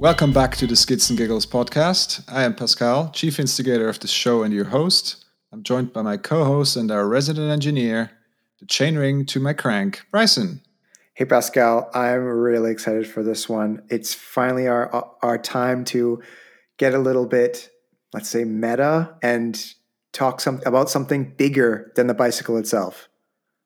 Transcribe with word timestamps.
Welcome 0.00 0.32
back 0.32 0.56
to 0.56 0.66
the 0.66 0.76
Skids 0.76 1.10
and 1.10 1.18
Giggles 1.18 1.44
podcast. 1.44 2.24
I 2.26 2.44
am 2.44 2.54
Pascal, 2.54 3.10
chief 3.10 3.38
instigator 3.38 3.86
of 3.86 4.00
the 4.00 4.08
show 4.08 4.42
and 4.42 4.54
your 4.54 4.64
host. 4.64 5.26
I'm 5.52 5.62
joined 5.62 5.92
by 5.92 6.00
my 6.00 6.16
co 6.16 6.42
host 6.42 6.74
and 6.74 6.90
our 6.90 7.06
resident 7.06 7.50
engineer, 7.50 8.10
the 8.60 8.64
chainring 8.64 9.26
to 9.26 9.40
my 9.40 9.52
crank, 9.52 10.00
Bryson. 10.10 10.62
Hey 11.12 11.26
Pascal, 11.26 11.90
I'm 11.92 12.24
really 12.24 12.70
excited 12.70 13.08
for 13.08 13.22
this 13.22 13.46
one. 13.46 13.82
It's 13.90 14.14
finally 14.14 14.66
our 14.66 15.06
our 15.22 15.36
time 15.36 15.84
to 15.92 16.22
get 16.78 16.94
a 16.94 16.98
little 16.98 17.26
bit, 17.26 17.68
let's 18.14 18.30
say, 18.30 18.44
meta 18.44 19.14
and 19.22 19.62
talk 20.14 20.40
some 20.40 20.62
about 20.64 20.88
something 20.88 21.34
bigger 21.36 21.92
than 21.94 22.06
the 22.06 22.14
bicycle 22.14 22.56
itself. 22.56 23.10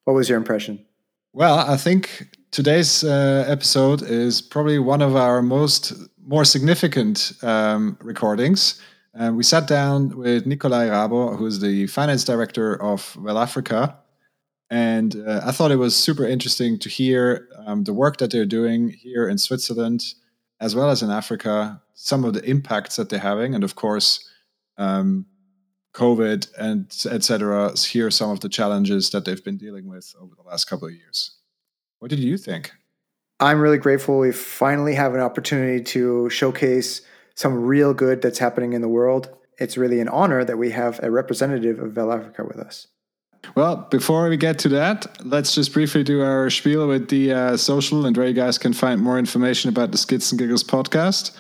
What 0.03 0.15
was 0.15 0.29
your 0.29 0.39
impression? 0.39 0.85
Well, 1.33 1.59
I 1.59 1.77
think 1.77 2.29
today's 2.51 3.03
uh, 3.03 3.45
episode 3.49 4.03
is 4.03 4.41
probably 4.41 4.79
one 4.79 5.03
of 5.03 5.17
our 5.17 5.43
most 5.43 5.93
more 6.27 6.45
significant 6.45 7.33
um, 7.43 7.97
recordings. 8.01 8.81
Uh, 9.19 9.33
we 9.33 9.45
sat 9.45 9.69
down 9.69 10.17
with 10.17 10.47
Nikolai 10.47 10.89
Räber, 10.89 11.39
who's 11.39 11.61
the 11.61 11.87
finance 11.87 12.25
director 12.25 12.81
of 12.83 13.15
Velafrica, 13.15 13.97
and 14.71 15.17
uh, 15.27 15.43
I 15.45 15.53
thought 15.53 15.71
it 15.71 15.77
was 15.77 15.97
super 15.97 16.27
interesting 16.27 16.79
to 16.81 16.89
hear 16.89 17.49
um, 17.65 17.85
the 17.85 17.93
work 17.93 18.17
that 18.17 18.31
they're 18.31 18.47
doing 18.47 18.89
here 18.89 19.29
in 19.29 19.39
Switzerland, 19.39 20.03
as 20.61 20.75
well 20.75 20.91
as 20.91 21.03
in 21.03 21.11
Africa, 21.11 21.81
some 21.95 22.25
of 22.25 22.35
the 22.35 22.45
impacts 22.45 22.97
that 22.97 23.09
they're 23.09 23.21
having, 23.21 23.55
and 23.55 23.63
of 23.63 23.77
course, 23.77 24.29
um, 24.79 25.27
COVID 25.95 26.51
and 26.59 26.87
etc. 27.09 27.73
Here 27.77 28.09
are 28.09 28.11
some 28.11 28.31
of 28.31 28.41
the 28.41 28.49
challenges 28.49 29.11
that 29.11 29.25
they've 29.25 29.45
been 29.45 29.57
dealing 29.57 29.89
with 29.89 30.13
over 30.21 30.35
the 30.35 30.43
last 30.43 30.65
couple 30.65 30.89
of 30.89 30.95
years. 30.95 31.37
What 32.01 32.11
did 32.11 32.19
you 32.19 32.37
think? 32.37 32.73
I'm 33.41 33.61
really 33.61 33.79
grateful 33.79 34.19
we 34.19 34.33
finally 34.33 34.95
have 34.95 35.15
an 35.15 35.21
opportunity 35.21 35.83
to 35.85 36.31
showcase 36.31 37.03
some 37.35 37.65
real 37.65 37.93
good 37.93 38.23
that's 38.23 38.39
happening 38.39 38.73
in 38.73 38.81
the 38.81 38.89
world. 38.89 39.29
It's 39.59 39.77
really 39.77 40.01
an 40.01 40.09
honor 40.09 40.45
that 40.45 40.57
we 40.57 40.71
have 40.71 41.01
a 41.03 41.11
representative 41.11 41.79
of 41.79 41.93
Velafrica 41.93 42.47
with 42.47 42.59
us. 42.59 42.87
Well, 43.55 43.87
before 43.91 44.29
we 44.29 44.37
get 44.37 44.59
to 44.61 44.69
that, 44.71 45.25
let's 45.25 45.55
just 45.55 45.73
briefly 45.73 46.03
do 46.03 46.23
our 46.23 46.49
spiel 46.49 46.89
with 46.89 47.09
the 47.09 47.33
uh, 47.33 47.57
social 47.57 48.07
and 48.07 48.17
where 48.17 48.27
you 48.27 48.33
guys 48.33 48.57
can 48.57 48.73
find 48.73 49.01
more 49.01 49.19
information 49.19 49.69
about 49.69 49.93
the 49.93 49.99
Skids 49.99 50.33
and 50.33 50.39
Giggles 50.39 50.65
podcast. 50.65 51.37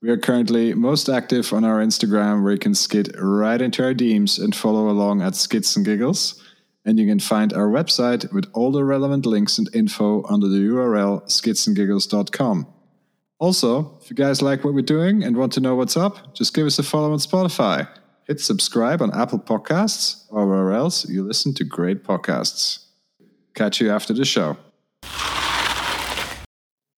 We 0.00 0.08
are 0.10 0.16
currently 0.16 0.72
most 0.74 1.08
active 1.08 1.52
on 1.52 1.64
our 1.64 1.80
Instagram, 1.80 2.42
where 2.42 2.52
you 2.52 2.58
can 2.58 2.74
skid 2.74 3.14
right 3.18 3.60
into 3.60 3.84
our 3.84 3.92
DMs 3.92 4.42
and 4.42 4.54
follow 4.54 4.88
along 4.88 5.20
at 5.20 5.34
Skids 5.34 5.76
and 5.76 5.84
Giggles. 5.84 6.40
And 6.84 6.98
you 6.98 7.06
can 7.06 7.20
find 7.20 7.52
our 7.52 7.68
website 7.68 8.32
with 8.32 8.50
all 8.54 8.72
the 8.72 8.84
relevant 8.84 9.26
links 9.26 9.58
and 9.58 9.68
info 9.74 10.24
under 10.24 10.48
the 10.48 10.58
URL 10.58 11.22
skidsandgiggles.com. 11.24 12.66
Also, 13.38 13.98
if 14.00 14.10
you 14.10 14.16
guys 14.16 14.42
like 14.42 14.64
what 14.64 14.74
we're 14.74 14.82
doing 14.82 15.22
and 15.22 15.36
want 15.36 15.52
to 15.54 15.60
know 15.60 15.74
what's 15.74 15.96
up, 15.96 16.34
just 16.34 16.54
give 16.54 16.66
us 16.66 16.78
a 16.78 16.82
follow 16.82 17.12
on 17.12 17.18
Spotify. 17.18 17.88
Hit 18.26 18.40
subscribe 18.40 19.02
on 19.02 19.12
Apple 19.18 19.38
Podcasts 19.38 20.26
or 20.30 20.46
wherever 20.46 20.72
else 20.72 21.08
you 21.08 21.22
listen 21.22 21.54
to 21.54 21.64
great 21.64 22.04
podcasts. 22.04 22.84
Catch 23.54 23.80
you 23.80 23.90
after 23.90 24.12
the 24.12 24.24
show. 24.24 24.56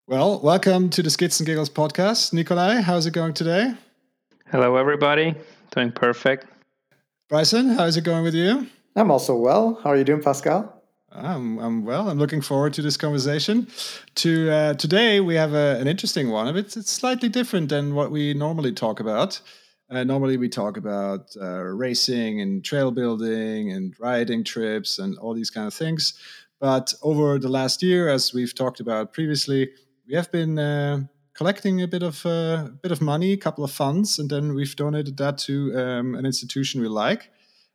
Well, 0.08 0.42
welcome 0.42 0.90
to 0.90 1.02
the 1.02 1.10
Skids 1.10 1.40
and 1.40 1.48
Giggles 1.48 1.70
podcast. 1.70 2.34
Nikolai, 2.34 2.82
how's 2.82 3.06
it 3.06 3.14
going 3.14 3.34
today? 3.34 3.74
Hello, 4.52 4.76
everybody. 4.76 5.36
Doing 5.74 5.92
perfect. 5.92 6.48
Bryson, 7.30 7.70
how's 7.70 7.96
it 7.96 8.04
going 8.04 8.24
with 8.24 8.36
you? 8.36 8.68
I'm 8.96 9.12
also 9.12 9.36
well. 9.36 9.80
How 9.84 9.92
are 9.92 9.98
you 9.98 10.04
doing, 10.04 10.22
Pascal? 10.22 10.82
I'm, 11.14 11.60
I'm 11.60 11.86
well. 11.86 12.10
I'm 12.10 12.18
looking 12.18 12.42
forward 12.42 12.74
to 12.74 12.82
this 12.82 12.98
conversation. 12.98 13.68
To 14.16 14.50
uh, 14.50 14.74
today, 14.76 15.20
we 15.20 15.36
have 15.36 15.54
a, 15.54 15.78
an 15.80 15.88
interesting 15.88 16.30
one. 16.30 16.56
It's, 16.56 16.78
it's 16.78 16.92
slightly 16.92 17.30
different 17.30 17.70
than 17.70 17.96
what 17.96 18.12
we 18.12 18.34
normally 18.34 18.74
talk 18.74 19.00
about. 19.00 19.42
Uh, 19.90 20.04
normally, 20.04 20.38
we 20.38 20.50
talk 20.50 20.78
about 20.78 21.36
uh, 21.42 21.64
racing 21.64 22.40
and 22.42 22.64
trail 22.64 22.92
building 22.92 23.72
and 23.72 23.94
riding 24.00 24.44
trips 24.44 25.00
and 25.00 25.18
all 25.18 25.34
these 25.34 25.50
kind 25.50 25.68
of 25.68 25.74
things. 25.74 26.14
But 26.60 26.94
over 27.02 27.40
the 27.40 27.50
last 27.50 27.82
year, 27.84 28.08
as 28.08 28.34
we've 28.34 28.56
talked 28.56 28.80
about 28.80 29.14
previously, 29.14 29.70
we 30.08 30.16
have 30.16 30.32
been 30.32 30.60
uh, 30.60 31.04
collecting 31.34 31.82
a 31.82 31.88
bit 31.88 32.04
of 32.04 32.26
uh, 32.26 32.68
a 32.68 32.80
bit 32.82 32.92
of 32.92 33.02
money, 33.02 33.34
a 33.34 33.38
couple 33.38 33.64
of 33.64 33.72
funds, 33.72 34.20
and 34.20 34.30
then 34.30 34.54
we've 34.54 34.76
donated 34.76 35.18
that 35.18 35.38
to 35.40 35.78
um, 35.78 36.16
an 36.16 36.26
institution 36.26 36.82
we 36.82 36.88
like. 36.88 37.30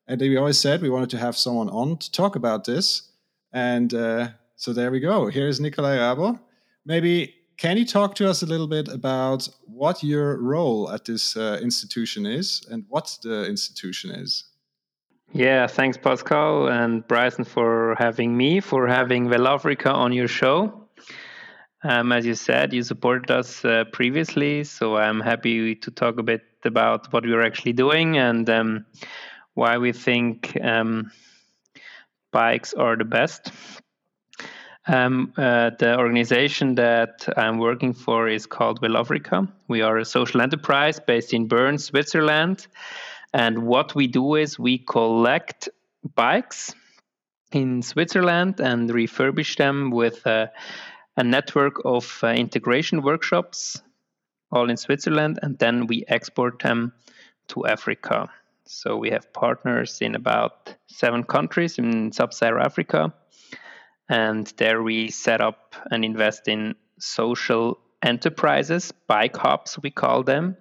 And 0.08 0.20
we 0.20 0.36
always 0.36 0.58
said 0.58 0.82
we 0.82 0.90
wanted 0.90 1.10
to 1.10 1.18
have 1.18 1.36
someone 1.36 1.68
on 1.68 1.98
to 1.98 2.12
talk 2.12 2.36
about 2.36 2.64
this. 2.64 3.10
And 3.52 3.92
uh, 3.92 4.28
so 4.54 4.72
there 4.72 4.90
we 4.90 5.00
go. 5.00 5.26
Here's 5.26 5.60
Nikolai 5.60 5.96
Räber. 5.96 6.38
Maybe 6.84 7.34
can 7.56 7.76
you 7.78 7.86
talk 7.86 8.14
to 8.16 8.28
us 8.28 8.42
a 8.42 8.46
little 8.46 8.66
bit 8.68 8.88
about 8.88 9.48
what 9.64 10.02
your 10.02 10.36
role 10.40 10.90
at 10.92 11.06
this 11.06 11.36
uh, 11.36 11.58
institution 11.62 12.26
is 12.26 12.66
and 12.70 12.84
what 12.88 13.18
the 13.22 13.46
institution 13.46 14.10
is? 14.10 14.44
Yeah, 15.32 15.66
thanks, 15.66 15.96
Pascal 15.96 16.68
and 16.68 17.06
Bryson, 17.08 17.44
for 17.44 17.96
having 17.98 18.36
me, 18.36 18.60
for 18.60 18.86
having 18.86 19.26
Velafrica 19.26 19.92
on 19.92 20.12
your 20.12 20.28
show. 20.28 20.88
Um, 21.82 22.12
as 22.12 22.24
you 22.24 22.34
said, 22.34 22.72
you 22.72 22.82
supported 22.82 23.30
us 23.30 23.64
uh, 23.64 23.84
previously, 23.92 24.64
so 24.64 24.96
I'm 24.96 25.20
happy 25.20 25.74
to 25.74 25.90
talk 25.90 26.18
a 26.18 26.22
bit 26.22 26.42
about 26.64 27.12
what 27.12 27.24
we're 27.24 27.42
actually 27.42 27.72
doing 27.72 28.18
and 28.18 28.48
um, 28.50 28.86
why 29.56 29.78
we 29.78 29.92
think 29.92 30.56
um, 30.62 31.10
bikes 32.30 32.74
are 32.74 32.94
the 32.94 33.04
best. 33.04 33.50
Um, 34.86 35.32
uh, 35.36 35.70
the 35.78 35.98
organization 35.98 36.74
that 36.76 37.26
I'm 37.36 37.58
working 37.58 37.94
for 37.94 38.28
is 38.28 38.46
called 38.46 38.80
Velafrica. 38.80 39.50
We 39.66 39.80
are 39.80 39.96
a 39.96 40.04
social 40.04 40.42
enterprise 40.42 41.00
based 41.00 41.32
in 41.32 41.48
Bern, 41.48 41.78
Switzerland. 41.78 42.66
And 43.32 43.66
what 43.66 43.94
we 43.94 44.06
do 44.06 44.34
is 44.34 44.58
we 44.58 44.78
collect 44.78 45.70
bikes 46.14 46.74
in 47.50 47.80
Switzerland 47.80 48.60
and 48.60 48.90
refurbish 48.90 49.56
them 49.56 49.90
with 49.90 50.24
a, 50.26 50.52
a 51.16 51.24
network 51.24 51.82
of 51.84 52.20
uh, 52.22 52.28
integration 52.28 53.00
workshops, 53.00 53.80
all 54.52 54.68
in 54.68 54.76
Switzerland, 54.76 55.38
and 55.42 55.58
then 55.58 55.86
we 55.86 56.04
export 56.08 56.60
them 56.60 56.92
to 57.48 57.66
Africa. 57.66 58.28
So 58.66 58.96
we 58.96 59.10
have 59.10 59.32
partners 59.32 59.98
in 60.00 60.14
about 60.14 60.74
seven 60.88 61.22
countries 61.24 61.78
in 61.78 62.12
sub 62.12 62.34
Saharan 62.34 62.64
Africa. 62.64 63.14
And 64.08 64.46
there 64.56 64.82
we 64.82 65.10
set 65.10 65.40
up 65.40 65.74
and 65.90 66.04
invest 66.04 66.48
in 66.48 66.74
social 66.98 67.78
enterprises, 68.02 68.92
bike 69.06 69.36
hubs, 69.36 69.78
we 69.82 69.90
call 69.90 70.22
them. 70.22 70.56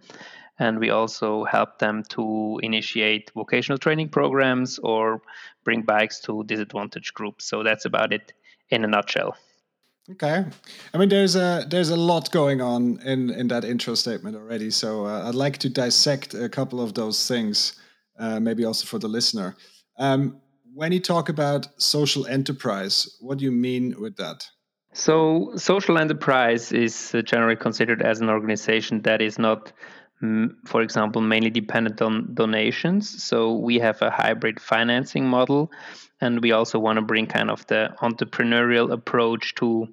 And 0.57 0.79
we 0.79 0.89
also 0.89 1.43
help 1.43 1.79
them 1.79 2.03
to 2.11 2.59
initiate 2.63 3.31
vocational 3.35 3.77
training 3.77 4.09
programs 4.09 4.79
or 4.79 5.22
bring 5.63 5.81
bikes 5.81 6.19
to 6.22 6.43
disadvantaged 6.45 7.13
groups. 7.13 7.45
So 7.45 7.61
that's 7.63 7.85
about 7.85 8.13
it 8.13 8.33
in 8.69 8.85
a 8.85 8.87
nutshell. 8.87 9.35
Okay, 10.11 10.45
I 10.93 10.97
mean 10.99 11.09
there's 11.09 11.35
a 11.35 11.66
there's 11.67 11.89
a 11.89 11.95
lot 11.95 12.29
going 12.29 12.61
on 12.61 12.99
in 12.99 13.31
in 13.31 13.47
that 13.47 13.66
intro 13.66 13.95
statement 13.95 14.35
already. 14.35 14.69
So 14.69 15.07
uh, 15.07 15.27
I'd 15.27 15.33
like 15.33 15.57
to 15.57 15.69
dissect 15.69 16.35
a 16.35 16.47
couple 16.47 16.79
of 16.79 16.93
those 16.93 17.27
things 17.27 17.73
uh, 18.19 18.39
maybe 18.39 18.65
also 18.65 18.85
for 18.85 18.99
the 18.99 19.07
listener. 19.07 19.55
Um, 19.97 20.41
when 20.73 20.91
you 20.91 20.99
talk 20.99 21.29
about 21.29 21.67
social 21.81 22.27
enterprise, 22.27 23.17
what 23.21 23.37
do 23.37 23.45
you 23.45 23.51
mean 23.51 23.95
with 23.99 24.17
that? 24.17 24.45
So, 24.93 25.51
social 25.55 25.97
enterprise 25.97 26.71
is 26.71 27.13
uh, 27.13 27.21
generally 27.21 27.55
considered 27.55 28.01
as 28.01 28.21
an 28.21 28.29
organization 28.29 29.01
that 29.01 29.21
is 29.21 29.37
not, 29.37 29.73
for 30.65 30.81
example, 30.81 31.21
mainly 31.21 31.49
dependent 31.49 32.01
on 32.01 32.33
donations. 32.33 33.23
So, 33.23 33.55
we 33.55 33.78
have 33.79 34.01
a 34.01 34.09
hybrid 34.09 34.61
financing 34.61 35.28
model, 35.28 35.72
and 36.22 36.41
we 36.41 36.53
also 36.53 36.79
want 36.79 36.97
to 36.97 37.01
bring 37.01 37.28
kind 37.28 37.49
of 37.49 37.67
the 37.67 37.93
entrepreneurial 38.01 38.91
approach 38.91 39.55
to 39.55 39.87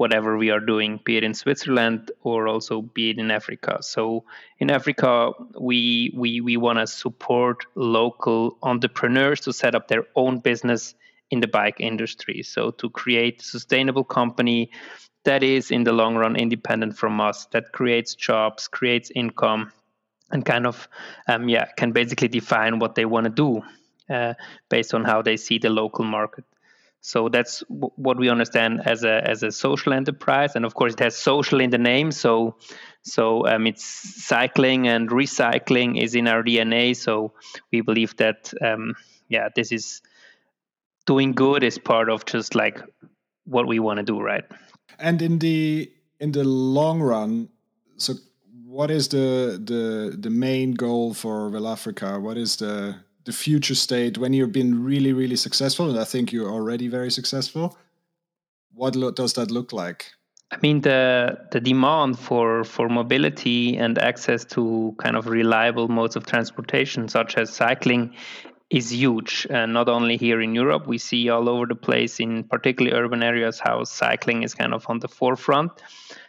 whatever 0.00 0.38
we 0.38 0.48
are 0.48 0.60
doing, 0.60 0.98
be 1.04 1.18
it 1.18 1.24
in 1.24 1.34
Switzerland 1.34 2.10
or 2.22 2.48
also 2.48 2.80
be 2.80 3.10
it 3.10 3.18
in 3.18 3.30
Africa. 3.30 3.76
So 3.82 4.24
in 4.58 4.70
Africa, 4.70 5.32
we 5.60 6.10
we 6.16 6.40
we 6.40 6.56
want 6.56 6.78
to 6.78 6.86
support 6.86 7.66
local 7.74 8.56
entrepreneurs 8.62 9.40
to 9.40 9.52
set 9.52 9.74
up 9.74 9.88
their 9.88 10.04
own 10.16 10.38
business 10.38 10.94
in 11.30 11.40
the 11.40 11.46
bike 11.46 11.80
industry. 11.80 12.42
So 12.42 12.70
to 12.80 12.88
create 12.88 13.42
a 13.42 13.44
sustainable 13.44 14.04
company 14.04 14.70
that 15.24 15.42
is 15.42 15.70
in 15.70 15.84
the 15.84 15.92
long 15.92 16.16
run 16.16 16.34
independent 16.34 16.96
from 16.96 17.20
us, 17.20 17.44
that 17.52 17.72
creates 17.72 18.14
jobs, 18.14 18.68
creates 18.68 19.12
income, 19.14 19.70
and 20.30 20.46
kind 20.46 20.66
of 20.66 20.88
um, 21.28 21.46
yeah 21.46 21.66
can 21.76 21.92
basically 21.92 22.28
define 22.28 22.78
what 22.78 22.94
they 22.94 23.04
want 23.04 23.24
to 23.24 23.34
do 23.44 23.62
uh, 24.08 24.32
based 24.70 24.94
on 24.94 25.04
how 25.04 25.20
they 25.20 25.36
see 25.36 25.58
the 25.58 25.68
local 25.68 26.06
market. 26.06 26.44
So 27.00 27.28
that's 27.28 27.60
w- 27.60 27.90
what 27.96 28.18
we 28.18 28.28
understand 28.28 28.82
as 28.84 29.04
a 29.04 29.26
as 29.26 29.42
a 29.42 29.50
social 29.50 29.92
enterprise, 29.92 30.54
and 30.54 30.64
of 30.64 30.74
course 30.74 30.92
it 30.92 31.00
has 31.00 31.16
social 31.16 31.60
in 31.60 31.70
the 31.70 31.78
name. 31.78 32.12
So 32.12 32.56
so 33.02 33.46
um, 33.46 33.66
it's 33.66 33.84
cycling 33.84 34.86
and 34.86 35.08
recycling 35.08 36.02
is 36.02 36.14
in 36.14 36.28
our 36.28 36.42
DNA. 36.42 36.94
So 36.94 37.32
we 37.72 37.80
believe 37.80 38.16
that 38.16 38.52
um, 38.60 38.94
yeah, 39.28 39.48
this 39.54 39.72
is 39.72 40.02
doing 41.06 41.32
good 41.32 41.62
is 41.62 41.78
part 41.78 42.10
of 42.10 42.26
just 42.26 42.54
like 42.54 42.80
what 43.44 43.66
we 43.66 43.78
want 43.78 43.98
to 43.98 44.02
do, 44.02 44.20
right? 44.20 44.44
And 44.98 45.22
in 45.22 45.38
the 45.38 45.90
in 46.18 46.32
the 46.32 46.44
long 46.44 47.00
run, 47.00 47.48
so 47.96 48.14
what 48.66 48.90
is 48.90 49.08
the 49.08 49.60
the 49.62 50.16
the 50.16 50.30
main 50.30 50.72
goal 50.72 51.14
for 51.14 51.50
Velafrica? 51.50 52.20
What 52.20 52.36
is 52.36 52.56
the 52.56 52.96
the 53.24 53.32
future 53.32 53.74
state 53.74 54.18
when 54.18 54.32
you've 54.32 54.52
been 54.52 54.84
really 54.84 55.12
really 55.12 55.36
successful? 55.36 55.90
And 55.90 55.98
I 55.98 56.04
think 56.04 56.32
you're 56.32 56.50
already 56.50 56.88
very 56.88 57.10
successful. 57.10 57.76
What 58.72 58.96
lo- 58.96 59.10
does 59.10 59.34
that 59.34 59.50
look 59.50 59.72
like? 59.72 60.12
I 60.52 60.58
mean 60.62 60.80
the 60.80 61.38
the 61.52 61.60
demand 61.60 62.18
for 62.18 62.64
for 62.64 62.88
mobility 62.88 63.76
and 63.76 63.98
access 63.98 64.44
to 64.46 64.94
kind 64.98 65.16
of 65.16 65.26
reliable 65.26 65.88
modes 65.88 66.16
of 66.16 66.26
transportation, 66.26 67.08
such 67.08 67.36
as 67.36 67.50
cycling, 67.50 68.14
is 68.70 68.92
huge. 68.92 69.46
And 69.50 69.72
not 69.72 69.88
only 69.88 70.16
here 70.16 70.40
in 70.40 70.54
Europe, 70.54 70.86
we 70.86 70.98
see 70.98 71.28
all 71.28 71.48
over 71.48 71.66
the 71.66 71.74
place, 71.74 72.20
in 72.20 72.44
particularly 72.44 72.96
urban 72.96 73.22
areas, 73.22 73.60
how 73.60 73.84
cycling 73.84 74.42
is 74.42 74.54
kind 74.54 74.74
of 74.74 74.86
on 74.88 75.00
the 75.00 75.08
forefront. 75.08 75.72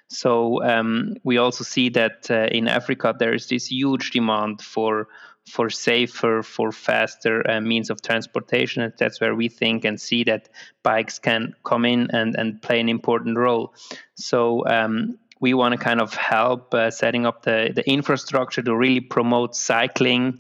So 0.08 0.62
um, 0.64 1.16
we 1.24 1.38
also 1.38 1.64
see 1.64 1.90
that 1.90 2.30
uh, 2.30 2.48
in 2.52 2.68
Africa 2.68 3.16
there 3.18 3.34
is 3.34 3.48
this 3.48 3.72
huge 3.72 4.12
demand 4.12 4.62
for 4.62 5.08
for 5.50 5.70
safer, 5.70 6.44
for 6.44 6.72
faster 6.72 7.50
uh, 7.50 7.60
means 7.62 7.90
of 7.90 8.02
transportation. 8.02 8.84
And 8.84 8.94
that's 8.98 9.20
where 9.20 9.36
we 9.36 9.50
think 9.50 9.86
and 9.86 10.00
see 10.00 10.24
that 10.26 10.50
bikes 10.84 11.20
can 11.20 11.56
come 11.64 11.86
in 11.86 12.10
and, 12.12 12.36
and 12.36 12.62
play 12.62 12.80
an 12.80 12.90
important 12.90 13.38
role. 13.38 13.74
So 14.16 14.66
um, 14.68 15.18
we 15.40 15.54
want 15.54 15.74
to 15.74 15.78
kind 15.78 16.00
of 16.00 16.14
help 16.14 16.74
uh, 16.74 16.92
setting 16.92 17.26
up 17.26 17.44
the, 17.44 17.72
the 17.74 17.90
infrastructure 17.90 18.62
to 18.62 18.76
really 18.76 19.02
promote 19.02 19.56
cycling 19.56 20.40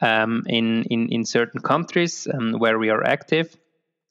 um, 0.00 0.44
in, 0.46 0.84
in, 0.84 1.08
in 1.10 1.24
certain 1.24 1.60
countries 1.60 2.26
um, 2.32 2.54
where 2.54 2.78
we 2.78 2.90
are 2.90 3.04
active. 3.04 3.56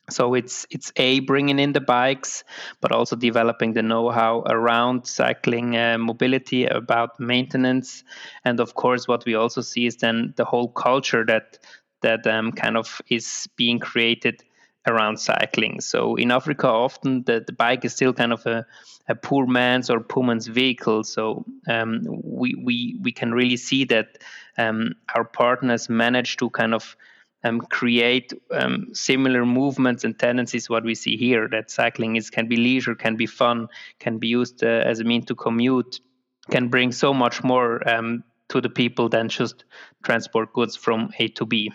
So 0.10 0.34
it's 0.34 0.66
it's 0.70 0.92
a 0.96 1.20
bringing 1.22 1.60
in 1.60 1.74
the 1.74 1.82
bikes, 1.82 2.44
but 2.82 2.92
also 2.92 3.16
developing 3.16 3.74
the 3.74 3.82
know-how 3.82 4.44
around 4.48 5.06
cycling 5.06 5.78
uh, 5.78 5.98
mobility, 5.98 6.66
about 6.66 7.20
maintenance, 7.20 8.04
and 8.44 8.60
of 8.60 8.74
course, 8.74 9.08
what 9.08 9.26
we 9.26 9.36
also 9.36 9.62
see 9.62 9.86
is 9.86 9.98
then 9.98 10.34
the 10.36 10.46
whole 10.46 10.70
culture 10.70 11.26
that 11.26 11.60
that 12.02 12.26
um, 12.28 12.52
kind 12.52 12.78
of 12.78 13.02
is 13.08 13.48
being 13.56 13.80
created 13.80 14.44
around 14.88 15.18
cycling. 15.18 15.82
So 15.82 16.16
in 16.16 16.32
Africa, 16.32 16.68
often 16.68 17.24
the, 17.24 17.44
the 17.46 17.54
bike 17.54 17.86
is 17.86 17.94
still 17.94 18.14
kind 18.14 18.34
of 18.34 18.46
a, 18.46 18.66
a 19.08 19.16
poor 19.16 19.46
man's 19.46 19.90
or 19.90 20.00
poor 20.00 20.24
man's 20.24 20.48
vehicle. 20.48 21.04
So 21.04 21.46
um, 21.68 22.02
we, 22.08 22.56
we 22.56 22.98
we 23.02 23.12
can 23.12 23.34
really 23.34 23.58
see 23.58 23.86
that 23.86 24.18
um, 24.58 24.96
our 25.16 25.26
partners 25.26 25.90
manage 25.90 26.38
to 26.38 26.50
kind 26.50 26.74
of 26.74 26.96
um, 27.44 27.62
create 27.62 28.34
um, 28.52 28.88
similar 28.94 29.46
movements 29.46 30.04
and 30.04 30.18
tendencies 30.20 30.70
what 30.70 30.84
we 30.84 30.96
see 30.96 31.16
here 31.18 31.48
that 31.48 31.72
cycling 31.72 32.16
is 32.16 32.30
can 32.30 32.48
be 32.48 32.58
leisure 32.58 32.96
can 32.96 33.16
be 33.16 33.26
fun 33.26 33.68
can 34.00 34.18
be 34.18 34.28
used 34.28 34.64
uh, 34.64 34.68
as 34.68 35.00
a 35.00 35.04
mean 35.04 35.24
to 35.24 35.36
commute 35.36 36.02
can 36.50 36.68
bring 36.68 36.92
so 36.92 37.14
much 37.14 37.44
more 37.44 37.88
um, 37.88 38.24
to 38.50 38.60
the 38.60 38.70
people 38.70 39.10
than 39.10 39.30
just 39.30 39.64
transport 40.04 40.54
goods 40.54 40.76
from 40.76 41.12
a 41.20 41.28
to 41.30 41.46
b. 41.46 41.72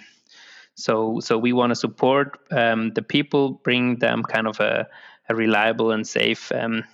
So 0.74 1.20
so 1.20 1.38
we 1.38 1.52
want 1.52 1.70
to 1.70 1.76
support 1.76 2.38
um, 2.50 2.90
the 2.94 3.02
people 3.02 3.52
bring 3.64 3.98
them 3.98 4.22
kind 4.22 4.46
of 4.46 4.60
a, 4.60 4.86
a 5.28 5.34
reliable 5.34 5.92
and 5.92 6.06
safe 6.06 6.50
um, 6.52 6.84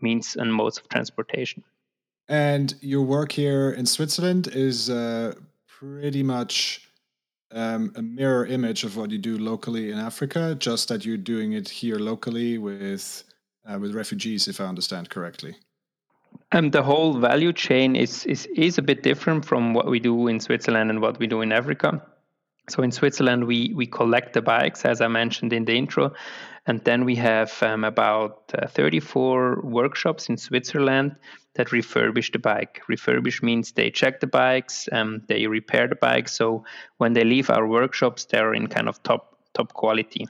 means 0.00 0.36
and 0.36 0.52
modes 0.52 0.78
of 0.78 0.88
transportation. 0.88 1.64
And 2.28 2.74
your 2.80 3.02
work 3.02 3.32
here 3.32 3.70
in 3.70 3.86
switzerland 3.86 4.48
is 4.48 4.88
uh, 4.90 5.34
pretty 5.66 6.22
much 6.22 6.81
um, 7.52 7.92
a 7.96 8.02
mirror 8.02 8.46
image 8.46 8.84
of 8.84 8.96
what 8.96 9.10
you 9.10 9.18
do 9.18 9.38
locally 9.38 9.90
in 9.90 9.98
Africa, 9.98 10.56
just 10.58 10.88
that 10.88 11.04
you're 11.04 11.16
doing 11.16 11.52
it 11.52 11.68
here 11.68 11.96
locally 11.96 12.58
with 12.58 13.24
uh, 13.68 13.78
with 13.78 13.94
refugees, 13.94 14.48
if 14.48 14.60
I 14.60 14.64
understand 14.64 15.10
correctly. 15.10 15.56
Um, 16.52 16.70
the 16.70 16.82
whole 16.82 17.18
value 17.18 17.52
chain 17.52 17.96
is, 17.96 18.26
is 18.26 18.46
is 18.54 18.78
a 18.78 18.82
bit 18.82 19.02
different 19.02 19.44
from 19.44 19.74
what 19.74 19.86
we 19.86 20.00
do 20.00 20.28
in 20.28 20.40
Switzerland 20.40 20.90
and 20.90 21.00
what 21.00 21.18
we 21.18 21.26
do 21.26 21.40
in 21.40 21.52
Africa. 21.52 22.02
So 22.68 22.82
in 22.82 22.92
Switzerland, 22.92 23.46
we 23.46 23.72
we 23.74 23.86
collect 23.86 24.32
the 24.34 24.42
bikes, 24.42 24.84
as 24.84 25.00
I 25.00 25.08
mentioned 25.08 25.52
in 25.52 25.64
the 25.64 25.76
intro, 25.76 26.12
and 26.66 26.82
then 26.84 27.04
we 27.04 27.16
have 27.16 27.62
um, 27.62 27.84
about 27.84 28.52
uh, 28.56 28.66
34 28.68 29.62
workshops 29.62 30.28
in 30.28 30.36
Switzerland 30.36 31.16
that 31.54 31.68
refurbish 31.68 32.32
the 32.32 32.38
bike. 32.38 32.82
Refurbish 32.88 33.42
means 33.42 33.72
they 33.72 33.90
check 33.90 34.20
the 34.20 34.26
bikes, 34.26 34.88
um, 34.92 35.22
they 35.28 35.46
repair 35.46 35.88
the 35.88 35.96
bikes. 35.96 36.34
So 36.34 36.64
when 36.96 37.12
they 37.12 37.24
leave 37.24 37.50
our 37.50 37.66
workshops, 37.66 38.24
they're 38.24 38.54
in 38.54 38.68
kind 38.68 38.88
of 38.88 39.02
top 39.02 39.36
top 39.54 39.72
quality. 39.74 40.26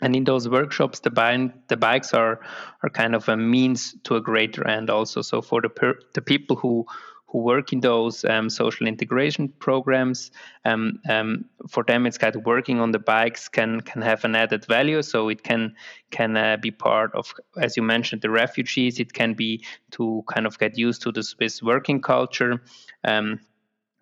And 0.00 0.14
in 0.14 0.24
those 0.24 0.48
workshops, 0.48 1.00
the, 1.00 1.10
bind, 1.10 1.52
the 1.68 1.76
bikes 1.76 2.12
are 2.14 2.40
are 2.82 2.90
kind 2.90 3.14
of 3.14 3.28
a 3.28 3.36
means 3.36 3.94
to 4.04 4.16
a 4.16 4.20
greater 4.20 4.66
end 4.66 4.90
also. 4.90 5.22
So 5.22 5.40
for 5.40 5.60
the 5.60 5.68
per, 5.68 5.98
the 6.14 6.22
people 6.22 6.56
who 6.56 6.86
who 7.34 7.40
work 7.40 7.72
in 7.72 7.80
those 7.80 8.24
um, 8.24 8.48
social 8.48 8.86
integration 8.86 9.48
programs. 9.48 10.30
Um, 10.64 11.00
um, 11.10 11.46
for 11.68 11.82
them, 11.82 12.06
it's 12.06 12.16
kind 12.16 12.36
of 12.36 12.46
working 12.46 12.78
on 12.78 12.92
the 12.92 13.00
bikes 13.00 13.48
can 13.48 13.80
can 13.80 14.02
have 14.02 14.24
an 14.24 14.36
added 14.36 14.64
value. 14.66 15.02
So 15.02 15.28
it 15.28 15.42
can 15.42 15.74
can 16.12 16.36
uh, 16.36 16.58
be 16.62 16.70
part 16.70 17.12
of, 17.12 17.34
as 17.60 17.76
you 17.76 17.82
mentioned, 17.82 18.22
the 18.22 18.30
refugees. 18.30 19.00
It 19.00 19.12
can 19.12 19.34
be 19.34 19.64
to 19.90 20.22
kind 20.32 20.46
of 20.46 20.60
get 20.60 20.78
used 20.78 21.02
to 21.02 21.10
the 21.10 21.24
Swiss 21.24 21.60
working 21.60 22.00
culture. 22.00 22.62
Um, 23.02 23.40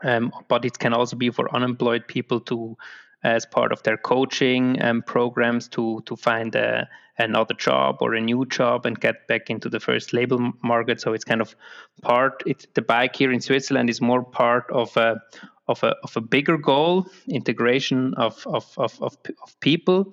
um, 0.04 0.30
but 0.48 0.66
it 0.66 0.78
can 0.78 0.92
also 0.92 1.16
be 1.16 1.30
for 1.30 1.54
unemployed 1.54 2.06
people 2.06 2.40
to 2.40 2.76
as 3.24 3.46
part 3.46 3.72
of 3.72 3.82
their 3.82 3.96
coaching 3.96 4.82
um, 4.82 5.02
programs 5.02 5.68
to 5.68 6.02
to 6.06 6.16
find 6.16 6.54
a, 6.54 6.88
another 7.18 7.54
job 7.54 7.98
or 8.00 8.14
a 8.14 8.20
new 8.20 8.44
job 8.46 8.86
and 8.86 9.00
get 9.00 9.26
back 9.28 9.50
into 9.50 9.68
the 9.68 9.80
first 9.80 10.12
label 10.12 10.52
market. 10.62 11.00
So 11.00 11.12
it's 11.12 11.24
kind 11.24 11.40
of 11.40 11.54
part. 12.02 12.42
It's 12.46 12.66
the 12.74 12.82
bike 12.82 13.16
here 13.16 13.32
in 13.32 13.40
Switzerland 13.40 13.90
is 13.90 14.00
more 14.00 14.24
part 14.24 14.70
of 14.70 14.96
a 14.96 15.20
of 15.68 15.82
a 15.84 15.94
of 16.02 16.16
a 16.16 16.20
bigger 16.20 16.58
goal, 16.58 17.06
integration 17.28 18.14
of 18.14 18.44
of 18.46 18.66
of 18.76 19.00
of, 19.00 19.16
of 19.42 19.60
people. 19.60 20.12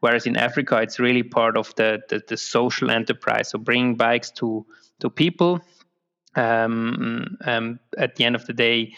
Whereas 0.00 0.26
in 0.26 0.36
Africa, 0.36 0.78
it's 0.80 0.98
really 0.98 1.22
part 1.22 1.56
of 1.56 1.74
the 1.76 2.02
the, 2.08 2.22
the 2.28 2.36
social 2.36 2.90
enterprise. 2.90 3.50
So 3.50 3.58
bringing 3.58 3.96
bikes 3.96 4.30
to 4.32 4.66
to 5.00 5.10
people. 5.10 5.60
Um, 6.36 7.38
um, 7.44 7.80
at 7.98 8.14
the 8.14 8.24
end 8.24 8.36
of 8.36 8.46
the 8.46 8.52
day, 8.52 8.94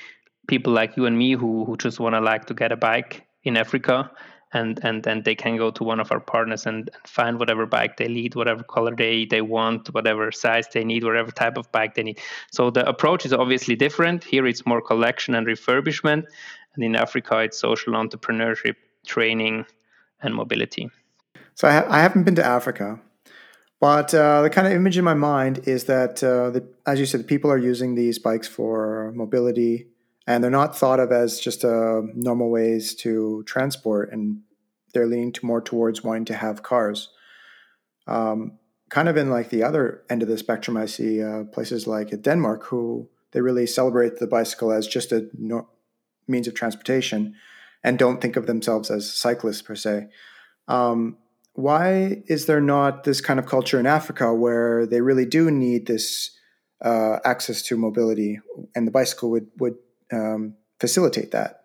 people 0.48 0.74
like 0.74 0.98
you 0.98 1.06
and 1.06 1.16
me 1.16 1.32
who 1.32 1.64
who 1.64 1.76
just 1.78 1.98
want 1.98 2.14
to 2.14 2.20
like 2.20 2.46
to 2.46 2.54
get 2.54 2.72
a 2.72 2.76
bike 2.76 3.26
in 3.44 3.56
Africa, 3.56 4.10
and 4.52 4.78
and 4.82 5.02
then 5.02 5.22
they 5.22 5.34
can 5.34 5.56
go 5.56 5.70
to 5.70 5.84
one 5.84 6.00
of 6.00 6.12
our 6.12 6.20
partners 6.20 6.66
and, 6.66 6.90
and, 6.92 7.06
find 7.06 7.38
whatever 7.38 7.66
bike 7.66 7.96
they 7.96 8.08
need, 8.08 8.34
whatever 8.34 8.62
color 8.62 8.94
they 8.94 9.24
they 9.24 9.40
want, 9.40 9.92
whatever 9.94 10.30
size 10.30 10.66
they 10.72 10.84
need, 10.84 11.04
whatever 11.04 11.30
type 11.30 11.56
of 11.56 11.70
bike 11.72 11.94
they 11.94 12.02
need. 12.02 12.20
So 12.50 12.70
the 12.70 12.86
approach 12.88 13.24
is 13.26 13.32
obviously 13.32 13.76
different. 13.76 14.24
Here 14.24 14.46
it's 14.46 14.66
more 14.66 14.80
collection 14.80 15.34
and 15.34 15.46
refurbishment, 15.46 16.24
and 16.74 16.84
in 16.84 16.96
Africa 16.96 17.38
it's 17.38 17.58
social 17.58 17.94
entrepreneurship, 17.94 18.76
training, 19.06 19.66
and 20.22 20.34
mobility. 20.34 20.90
So 21.54 21.68
I, 21.68 21.72
ha- 21.72 21.86
I 21.88 22.00
haven't 22.00 22.24
been 22.24 22.36
to 22.36 22.44
Africa, 22.44 22.98
but 23.80 24.14
uh, 24.14 24.42
the 24.42 24.50
kind 24.50 24.66
of 24.66 24.72
image 24.72 24.96
in 24.96 25.04
my 25.04 25.14
mind 25.14 25.66
is 25.66 25.84
that, 25.84 26.22
uh, 26.22 26.50
the, 26.50 26.66
as 26.86 27.00
you 27.00 27.06
said, 27.06 27.26
people 27.26 27.50
are 27.50 27.58
using 27.58 27.94
these 27.94 28.18
bikes 28.18 28.48
for 28.48 29.12
mobility 29.14 29.88
and 30.26 30.42
they're 30.42 30.50
not 30.50 30.76
thought 30.76 31.00
of 31.00 31.10
as 31.12 31.40
just 31.40 31.64
uh, 31.64 32.02
normal 32.14 32.50
ways 32.50 32.94
to 32.96 33.42
transport 33.46 34.12
and 34.12 34.40
they're 34.94 35.06
leaning 35.06 35.32
to 35.32 35.46
more 35.46 35.60
towards 35.60 36.04
wanting 36.04 36.26
to 36.26 36.34
have 36.34 36.62
cars. 36.62 37.08
Um, 38.06 38.58
kind 38.88 39.08
of 39.08 39.16
in 39.16 39.30
like 39.30 39.50
the 39.50 39.62
other 39.62 40.02
end 40.10 40.22
of 40.22 40.28
the 40.28 40.36
spectrum 40.36 40.76
i 40.76 40.84
see 40.84 41.22
uh, 41.22 41.44
places 41.44 41.86
like 41.86 42.20
denmark 42.20 42.64
who 42.64 43.08
they 43.30 43.40
really 43.40 43.66
celebrate 43.66 44.18
the 44.18 44.26
bicycle 44.26 44.70
as 44.70 44.86
just 44.86 45.12
a 45.12 45.28
no- 45.38 45.68
means 46.28 46.46
of 46.46 46.54
transportation 46.54 47.34
and 47.82 47.98
don't 47.98 48.20
think 48.20 48.36
of 48.36 48.46
themselves 48.46 48.90
as 48.90 49.12
cyclists 49.12 49.62
per 49.62 49.74
se. 49.74 50.08
Um, 50.68 51.16
why 51.54 52.22
is 52.26 52.46
there 52.46 52.60
not 52.60 53.04
this 53.04 53.20
kind 53.20 53.38
of 53.38 53.46
culture 53.46 53.78
in 53.78 53.84
africa 53.84 54.32
where 54.32 54.86
they 54.86 55.02
really 55.02 55.26
do 55.26 55.50
need 55.50 55.86
this 55.86 56.30
uh, 56.82 57.18
access 57.24 57.60
to 57.62 57.76
mobility 57.76 58.40
and 58.74 58.86
the 58.86 58.90
bicycle 58.90 59.30
would 59.30 59.48
would 59.58 59.74
um, 60.12 60.54
facilitate 60.78 61.30
that. 61.32 61.64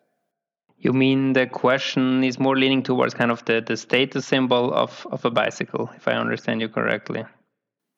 You 0.79 0.93
mean 0.93 1.33
the 1.33 1.47
question 1.47 2.23
is 2.23 2.39
more 2.39 2.55
leaning 2.55 2.83
towards 2.83 3.13
kind 3.13 3.31
of 3.31 3.43
the, 3.45 3.61
the 3.65 3.75
status 3.75 4.25
symbol 4.25 4.73
of, 4.73 5.07
of 5.11 5.25
a 5.25 5.31
bicycle, 5.31 5.89
if 5.95 6.07
I 6.07 6.13
understand 6.13 6.61
you 6.61 6.69
correctly. 6.69 7.25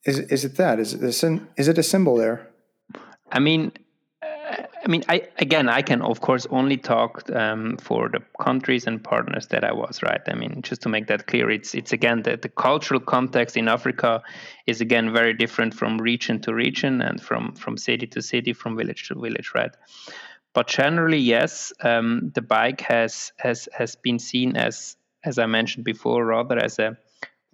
Is, 0.06 0.20
is 0.20 0.46
it 0.46 0.56
that? 0.56 0.80
Is 0.80 0.94
it, 0.94 1.24
a, 1.24 1.40
is 1.58 1.68
it 1.68 1.78
a 1.78 1.84
symbol 1.84 2.16
there? 2.16 2.48
I 3.32 3.40
mean, 3.40 3.74
I 4.22 4.88
mean, 4.88 5.04
I 5.10 5.28
again, 5.38 5.70
I 5.70 5.82
can 5.82 6.02
of 6.02 6.22
course 6.22 6.48
only 6.50 6.78
talk 6.78 7.30
um, 7.32 7.78
for 7.78 8.10
the 8.10 8.22
countries 8.42 8.88
and 8.88 9.04
partners 9.04 9.48
that 9.48 9.64
I 9.64 9.74
was. 9.74 10.02
Right. 10.02 10.22
I 10.28 10.36
mean, 10.36 10.62
just 10.62 10.82
to 10.84 10.90
make 10.90 11.08
that 11.08 11.28
clear, 11.28 11.50
it's 11.50 11.76
it's 11.76 11.92
again 11.92 12.24
that 12.24 12.42
the 12.42 12.50
cultural 12.50 13.00
context 13.00 13.58
in 13.58 13.68
Africa 13.68 14.24
is 14.68 14.82
again 14.82 15.12
very 15.14 15.34
different 15.34 15.74
from 15.74 15.98
region 16.00 16.40
to 16.42 16.54
region 16.54 17.02
and 17.02 17.22
from 17.22 17.54
from 17.56 17.78
city 17.78 18.08
to 18.08 18.22
city, 18.22 18.54
from 18.54 18.78
village 18.78 19.08
to 19.10 19.16
village. 19.16 19.52
Right. 19.54 19.72
But 20.54 20.68
generally, 20.68 21.20
yes, 21.20 21.72
um, 21.82 22.32
the 22.34 22.42
bike 22.42 22.82
has 22.82 23.32
has 23.38 23.70
has 23.74 23.96
been 23.96 24.20
seen 24.20 24.58
as 24.58 24.98
as 25.24 25.38
I 25.38 25.46
mentioned 25.46 25.86
before, 25.86 26.26
rather 26.26 26.58
as 26.58 26.80
a 26.80 26.98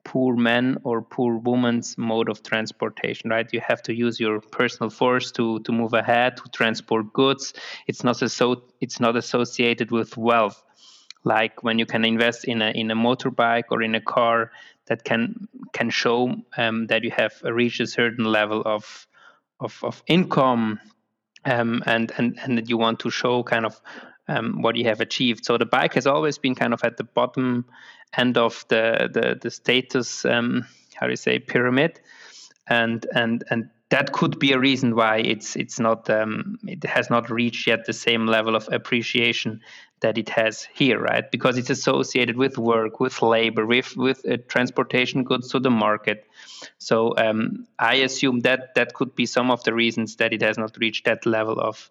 poor 0.06 0.36
man 0.36 0.78
or 0.84 1.02
poor 1.02 1.36
woman's 1.36 1.98
mode 1.98 2.30
of 2.30 2.44
transportation 2.44 3.32
right? 3.32 3.52
You 3.52 3.60
have 3.60 3.82
to 3.84 3.94
use 3.94 4.20
your 4.20 4.40
personal 4.40 4.90
force 4.90 5.32
to 5.34 5.60
to 5.62 5.72
move 5.72 5.94
ahead 5.94 6.38
to 6.38 6.44
transport 6.54 7.12
goods. 7.12 7.54
It's 7.88 8.04
not 8.04 8.18
so 8.18 8.64
it's 8.80 9.00
not 9.00 9.18
associated 9.18 9.92
with 9.92 10.16
wealth. 10.16 10.64
Like 11.24 11.64
when 11.64 11.80
you 11.80 11.88
can 11.88 12.06
invest 12.06 12.46
in 12.46 12.62
a 12.62 12.70
in 12.70 12.92
a 12.92 12.96
motorbike 12.96 13.66
or 13.72 13.82
in 13.82 13.96
a 13.96 14.02
car 14.02 14.52
that 14.86 15.04
can 15.04 15.48
can 15.74 15.90
show 15.90 16.36
um, 16.56 16.88
that 16.88 17.04
you 17.04 17.12
have 17.12 17.34
reached 17.44 17.82
a 17.82 17.88
certain 17.88 18.26
level 18.26 18.62
of 18.66 19.08
of, 19.60 19.80
of 19.84 20.04
income 20.08 20.80
um, 21.46 21.84
and 21.86 22.12
and 22.18 22.40
and 22.44 22.58
that 22.58 22.70
you 22.70 22.78
want 22.78 23.00
to 23.00 23.10
show 23.10 23.44
kind 23.44 23.66
of 23.66 23.80
um, 24.28 24.62
what 24.62 24.76
you 24.76 24.86
have 24.86 25.02
achieved. 25.02 25.46
So 25.46 25.58
the 25.58 25.66
bike 25.66 25.94
has 25.94 26.08
always 26.08 26.38
been 26.38 26.56
kind 26.56 26.74
of 26.74 26.84
at 26.84 26.98
the 26.98 27.04
bottom 27.04 27.66
end 28.18 28.38
of 28.38 28.66
the 28.70 29.10
the, 29.12 29.38
the 29.42 29.52
status 29.52 30.26
um, 30.26 30.66
how 30.96 31.06
do 31.08 31.12
you 31.12 31.18
say 31.18 31.40
pyramid, 31.40 32.00
and 32.68 33.06
and 33.14 33.44
and 33.50 33.70
that 33.90 34.12
could 34.14 34.40
be 34.40 34.52
a 34.52 34.60
reason 34.60 34.96
why 34.96 35.18
it's 35.18 35.56
it's 35.56 35.80
not 35.80 36.10
um, 36.10 36.58
it 36.64 36.84
has 36.84 37.10
not 37.10 37.30
reached 37.30 37.68
yet 37.68 37.86
the 37.86 37.94
same 37.94 38.26
level 38.26 38.56
of 38.56 38.68
appreciation 38.72 39.62
that 40.02 40.18
it 40.18 40.30
has 40.30 40.68
here, 40.74 41.00
right? 41.00 41.30
Because 41.32 41.58
it's 41.58 41.70
associated 41.70 42.38
with 42.38 42.58
work, 42.58 43.00
with 43.00 43.22
labor, 43.22 43.66
with 43.66 43.96
with 43.96 44.26
uh, 44.30 44.38
transportation 44.48 45.24
goods 45.24 45.50
to 45.50 45.60
the 45.60 45.72
market. 45.72 46.26
So 46.78 47.16
um, 47.18 47.68
I 47.80 47.96
assume 47.96 48.42
that 48.42 48.76
that 48.76 48.94
could 48.94 49.16
be 49.16 49.26
some 49.26 49.52
of 49.52 49.64
the 49.64 49.74
reasons 49.74 50.18
that 50.18 50.34
it 50.34 50.42
has 50.42 50.58
not 50.58 50.78
reached 50.78 51.06
that 51.06 51.26
level 51.26 51.60
of 51.60 51.90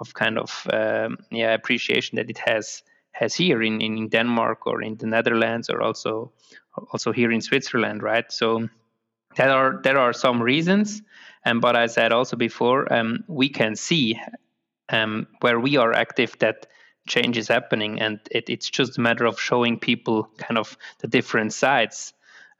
of 0.00 0.14
kind 0.14 0.38
of 0.38 0.66
um, 0.72 1.18
yeah 1.30 1.54
appreciation 1.54 2.16
that 2.16 2.30
it 2.30 2.38
has 2.38 2.82
has 3.12 3.34
here 3.34 3.62
in, 3.62 3.80
in 3.80 4.08
Denmark 4.08 4.66
or 4.66 4.82
in 4.82 4.96
the 4.96 5.06
Netherlands 5.06 5.70
or 5.70 5.80
also 5.80 6.32
also 6.92 7.12
here 7.12 7.30
in 7.30 7.40
Switzerland, 7.40 8.02
right? 8.02 8.30
So 8.32 8.68
there 9.36 9.50
are 9.50 9.80
there 9.82 9.98
are 9.98 10.12
some 10.12 10.42
reasons, 10.42 11.02
and 11.44 11.60
but 11.60 11.76
I 11.76 11.86
said 11.86 12.12
also 12.12 12.36
before, 12.36 12.92
um, 12.92 13.24
we 13.28 13.48
can 13.48 13.76
see 13.76 14.20
um, 14.88 15.26
where 15.40 15.60
we 15.60 15.76
are 15.76 15.92
active 15.92 16.36
that 16.40 16.66
change 17.06 17.36
is 17.36 17.48
happening, 17.48 18.00
and 18.00 18.20
it, 18.30 18.48
it's 18.48 18.68
just 18.68 18.98
a 18.98 19.00
matter 19.00 19.26
of 19.26 19.40
showing 19.40 19.78
people 19.78 20.28
kind 20.38 20.58
of 20.58 20.76
the 21.00 21.08
different 21.08 21.52
sides 21.52 22.12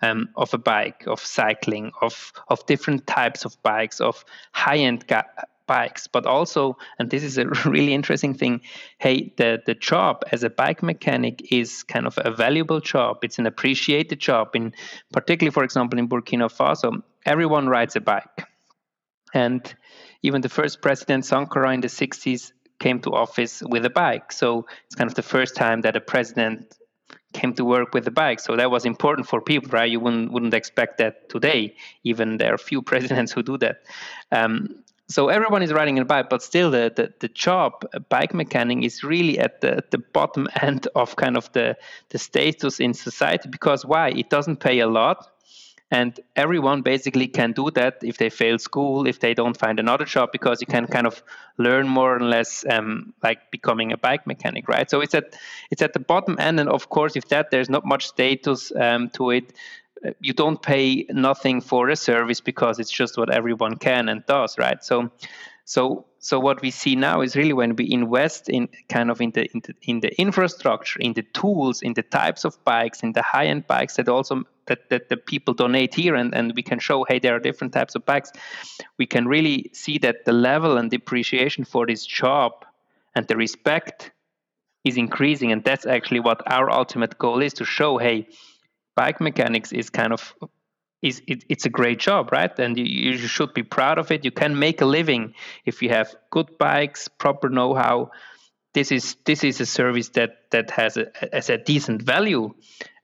um, 0.02 0.28
of 0.36 0.52
a 0.54 0.58
bike, 0.58 1.04
of 1.06 1.20
cycling, 1.20 1.92
of 2.00 2.32
of 2.48 2.66
different 2.66 3.06
types 3.06 3.44
of 3.44 3.60
bikes, 3.62 4.00
of 4.00 4.24
high 4.52 4.78
end 4.78 5.06
ga- 5.06 5.22
bikes, 5.66 6.06
but 6.06 6.26
also, 6.26 6.76
and 6.98 7.10
this 7.10 7.22
is 7.22 7.38
a 7.38 7.46
really 7.64 7.94
interesting 7.94 8.34
thing. 8.34 8.60
Hey, 8.98 9.32
the 9.36 9.62
the 9.64 9.74
job 9.74 10.22
as 10.32 10.44
a 10.44 10.50
bike 10.50 10.82
mechanic 10.82 11.52
is 11.52 11.82
kind 11.82 12.06
of 12.06 12.18
a 12.18 12.30
valuable 12.30 12.80
job. 12.80 13.18
It's 13.22 13.38
an 13.38 13.46
appreciated 13.46 14.20
job. 14.20 14.54
In 14.54 14.74
particularly, 15.12 15.52
for 15.52 15.64
example, 15.64 15.98
in 15.98 16.08
Burkina 16.08 16.50
Faso, 16.50 17.02
everyone 17.24 17.68
rides 17.68 17.96
a 17.96 18.00
bike, 18.00 18.46
and 19.32 19.74
even 20.22 20.40
the 20.42 20.48
first 20.48 20.82
president 20.82 21.24
Sankara 21.24 21.72
in 21.72 21.80
the 21.80 21.88
60s 21.88 22.52
came 22.78 23.00
to 23.00 23.10
office 23.12 23.62
with 23.62 23.84
a 23.84 23.90
bike. 23.90 24.32
So 24.32 24.66
it's 24.86 24.94
kind 24.94 25.08
of 25.08 25.14
the 25.14 25.22
first 25.22 25.54
time 25.56 25.82
that 25.82 25.96
a 25.96 26.00
president 26.00 26.74
came 27.32 27.52
to 27.54 27.64
work 27.64 27.94
with 27.94 28.06
a 28.06 28.10
bike. 28.10 28.40
So 28.40 28.56
that 28.56 28.70
was 28.70 28.84
important 28.84 29.28
for 29.28 29.40
people, 29.40 29.70
right? 29.70 29.90
You 29.90 30.00
wouldn't 30.00 30.32
wouldn't 30.32 30.54
expect 30.54 30.98
that 30.98 31.28
today. 31.28 31.76
Even 32.04 32.38
there 32.38 32.54
are 32.54 32.58
few 32.58 32.82
presidents 32.92 33.32
who 33.32 33.42
do 33.42 33.58
that. 33.58 33.82
Um, 34.32 34.84
so 35.06 35.28
everyone 35.28 35.62
is 35.62 35.72
riding 35.72 35.98
a 35.98 36.04
bike, 36.04 36.30
but 36.30 36.42
still 36.42 36.70
the, 36.70 36.90
the, 36.94 37.12
the 37.20 37.28
job, 37.28 37.84
bike 38.08 38.32
mechanic, 38.32 38.82
is 38.82 39.04
really 39.04 39.38
at 39.38 39.60
the, 39.60 39.84
the 39.90 39.98
bottom 39.98 40.48
end 40.62 40.88
of 40.94 41.16
kind 41.16 41.36
of 41.36 41.52
the, 41.52 41.76
the 42.08 42.18
status 42.18 42.80
in 42.80 42.94
society. 42.94 43.50
Because 43.50 43.84
why? 43.84 44.10
It 44.10 44.30
doesn't 44.30 44.60
pay 44.60 44.78
a 44.80 44.86
lot. 44.86 45.28
And 45.90 46.18
everyone 46.34 46.82
basically 46.82 47.28
can 47.28 47.52
do 47.52 47.70
that 47.72 47.98
if 48.02 48.16
they 48.16 48.30
fail 48.30 48.58
school, 48.58 49.06
if 49.06 49.20
they 49.20 49.34
don't 49.34 49.56
find 49.56 49.78
another 49.78 50.04
job, 50.04 50.30
because 50.32 50.60
you 50.60 50.66
can 50.66 50.86
kind 50.86 51.06
of 51.06 51.22
learn 51.58 51.86
more 51.88 52.16
or 52.16 52.20
less 52.20 52.64
um, 52.68 53.12
like 53.22 53.50
becoming 53.50 53.92
a 53.92 53.96
bike 53.96 54.26
mechanic, 54.26 54.66
right? 54.66 54.90
So 54.90 55.00
it's 55.02 55.14
at 55.14 55.36
it's 55.70 55.82
at 55.82 55.92
the 55.92 56.00
bottom 56.00 56.36
end, 56.40 56.58
and 56.58 56.68
of 56.68 56.88
course, 56.88 57.16
if 57.16 57.28
that 57.28 57.50
there's 57.50 57.70
not 57.70 57.84
much 57.84 58.08
status 58.08 58.72
um, 58.74 59.10
to 59.10 59.30
it, 59.30 59.52
you 60.20 60.32
don't 60.32 60.60
pay 60.60 61.06
nothing 61.10 61.60
for 61.60 61.88
a 61.88 61.96
service 61.96 62.40
because 62.40 62.78
it's 62.78 62.90
just 62.90 63.16
what 63.16 63.30
everyone 63.30 63.76
can 63.76 64.08
and 64.08 64.24
does, 64.26 64.58
right? 64.58 64.82
So, 64.82 65.10
so, 65.64 66.06
so 66.24 66.40
what 66.40 66.62
we 66.62 66.70
see 66.70 66.96
now 66.96 67.20
is 67.20 67.36
really 67.36 67.52
when 67.52 67.76
we 67.76 67.92
invest 67.92 68.48
in 68.48 68.70
kind 68.88 69.10
of 69.10 69.20
in 69.20 69.32
the 69.32 69.44
in 69.52 69.60
the, 69.60 69.74
in 69.82 70.00
the 70.00 70.18
infrastructure, 70.18 70.98
in 70.98 71.12
the 71.12 71.22
tools, 71.34 71.82
in 71.82 71.92
the 71.92 72.02
types 72.02 72.46
of 72.46 72.56
bikes, 72.64 73.02
in 73.02 73.12
the 73.12 73.20
high-end 73.20 73.66
bikes 73.66 73.96
that 73.96 74.08
also 74.08 74.44
that, 74.64 74.88
that 74.88 75.10
the 75.10 75.18
people 75.18 75.52
donate 75.52 75.94
here, 75.94 76.14
and, 76.14 76.34
and 76.34 76.54
we 76.56 76.62
can 76.62 76.78
show, 76.78 77.04
hey, 77.04 77.18
there 77.18 77.36
are 77.36 77.40
different 77.40 77.74
types 77.74 77.94
of 77.94 78.06
bikes. 78.06 78.32
We 78.96 79.04
can 79.04 79.28
really 79.28 79.70
see 79.74 79.98
that 79.98 80.24
the 80.24 80.32
level 80.32 80.78
and 80.78 80.90
the 80.90 80.96
appreciation 80.96 81.66
for 81.66 81.84
this 81.86 82.06
job 82.06 82.52
and 83.14 83.28
the 83.28 83.36
respect 83.36 84.10
is 84.82 84.96
increasing, 84.96 85.52
and 85.52 85.62
that's 85.62 85.84
actually 85.84 86.20
what 86.20 86.40
our 86.50 86.70
ultimate 86.70 87.18
goal 87.18 87.42
is 87.42 87.52
to 87.54 87.66
show, 87.66 87.98
hey 87.98 88.28
bike 88.94 89.20
mechanics 89.20 89.72
is 89.72 89.90
kind 89.90 90.12
of 90.12 90.34
is 91.04 91.22
it, 91.26 91.44
it's 91.48 91.66
a 91.66 91.70
great 91.70 92.00
job, 92.00 92.32
right? 92.32 92.58
And 92.58 92.78
you, 92.78 92.84
you 92.84 93.18
should 93.18 93.52
be 93.52 93.62
proud 93.62 93.98
of 93.98 94.10
it. 94.10 94.24
You 94.24 94.30
can 94.30 94.58
make 94.58 94.80
a 94.80 94.86
living 94.86 95.34
if 95.66 95.82
you 95.82 95.90
have 95.90 96.14
good 96.30 96.56
bikes, 96.58 97.08
proper 97.08 97.48
know-how. 97.50 98.10
This 98.72 98.90
is 98.90 99.16
this 99.24 99.44
is 99.44 99.60
a 99.60 99.66
service 99.66 100.08
that 100.10 100.50
that 100.50 100.70
has 100.70 100.96
a, 100.96 101.06
has 101.32 101.50
a 101.50 101.58
decent 101.58 102.02
value, 102.02 102.54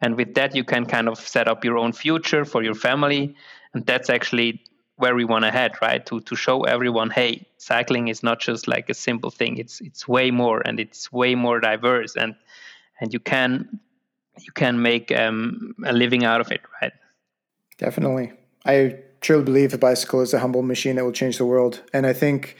and 0.00 0.16
with 0.16 0.34
that 0.34 0.56
you 0.56 0.64
can 0.64 0.86
kind 0.86 1.08
of 1.08 1.18
set 1.18 1.46
up 1.46 1.64
your 1.64 1.78
own 1.78 1.92
future 1.92 2.44
for 2.44 2.62
your 2.64 2.74
family, 2.74 3.36
and 3.74 3.86
that's 3.86 4.10
actually 4.10 4.62
where 4.96 5.14
we 5.14 5.24
want 5.24 5.44
to 5.44 5.50
head, 5.50 5.72
right? 5.80 6.04
To 6.06 6.20
to 6.20 6.34
show 6.36 6.64
everyone, 6.64 7.10
hey, 7.10 7.46
cycling 7.58 8.08
is 8.08 8.22
not 8.22 8.40
just 8.40 8.66
like 8.66 8.90
a 8.90 8.94
simple 8.94 9.30
thing. 9.30 9.58
It's 9.58 9.80
it's 9.80 10.08
way 10.08 10.30
more, 10.32 10.60
and 10.66 10.80
it's 10.80 11.12
way 11.12 11.36
more 11.36 11.60
diverse, 11.60 12.16
and 12.16 12.34
and 13.00 13.12
you 13.12 13.20
can 13.20 13.80
you 14.46 14.52
can 14.52 14.82
make 14.82 15.12
um, 15.12 15.74
a 15.84 15.92
living 15.92 16.24
out 16.24 16.40
of 16.40 16.50
it, 16.50 16.62
right? 16.82 16.92
Definitely. 17.80 18.32
I 18.66 18.98
truly 19.22 19.42
believe 19.42 19.72
a 19.72 19.78
bicycle 19.78 20.20
is 20.20 20.34
a 20.34 20.38
humble 20.38 20.62
machine 20.62 20.96
that 20.96 21.04
will 21.04 21.12
change 21.12 21.38
the 21.38 21.46
world. 21.46 21.82
And 21.94 22.06
I 22.06 22.12
think, 22.12 22.56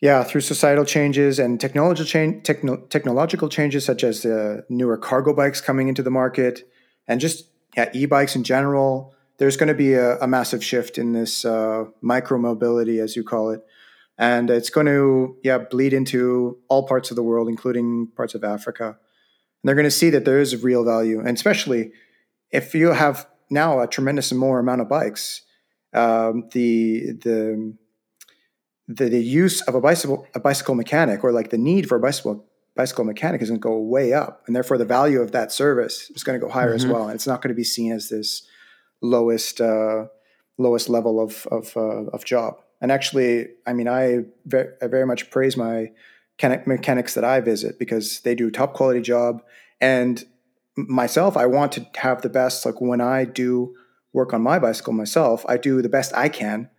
yeah, 0.00 0.24
through 0.24 0.40
societal 0.40 0.86
changes 0.86 1.38
and 1.38 1.60
technological, 1.60 2.06
change, 2.06 2.42
techno- 2.42 2.78
technological 2.88 3.50
changes, 3.50 3.84
such 3.84 4.02
as 4.02 4.22
the 4.22 4.64
newer 4.70 4.96
cargo 4.96 5.34
bikes 5.34 5.60
coming 5.60 5.88
into 5.88 6.02
the 6.02 6.10
market 6.10 6.66
and 7.06 7.20
just 7.20 7.44
yeah, 7.76 7.90
e 7.92 8.06
bikes 8.06 8.34
in 8.34 8.44
general, 8.44 9.14
there's 9.36 9.58
going 9.58 9.68
to 9.68 9.74
be 9.74 9.92
a, 9.92 10.18
a 10.20 10.26
massive 10.26 10.64
shift 10.64 10.96
in 10.96 11.12
this 11.12 11.44
uh, 11.44 11.84
micro 12.00 12.38
mobility, 12.38 13.00
as 13.00 13.16
you 13.16 13.24
call 13.24 13.50
it. 13.50 13.60
And 14.16 14.48
it's 14.48 14.70
going 14.70 14.86
to 14.86 15.36
yeah 15.42 15.58
bleed 15.58 15.92
into 15.92 16.56
all 16.68 16.86
parts 16.86 17.10
of 17.10 17.16
the 17.16 17.22
world, 17.22 17.48
including 17.48 18.08
parts 18.16 18.34
of 18.34 18.42
Africa 18.42 18.86
And 18.86 18.96
they're 19.64 19.74
going 19.74 19.84
to 19.84 19.90
see 19.90 20.08
that 20.10 20.24
there 20.24 20.40
is 20.40 20.62
real 20.62 20.84
value, 20.84 21.18
and 21.18 21.36
especially 21.36 21.92
if 22.50 22.74
you 22.74 22.92
have 22.92 23.26
now 23.50 23.80
a 23.80 23.86
tremendous 23.86 24.32
more 24.32 24.58
amount 24.58 24.80
of 24.80 24.88
bikes, 24.88 25.42
um, 25.92 26.48
the 26.52 27.12
the 27.22 27.76
the, 28.86 29.08
the 29.08 29.22
use 29.22 29.62
of 29.62 29.74
a 29.74 29.80
bicycle 29.80 30.26
a 30.34 30.40
bicycle 30.40 30.74
mechanic 30.74 31.24
or 31.24 31.32
like 31.32 31.50
the 31.50 31.58
need 31.58 31.88
for 31.88 31.96
a 31.96 32.00
bicycle 32.00 32.44
bicycle 32.76 33.04
mechanic 33.04 33.40
is 33.40 33.48
going 33.48 33.60
to 33.60 33.62
go 33.62 33.78
way 33.78 34.12
up 34.12 34.42
and 34.46 34.54
therefore 34.54 34.76
the 34.76 34.84
value 34.84 35.22
of 35.22 35.32
that 35.32 35.52
service 35.52 36.10
is 36.10 36.24
going 36.24 36.38
to 36.38 36.44
go 36.44 36.52
higher 36.52 36.68
mm-hmm. 36.68 36.74
as 36.74 36.86
well 36.86 37.04
and 37.04 37.14
it's 37.14 37.26
not 37.26 37.40
going 37.40 37.48
to 37.48 37.54
be 37.54 37.64
seen 37.64 37.92
as 37.92 38.10
this 38.10 38.46
lowest 39.00 39.60
uh, 39.60 40.04
lowest 40.58 40.90
level 40.90 41.18
of 41.18 41.46
of, 41.46 41.74
uh, 41.76 42.04
of 42.10 42.24
job 42.24 42.60
and 42.82 42.92
actually 42.92 43.46
i 43.66 43.72
mean 43.72 43.88
I 43.88 44.24
very, 44.44 44.68
I 44.82 44.88
very 44.88 45.06
much 45.06 45.30
praise 45.30 45.56
my 45.56 45.92
mechanics 46.42 47.14
that 47.14 47.24
I 47.24 47.40
visit 47.40 47.78
because 47.78 48.20
they 48.20 48.34
do 48.34 48.50
top 48.50 48.74
quality 48.74 49.00
job. 49.00 49.42
And 49.80 50.24
myself, 50.76 51.36
I 51.36 51.46
want 51.46 51.72
to 51.72 51.86
have 51.96 52.22
the 52.22 52.28
best. 52.28 52.66
Like 52.66 52.80
when 52.80 53.00
I 53.00 53.24
do 53.24 53.74
work 54.12 54.32
on 54.32 54.42
my 54.42 54.58
bicycle 54.58 54.92
myself, 54.92 55.44
I 55.48 55.56
do 55.56 55.82
the 55.82 55.88
best 55.88 56.14
I 56.14 56.28
can. 56.28 56.70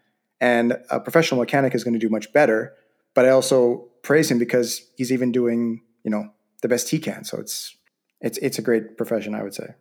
And 0.42 0.78
a 0.90 1.00
professional 1.00 1.40
mechanic 1.40 1.76
is 1.76 1.84
going 1.84 1.94
to 1.94 2.00
do 2.00 2.10
much 2.10 2.32
better. 2.34 2.74
But 3.14 3.26
I 3.26 3.30
also 3.30 3.88
praise 4.04 4.30
him 4.30 4.38
because 4.38 4.82
he's 4.98 5.12
even 5.12 5.32
doing, 5.32 5.82
you 6.04 6.12
know, 6.12 6.30
the 6.62 6.68
best 6.68 6.90
he 6.90 7.00
can. 7.00 7.24
So 7.24 7.40
it's 7.40 7.76
it's 8.22 8.38
it's 8.40 8.60
a 8.60 8.62
great 8.62 8.98
profession, 8.98 9.36
I 9.36 9.44
would 9.44 9.54
say. 9.54 9.76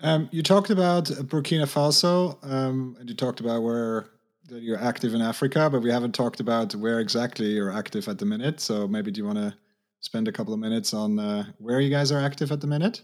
Um, 0.00 0.28
you 0.30 0.42
talked 0.42 0.70
about 0.70 1.06
Burkina 1.06 1.64
Faso, 1.64 2.38
um, 2.44 2.96
and 3.00 3.08
you 3.08 3.16
talked 3.16 3.40
about 3.40 3.62
where 3.62 4.06
that 4.48 4.62
you're 4.62 4.78
active 4.78 5.14
in 5.14 5.20
Africa, 5.20 5.68
but 5.70 5.82
we 5.82 5.90
haven't 5.90 6.14
talked 6.14 6.40
about 6.40 6.74
where 6.74 7.00
exactly 7.00 7.46
you're 7.52 7.72
active 7.72 8.08
at 8.08 8.18
the 8.18 8.24
minute. 8.24 8.60
So 8.60 8.88
maybe 8.88 9.10
do 9.10 9.20
you 9.20 9.26
want 9.26 9.38
to 9.38 9.54
spend 10.00 10.28
a 10.28 10.32
couple 10.32 10.52
of 10.54 10.60
minutes 10.60 10.94
on 10.94 11.18
uh, 11.18 11.44
where 11.58 11.80
you 11.80 11.90
guys 11.90 12.12
are 12.12 12.20
active 12.20 12.52
at 12.52 12.60
the 12.60 12.66
minute? 12.66 13.02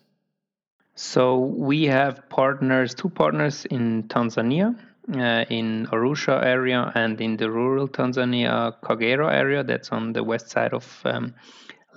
So 0.95 1.39
we 1.39 1.85
have 1.85 2.29
partners, 2.29 2.95
two 2.95 3.09
partners 3.09 3.65
in 3.67 4.05
Tanzania, 4.05 4.79
uh, 5.13 5.45
in 5.51 5.87
Arusha 5.93 6.43
area, 6.45 6.93
and 6.95 7.21
in 7.21 7.37
the 7.37 7.51
rural 7.51 7.89
Tanzania 7.89 8.75
Kagera 8.83 9.33
area. 9.33 9.65
That's 9.65 9.91
on 9.91 10.13
the 10.13 10.23
west 10.23 10.51
side 10.51 10.73
of 10.73 11.01
um, 11.05 11.35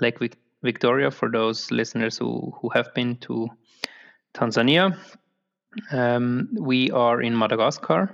Lake 0.02 0.20
Vic- 0.20 0.38
Victoria. 0.64 1.12
For 1.12 1.30
those 1.30 1.70
listeners 1.72 2.18
who 2.18 2.52
who 2.60 2.70
have 2.70 2.94
been 2.94 3.18
to 3.28 3.50
Tanzania, 4.34 4.98
Um, 5.92 6.50
we 6.60 6.90
are 6.90 7.22
in 7.22 7.38
Madagascar. 7.38 8.10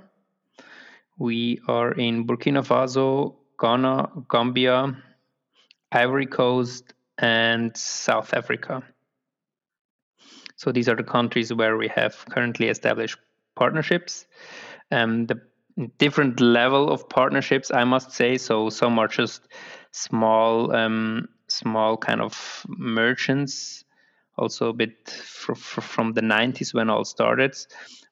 We 1.16 1.60
are 1.66 1.92
in 1.92 2.26
Burkina 2.26 2.62
Faso, 2.62 3.36
Ghana, 3.58 4.10
Gambia, 4.28 4.92
Ivory 5.94 6.26
Coast, 6.26 6.92
and 7.18 7.76
South 7.76 8.34
Africa. 8.34 8.82
So 10.56 10.72
these 10.72 10.88
are 10.88 10.96
the 10.96 11.04
countries 11.04 11.52
where 11.52 11.76
we 11.76 11.88
have 11.88 12.24
currently 12.30 12.68
established 12.68 13.18
partnerships. 13.54 14.26
Um, 14.90 15.26
the 15.26 15.40
different 15.98 16.40
level 16.40 16.90
of 16.90 17.08
partnerships, 17.08 17.70
I 17.72 17.84
must 17.84 18.12
say. 18.12 18.38
So 18.38 18.70
some 18.70 18.98
are 18.98 19.08
just 19.08 19.46
small, 19.90 20.74
um, 20.74 21.28
small 21.48 21.96
kind 21.96 22.20
of 22.20 22.66
merchants, 22.68 23.84
also 24.36 24.70
a 24.70 24.72
bit 24.72 25.08
fr- 25.08 25.54
fr- 25.54 25.80
from 25.80 26.12
the 26.12 26.22
90s 26.22 26.74
when 26.74 26.90
all 26.90 27.04
started. 27.04 27.56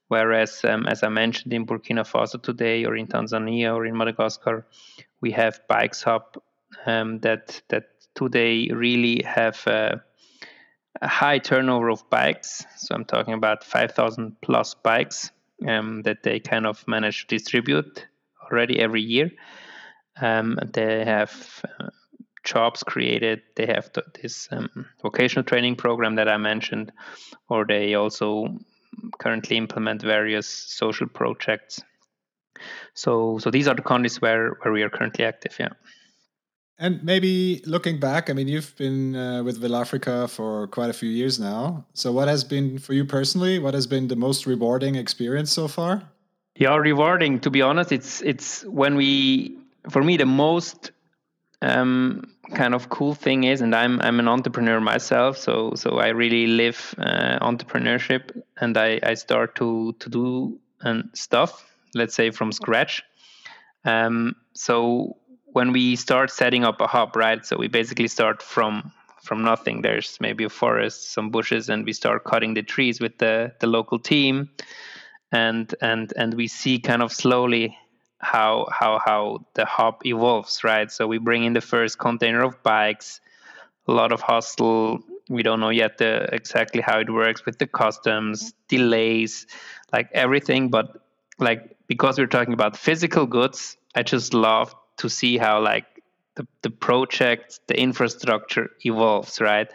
Whereas, 0.08 0.64
um, 0.64 0.86
as 0.86 1.02
I 1.02 1.08
mentioned, 1.08 1.54
in 1.54 1.64
Burkina 1.64 2.04
Faso 2.04 2.40
today, 2.40 2.84
or 2.84 2.96
in 2.96 3.06
Tanzania, 3.06 3.74
or 3.74 3.86
in 3.86 3.96
Madagascar, 3.96 4.66
we 5.20 5.30
have 5.32 5.60
Bikes 5.68 6.02
Hub 6.02 6.36
um, 6.86 7.20
that 7.20 7.62
that 7.68 7.84
today 8.14 8.68
really 8.72 9.22
have 9.22 9.66
a, 9.66 10.02
a, 11.00 11.08
high 11.08 11.38
turnover 11.38 11.90
of 11.90 12.08
bikes. 12.10 12.64
So 12.76 12.94
I'm 12.94 13.04
talking 13.04 13.34
about 13.34 13.64
5,000 13.64 14.36
plus 14.42 14.74
bikes 14.74 15.30
um, 15.66 16.02
that 16.02 16.22
they 16.22 16.40
kind 16.40 16.66
of 16.66 16.86
manage 16.86 17.26
to 17.26 17.36
distribute 17.36 18.06
already 18.50 18.78
every 18.80 19.02
year. 19.02 19.30
Um, 20.20 20.58
they 20.72 21.04
have 21.04 21.64
uh, 21.80 21.88
jobs 22.44 22.82
created. 22.82 23.42
They 23.56 23.66
have 23.66 23.90
this 24.20 24.48
um, 24.50 24.86
vocational 25.00 25.44
training 25.44 25.76
program 25.76 26.16
that 26.16 26.28
I 26.28 26.36
mentioned, 26.36 26.92
or 27.48 27.64
they 27.64 27.94
also 27.94 28.58
currently 29.18 29.56
implement 29.56 30.02
various 30.02 30.46
social 30.48 31.08
projects. 31.08 31.80
So, 32.94 33.38
so 33.38 33.50
these 33.50 33.68
are 33.68 33.74
the 33.74 33.82
countries 33.82 34.20
where 34.20 34.56
where 34.62 34.72
we 34.72 34.82
are 34.82 34.90
currently 34.90 35.24
active. 35.24 35.56
Yeah. 35.58 35.70
And 36.78 37.02
maybe 37.04 37.62
looking 37.64 38.00
back, 38.00 38.28
I 38.28 38.32
mean, 38.32 38.48
you've 38.48 38.74
been 38.76 39.14
uh, 39.14 39.42
with 39.44 39.62
Africa 39.72 40.26
for 40.26 40.66
quite 40.68 40.90
a 40.90 40.92
few 40.92 41.10
years 41.10 41.38
now. 41.38 41.84
So, 41.94 42.10
what 42.10 42.28
has 42.28 42.42
been 42.42 42.78
for 42.78 42.92
you 42.92 43.04
personally? 43.04 43.58
What 43.58 43.74
has 43.74 43.86
been 43.86 44.08
the 44.08 44.16
most 44.16 44.46
rewarding 44.46 44.96
experience 44.96 45.52
so 45.52 45.68
far? 45.68 46.02
Yeah, 46.56 46.76
rewarding. 46.76 47.40
To 47.40 47.50
be 47.50 47.62
honest, 47.62 47.92
it's 47.92 48.20
it's 48.22 48.64
when 48.64 48.96
we, 48.96 49.56
for 49.90 50.02
me, 50.02 50.16
the 50.16 50.26
most 50.26 50.90
um, 51.62 52.32
kind 52.54 52.74
of 52.74 52.88
cool 52.88 53.14
thing 53.14 53.44
is, 53.44 53.60
and 53.60 53.74
I'm 53.74 54.00
I'm 54.00 54.18
an 54.18 54.28
entrepreneur 54.28 54.80
myself, 54.80 55.38
so 55.38 55.74
so 55.74 55.98
I 55.98 56.08
really 56.08 56.46
live 56.46 56.94
uh, 56.98 57.38
entrepreneurship, 57.40 58.42
and 58.60 58.76
I 58.76 59.00
I 59.02 59.14
start 59.14 59.54
to 59.56 59.94
to 59.98 60.10
do 60.10 60.58
and 60.80 61.10
stuff, 61.14 61.64
let's 61.94 62.14
say 62.14 62.30
from 62.30 62.52
scratch. 62.52 63.02
Um, 63.84 64.36
so 64.52 65.16
when 65.52 65.72
we 65.72 65.96
start 65.96 66.30
setting 66.30 66.64
up 66.64 66.80
a 66.80 66.86
hub, 66.86 67.14
right? 67.16 67.44
So 67.44 67.56
we 67.56 67.68
basically 67.68 68.08
start 68.08 68.42
from 68.42 68.92
from 69.22 69.44
nothing. 69.44 69.82
There's 69.82 70.18
maybe 70.20 70.44
a 70.44 70.48
forest, 70.48 71.12
some 71.12 71.30
bushes, 71.30 71.68
and 71.68 71.84
we 71.84 71.92
start 71.92 72.24
cutting 72.24 72.54
the 72.54 72.62
trees 72.62 73.00
with 73.00 73.18
the 73.18 73.52
the 73.60 73.66
local 73.66 73.98
team, 73.98 74.50
and 75.30 75.74
and 75.80 76.12
and 76.16 76.34
we 76.34 76.48
see 76.48 76.78
kind 76.78 77.02
of 77.02 77.12
slowly 77.12 77.76
how 78.18 78.66
how 78.70 78.98
how 79.04 79.46
the 79.54 79.64
hub 79.64 80.00
evolves, 80.04 80.64
right? 80.64 80.90
So 80.90 81.06
we 81.06 81.18
bring 81.18 81.44
in 81.44 81.52
the 81.52 81.60
first 81.60 81.98
container 81.98 82.42
of 82.42 82.62
bikes, 82.62 83.20
a 83.86 83.92
lot 83.92 84.12
of 84.12 84.20
hustle. 84.20 85.00
We 85.28 85.42
don't 85.42 85.60
know 85.60 85.70
yet 85.70 85.98
the, 85.98 86.28
exactly 86.34 86.82
how 86.82 86.98
it 86.98 87.08
works 87.08 87.46
with 87.46 87.58
the 87.58 87.66
customs, 87.66 88.52
delays, 88.68 89.46
like 89.92 90.08
everything. 90.12 90.68
But 90.68 91.00
like 91.38 91.76
because 91.86 92.18
we're 92.18 92.26
talking 92.26 92.54
about 92.54 92.76
physical 92.76 93.26
goods, 93.26 93.76
I 93.94 94.02
just 94.02 94.34
love 94.34 94.74
to 94.98 95.08
see 95.08 95.38
how 95.38 95.60
like 95.60 95.86
the, 96.34 96.46
the 96.62 96.70
project, 96.70 97.60
the 97.66 97.78
infrastructure 97.78 98.70
evolves, 98.84 99.40
right? 99.40 99.68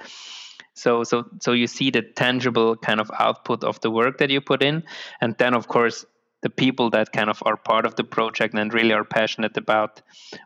So 0.74 1.04
so 1.04 1.26
so 1.42 1.54
you 1.54 1.68
see 1.68 1.92
the 1.92 2.02
tangible 2.02 2.76
kind 2.76 3.00
of 3.00 3.10
output 3.20 3.64
of 3.64 3.80
the 3.82 3.90
work 3.90 4.20
that 4.20 4.30
you 4.30 4.42
put 4.42 4.62
in, 4.62 4.84
and 5.22 5.36
then 5.38 5.54
of 5.54 5.68
course 5.68 6.06
the 6.42 6.50
people 6.50 6.92
that 6.92 7.12
kind 7.12 7.30
of 7.30 7.42
are 7.46 7.58
part 7.58 7.86
of 7.86 7.96
the 7.96 8.04
project 8.04 8.54
and 8.54 8.74
really 8.74 8.94
are 8.94 9.04
passionate 9.04 9.58
about 9.58 10.02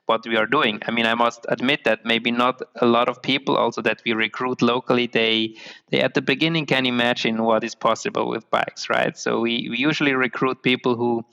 what 0.05 0.25
we 0.25 0.37
are 0.37 0.45
doing. 0.45 0.79
I 0.87 0.91
mean, 0.91 1.05
I 1.05 1.15
must 1.15 1.45
admit 1.49 1.83
that 1.83 2.05
maybe 2.05 2.31
not 2.31 2.61
a 2.75 2.85
lot 2.85 3.09
of 3.09 3.21
people 3.21 3.57
also 3.57 3.81
that 3.81 4.01
we 4.05 4.13
recruit 4.13 4.61
locally, 4.61 5.07
they 5.07 5.57
they 5.89 5.99
at 5.99 6.13
the 6.13 6.21
beginning 6.21 6.65
can 6.65 6.85
imagine 6.85 7.43
what 7.43 7.63
is 7.63 7.75
possible 7.75 8.29
with 8.29 8.49
bikes, 8.49 8.89
right? 8.89 9.17
So 9.17 9.41
we, 9.41 9.67
we 9.69 9.77
usually 9.77 10.13
recruit 10.13 10.63
people 10.63 10.95
who 10.95 11.25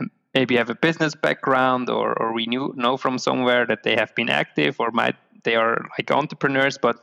um, 0.00 0.10
maybe 0.34 0.56
have 0.56 0.70
a 0.70 0.74
business 0.74 1.14
background 1.14 1.90
or, 1.90 2.18
or 2.20 2.32
we 2.32 2.46
knew 2.46 2.72
know 2.76 2.96
from 2.96 3.18
somewhere 3.18 3.66
that 3.66 3.82
they 3.82 3.96
have 3.96 4.14
been 4.14 4.30
active 4.30 4.76
or 4.80 4.90
might 4.90 5.16
they 5.44 5.56
are 5.56 5.86
like 5.98 6.10
entrepreneurs, 6.10 6.78
but 6.78 6.96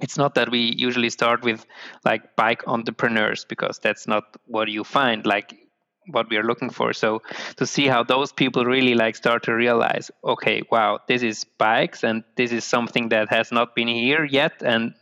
it's 0.00 0.18
not 0.18 0.34
that 0.34 0.50
we 0.50 0.74
usually 0.76 1.10
start 1.10 1.42
with 1.42 1.64
like 2.04 2.36
bike 2.36 2.66
entrepreneurs 2.66 3.44
because 3.44 3.78
that's 3.78 4.06
not 4.06 4.24
what 4.46 4.68
you 4.68 4.84
find. 4.84 5.26
Like 5.26 5.65
what 6.08 6.28
we 6.30 6.36
are 6.36 6.42
looking 6.42 6.70
for. 6.70 6.92
So 6.92 7.22
to 7.56 7.66
see 7.66 7.86
how 7.86 8.02
those 8.02 8.32
people 8.32 8.64
really 8.64 8.94
like 8.94 9.16
start 9.16 9.44
to 9.44 9.54
realize 9.54 10.10
okay 10.24 10.62
wow 10.70 10.98
this 11.08 11.22
is 11.22 11.44
bikes 11.58 12.04
and 12.04 12.24
this 12.36 12.52
is 12.52 12.64
something 12.64 13.08
that 13.10 13.28
has 13.30 13.52
not 13.52 13.74
been 13.74 13.88
here 13.88 14.24
yet. 14.24 14.62
And 14.62 14.94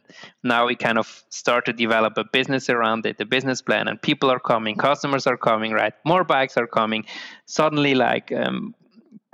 now 0.42 0.66
we 0.66 0.76
kind 0.76 0.98
of 0.98 1.24
start 1.28 1.64
to 1.66 1.72
develop 1.72 2.16
a 2.18 2.24
business 2.24 2.70
around 2.70 3.06
it 3.06 3.20
a 3.20 3.24
business 3.24 3.62
plan 3.62 3.88
and 3.88 4.00
people 4.00 4.30
are 4.30 4.40
coming 4.40 4.76
customers 4.76 5.26
are 5.26 5.36
coming 5.36 5.72
right? 5.72 5.94
More 6.04 6.24
bikes 6.24 6.56
are 6.56 6.66
coming. 6.66 7.04
Suddenly 7.46 7.94
like 7.94 8.32
um, 8.32 8.74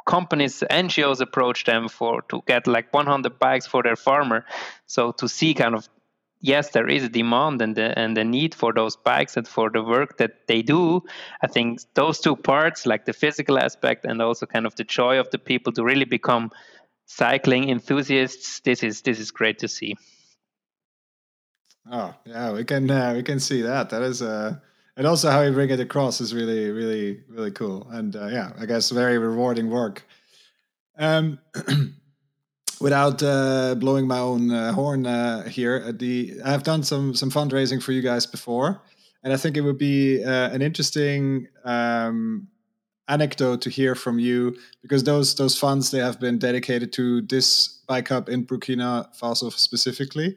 companies 0.07 0.65
ngos 0.71 1.21
approach 1.21 1.65
them 1.65 1.89
for 1.89 2.23
to 2.31 2.43
get 2.47 2.67
like 2.67 2.93
100 2.93 3.39
bikes 3.39 3.67
for 3.67 3.83
their 3.83 3.97
farmer. 3.97 4.45
So 4.87 5.13
to 5.13 5.29
see 5.29 5.55
kind 5.55 5.75
of 5.75 5.89
yes, 6.41 6.71
there 6.71 6.89
is 6.89 7.05
a 7.05 7.09
demand 7.09 7.63
and 7.63 7.77
the 7.77 7.99
and 7.99 8.17
the 8.17 8.25
need 8.25 8.55
for 8.55 8.73
those 8.73 8.97
bikes 8.97 9.37
and 9.37 9.47
for 9.47 9.71
the 9.71 9.83
work 9.83 10.17
that 10.19 10.47
they 10.49 10.63
do. 10.63 11.03
I 11.43 11.47
think 11.47 11.81
those 11.95 12.21
two 12.21 12.37
parts, 12.37 12.87
like 12.87 13.05
the 13.05 13.13
physical 13.13 13.59
aspect 13.59 14.05
and 14.05 14.21
also 14.21 14.47
kind 14.47 14.67
of 14.67 14.75
the 14.77 14.85
joy 14.85 15.19
of 15.19 15.31
the 15.31 15.39
people 15.39 15.73
to 15.75 15.85
really 15.85 16.05
become 16.05 16.51
cycling 17.07 17.69
enthusiasts, 17.69 18.61
this 18.61 18.83
is 18.83 19.03
this 19.03 19.19
is 19.19 19.31
great 19.31 19.59
to 19.59 19.69
see. 19.69 19.97
Oh 21.91 22.15
yeah, 22.25 22.53
we 22.53 22.65
can 22.65 22.91
uh, 22.91 23.15
we 23.15 23.23
can 23.23 23.41
see 23.41 23.63
that. 23.63 23.91
That 23.91 24.03
is 24.03 24.23
uh 24.23 24.57
and 24.97 25.07
also 25.07 25.31
how 25.31 25.43
you 25.43 25.53
bring 25.53 25.71
it 25.71 25.81
across 25.81 26.21
is 26.21 26.35
really 26.35 26.71
really 26.71 27.23
really 27.29 27.51
cool 27.51 27.89
and 27.91 28.15
uh, 28.17 28.27
yeah, 28.27 28.53
I 28.59 28.67
guess 28.67 28.91
very 28.91 29.19
rewarding 29.19 29.71
work. 29.71 30.05
Um 30.99 31.39
without 32.81 33.23
uh, 33.23 33.75
blowing 33.77 34.07
my 34.07 34.19
own 34.19 34.51
uh, 34.51 34.73
horn 34.73 35.07
uh, 35.07 35.45
here, 35.45 35.93
the 35.93 36.41
I've 36.45 36.63
done 36.63 36.83
some 36.83 37.15
some 37.15 37.31
fundraising 37.31 37.83
for 37.83 37.93
you 37.93 38.03
guys 38.03 38.27
before, 38.27 38.83
and 39.23 39.33
I 39.33 39.37
think 39.37 39.57
it 39.57 39.61
would 39.61 39.79
be 39.79 40.25
uh, 40.25 40.51
an 40.51 40.63
interesting 40.63 41.49
um, 41.65 42.49
anecdote 43.09 43.61
to 43.63 43.71
hear 43.71 43.95
from 43.95 44.19
you 44.19 44.57
because 44.83 45.05
those 45.05 45.35
those 45.35 45.59
funds 45.59 45.91
they 45.91 45.99
have 45.99 46.19
been 46.19 46.39
dedicated 46.39 46.93
to 46.95 47.23
this 47.23 47.83
bike 47.87 48.09
hub 48.09 48.29
in 48.29 48.47
Burkina 48.47 49.09
Faso 49.19 49.53
specifically, 49.53 50.37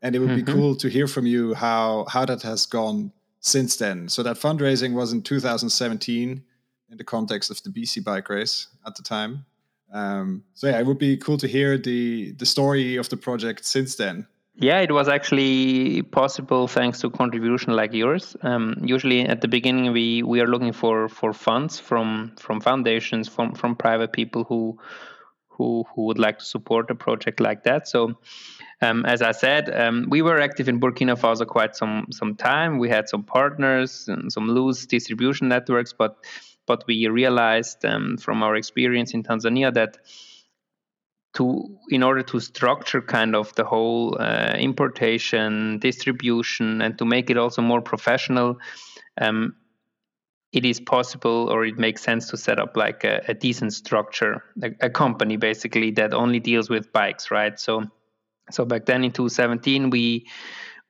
and 0.00 0.16
it 0.16 0.18
would 0.18 0.30
mm-hmm. 0.30 0.44
be 0.44 0.52
cool 0.52 0.74
to 0.76 0.88
hear 0.88 1.06
from 1.06 1.26
you 1.26 1.54
how 1.54 2.06
how 2.08 2.24
that 2.24 2.42
has 2.42 2.66
gone 2.66 3.12
since 3.40 3.76
then. 3.76 4.08
So 4.08 4.22
that 4.22 4.36
fundraising 4.36 4.94
was 4.94 5.12
in 5.12 5.20
2017 5.20 6.42
in 6.90 6.96
the 6.96 7.04
context 7.04 7.50
of 7.50 7.62
the 7.62 7.70
BC 7.70 8.04
bike 8.04 8.28
race 8.28 8.68
at 8.86 8.94
the 8.94 9.02
time. 9.02 9.44
Um, 9.92 10.44
so 10.54 10.68
yeah, 10.68 10.80
it 10.80 10.86
would 10.86 10.98
be 10.98 11.16
cool 11.16 11.36
to 11.38 11.46
hear 11.46 11.76
the 11.76 12.32
the 12.32 12.46
story 12.46 12.96
of 12.96 13.08
the 13.08 13.16
project 13.16 13.64
since 13.64 13.96
then. 13.96 14.26
Yeah, 14.54 14.80
it 14.80 14.92
was 14.92 15.08
actually 15.08 16.02
possible 16.02 16.68
thanks 16.68 17.00
to 17.00 17.10
contribution 17.10 17.74
like 17.74 17.94
yours. 17.94 18.36
Um, 18.42 18.76
usually 18.82 19.22
at 19.22 19.40
the 19.40 19.48
beginning, 19.48 19.92
we, 19.92 20.22
we 20.22 20.40
are 20.42 20.46
looking 20.46 20.74
for, 20.74 21.08
for 21.08 21.32
funds 21.32 21.80
from 21.80 22.32
from 22.38 22.60
foundations, 22.60 23.28
from 23.28 23.54
from 23.54 23.76
private 23.76 24.12
people 24.12 24.44
who 24.44 24.78
who 25.48 25.84
who 25.94 26.04
would 26.04 26.18
like 26.18 26.38
to 26.38 26.44
support 26.44 26.90
a 26.90 26.94
project 26.94 27.40
like 27.40 27.64
that. 27.64 27.88
So. 27.88 28.18
Um, 28.84 29.06
as 29.06 29.22
I 29.22 29.30
said, 29.30 29.72
um, 29.72 30.08
we 30.10 30.22
were 30.22 30.40
active 30.40 30.68
in 30.68 30.80
Burkina 30.80 31.16
Faso 31.16 31.46
quite 31.46 31.76
some 31.76 32.08
some 32.10 32.34
time. 32.34 32.78
We 32.78 32.88
had 32.88 33.08
some 33.08 33.22
partners 33.22 34.08
and 34.08 34.32
some 34.32 34.48
loose 34.48 34.86
distribution 34.86 35.46
networks, 35.46 35.92
but 35.92 36.16
but 36.66 36.84
we 36.86 37.06
realized 37.08 37.84
um, 37.84 38.16
from 38.16 38.42
our 38.42 38.56
experience 38.56 39.14
in 39.14 39.22
Tanzania 39.22 39.72
that 39.74 39.98
to 41.34 41.78
in 41.88 42.02
order 42.02 42.22
to 42.22 42.40
structure 42.40 43.00
kind 43.00 43.34
of 43.34 43.54
the 43.54 43.64
whole 43.64 44.16
uh, 44.20 44.54
importation 44.58 45.78
distribution 45.78 46.82
and 46.82 46.98
to 46.98 47.04
make 47.04 47.30
it 47.30 47.38
also 47.38 47.62
more 47.62 47.80
professional 47.80 48.58
um, 49.20 49.54
it 50.52 50.66
is 50.66 50.78
possible 50.80 51.48
or 51.50 51.64
it 51.64 51.78
makes 51.78 52.02
sense 52.02 52.28
to 52.28 52.36
set 52.36 52.58
up 52.58 52.76
like 52.76 53.04
a, 53.04 53.22
a 53.28 53.34
decent 53.34 53.72
structure 53.72 54.44
a, 54.62 54.70
a, 54.82 54.90
company 54.90 55.38
basically 55.38 55.90
that 55.90 56.12
only 56.12 56.38
deals 56.38 56.68
with 56.68 56.92
bikes 56.92 57.30
right 57.30 57.58
so 57.58 57.82
so 58.50 58.66
back 58.66 58.84
then 58.84 59.02
in 59.02 59.10
2017 59.10 59.88
we 59.88 60.26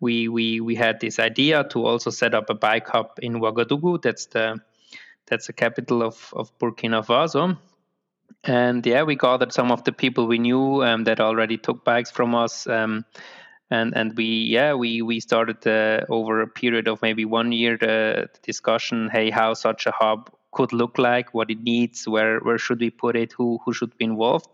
we 0.02 0.26
we 0.28 0.60
we 0.60 0.74
had 0.74 1.00
this 1.00 1.20
idea 1.20 1.64
to 1.70 1.86
also 1.86 2.10
set 2.10 2.34
up 2.34 2.50
a 2.50 2.54
bike 2.54 2.88
hub 2.88 3.12
in 3.22 3.34
Ouagadougou. 3.34 4.02
That's 4.02 4.26
the 4.26 4.60
that's 5.26 5.46
the 5.46 5.52
capital 5.52 6.02
of 6.02 6.32
of 6.34 6.56
Burkina 6.58 7.04
Faso. 7.04 7.58
And 8.44 8.84
yeah, 8.86 9.02
we 9.02 9.16
gathered 9.16 9.52
some 9.52 9.70
of 9.70 9.84
the 9.84 9.92
people 9.92 10.26
we 10.26 10.38
knew 10.38 10.82
um, 10.82 11.04
that 11.04 11.20
already 11.20 11.58
took 11.58 11.84
bikes 11.84 12.10
from 12.10 12.34
us. 12.34 12.66
Um, 12.66 13.04
and 13.70 13.96
and 13.96 14.16
we 14.16 14.24
yeah 14.24 14.74
we 14.74 15.00
we 15.00 15.20
started 15.20 15.66
uh, 15.66 16.04
over 16.10 16.42
a 16.42 16.46
period 16.46 16.88
of 16.88 17.00
maybe 17.00 17.24
one 17.24 17.52
year 17.52 17.78
the, 17.78 18.28
the, 18.32 18.40
discussion 18.42 19.08
hey 19.10 19.30
how 19.30 19.54
such 19.54 19.86
a 19.86 19.92
hub 19.92 20.30
could 20.50 20.74
look 20.74 20.98
like 20.98 21.32
what 21.32 21.50
it 21.50 21.62
needs 21.62 22.06
where 22.06 22.40
where 22.40 22.58
should 22.58 22.80
we 22.80 22.90
put 22.90 23.16
it 23.16 23.32
who 23.32 23.58
who 23.64 23.72
should 23.72 23.96
be 23.96 24.04
involved 24.04 24.46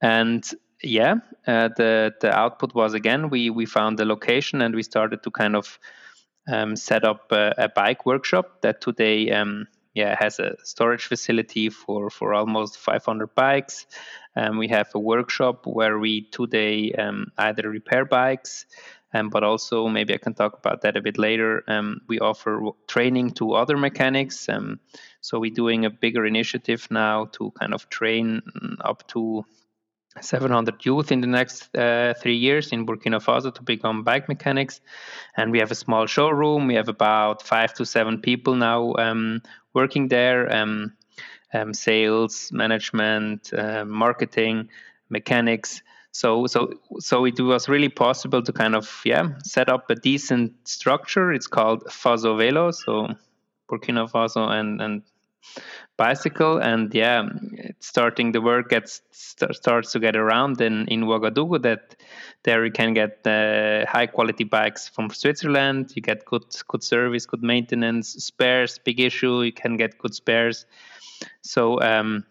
and 0.00 0.54
yeah, 0.82 1.16
uh, 1.46 1.68
the 1.76 2.14
the 2.20 2.30
output 2.30 2.74
was 2.74 2.94
again 2.94 3.30
we 3.30 3.50
we 3.50 3.66
found 3.66 3.98
the 3.98 4.04
location 4.04 4.62
and 4.62 4.74
we 4.74 4.82
started 4.82 5.22
to 5.24 5.30
kind 5.30 5.56
of 5.56 5.78
um, 6.48 6.76
set 6.76 7.04
up 7.04 7.32
a, 7.32 7.54
a, 7.58 7.68
bike 7.68 8.06
workshop 8.06 8.62
that 8.62 8.80
today 8.80 9.30
um, 9.30 9.66
yeah 9.94 10.12
it 10.12 10.18
has 10.18 10.38
a 10.38 10.56
storage 10.64 11.06
facility 11.06 11.70
for 11.70 12.10
for 12.10 12.34
almost 12.34 12.78
500 12.78 13.34
bikes. 13.34 13.86
Um, 14.36 14.58
we 14.58 14.68
have 14.68 14.88
a 14.94 15.00
workshop 15.00 15.66
where 15.66 15.98
we 15.98 16.28
today 16.30 16.92
um, 16.92 17.32
either 17.38 17.68
repair 17.68 18.04
bikes. 18.04 18.66
Um, 19.14 19.30
but 19.30 19.42
also 19.42 19.88
maybe 19.88 20.12
I 20.12 20.18
can 20.18 20.34
talk 20.34 20.58
about 20.58 20.82
that 20.82 20.96
a 20.96 21.00
bit 21.00 21.16
later. 21.16 21.64
Um, 21.66 22.02
we 22.08 22.20
offer 22.20 22.60
training 22.86 23.30
to 23.32 23.54
other 23.54 23.78
mechanics. 23.78 24.48
Um, 24.50 24.80
so 25.22 25.40
we're 25.40 25.50
doing 25.50 25.86
a 25.86 25.90
bigger 25.90 26.26
initiative 26.26 26.86
now 26.90 27.26
to 27.32 27.50
kind 27.52 27.72
of 27.72 27.88
train 27.88 28.42
up 28.80 29.08
to 29.08 29.44
700 30.20 30.84
youth 30.84 31.12
in 31.12 31.20
the 31.20 31.26
next 31.26 31.74
uh, 31.76 32.14
three 32.20 32.36
years 32.36 32.72
in 32.72 32.86
Burkina 32.86 33.22
Faso 33.22 33.54
to 33.54 33.62
become 33.62 34.04
bike 34.04 34.28
mechanics. 34.28 34.80
And 35.36 35.52
we 35.52 35.58
have 35.58 35.70
a 35.70 35.74
small 35.74 36.06
showroom. 36.06 36.66
We 36.66 36.74
have 36.74 36.88
about 36.88 37.42
five 37.42 37.74
to 37.74 37.84
seven 37.84 38.20
people 38.20 38.54
now 38.54 38.94
um, 38.94 39.42
working 39.74 40.08
there 40.08 40.52
um, 40.54 40.92
um, 41.52 41.74
sales, 41.74 42.50
management, 42.52 43.52
uh, 43.52 43.84
marketing, 43.84 44.68
mechanics. 45.08 45.82
So, 46.12 46.46
so, 46.46 46.72
so 46.98 47.24
it 47.24 47.38
was 47.40 47.68
really 47.68 47.88
possible 47.88 48.42
to 48.42 48.52
kind 48.52 48.74
of, 48.74 49.02
yeah, 49.04 49.30
set 49.44 49.68
up 49.68 49.90
a 49.90 49.94
decent 49.94 50.52
structure. 50.66 51.32
It's 51.32 51.46
called 51.46 51.84
Faso 51.84 52.36
Velo. 52.36 52.70
So, 52.70 53.08
Burkina 53.70 54.10
Faso 54.10 54.48
and, 54.48 54.80
and 54.80 55.02
bicycle 55.96 56.58
and 56.58 56.94
yeah 56.94 57.28
starting 57.80 58.32
the 58.32 58.40
work 58.40 58.68
gets 58.68 59.02
st- 59.10 59.54
starts 59.54 59.92
to 59.92 59.98
get 59.98 60.16
around 60.16 60.60
in 60.60 60.86
in 60.88 61.02
Ouagadougou 61.02 61.60
that 61.62 61.96
there 62.44 62.64
you 62.64 62.70
can 62.70 62.94
get 62.94 63.26
uh, 63.26 63.84
high 63.86 64.06
quality 64.06 64.44
bikes 64.44 64.88
from 64.88 65.10
Switzerland 65.10 65.92
you 65.96 66.02
get 66.02 66.24
good 66.24 66.44
good 66.68 66.82
service 66.82 67.26
good 67.26 67.42
maintenance 67.42 68.10
spares 68.24 68.78
big 68.78 69.00
issue 69.00 69.42
you 69.42 69.52
can 69.52 69.76
get 69.76 69.98
good 69.98 70.14
spares 70.14 70.66
so 71.42 71.80
um, 71.80 72.24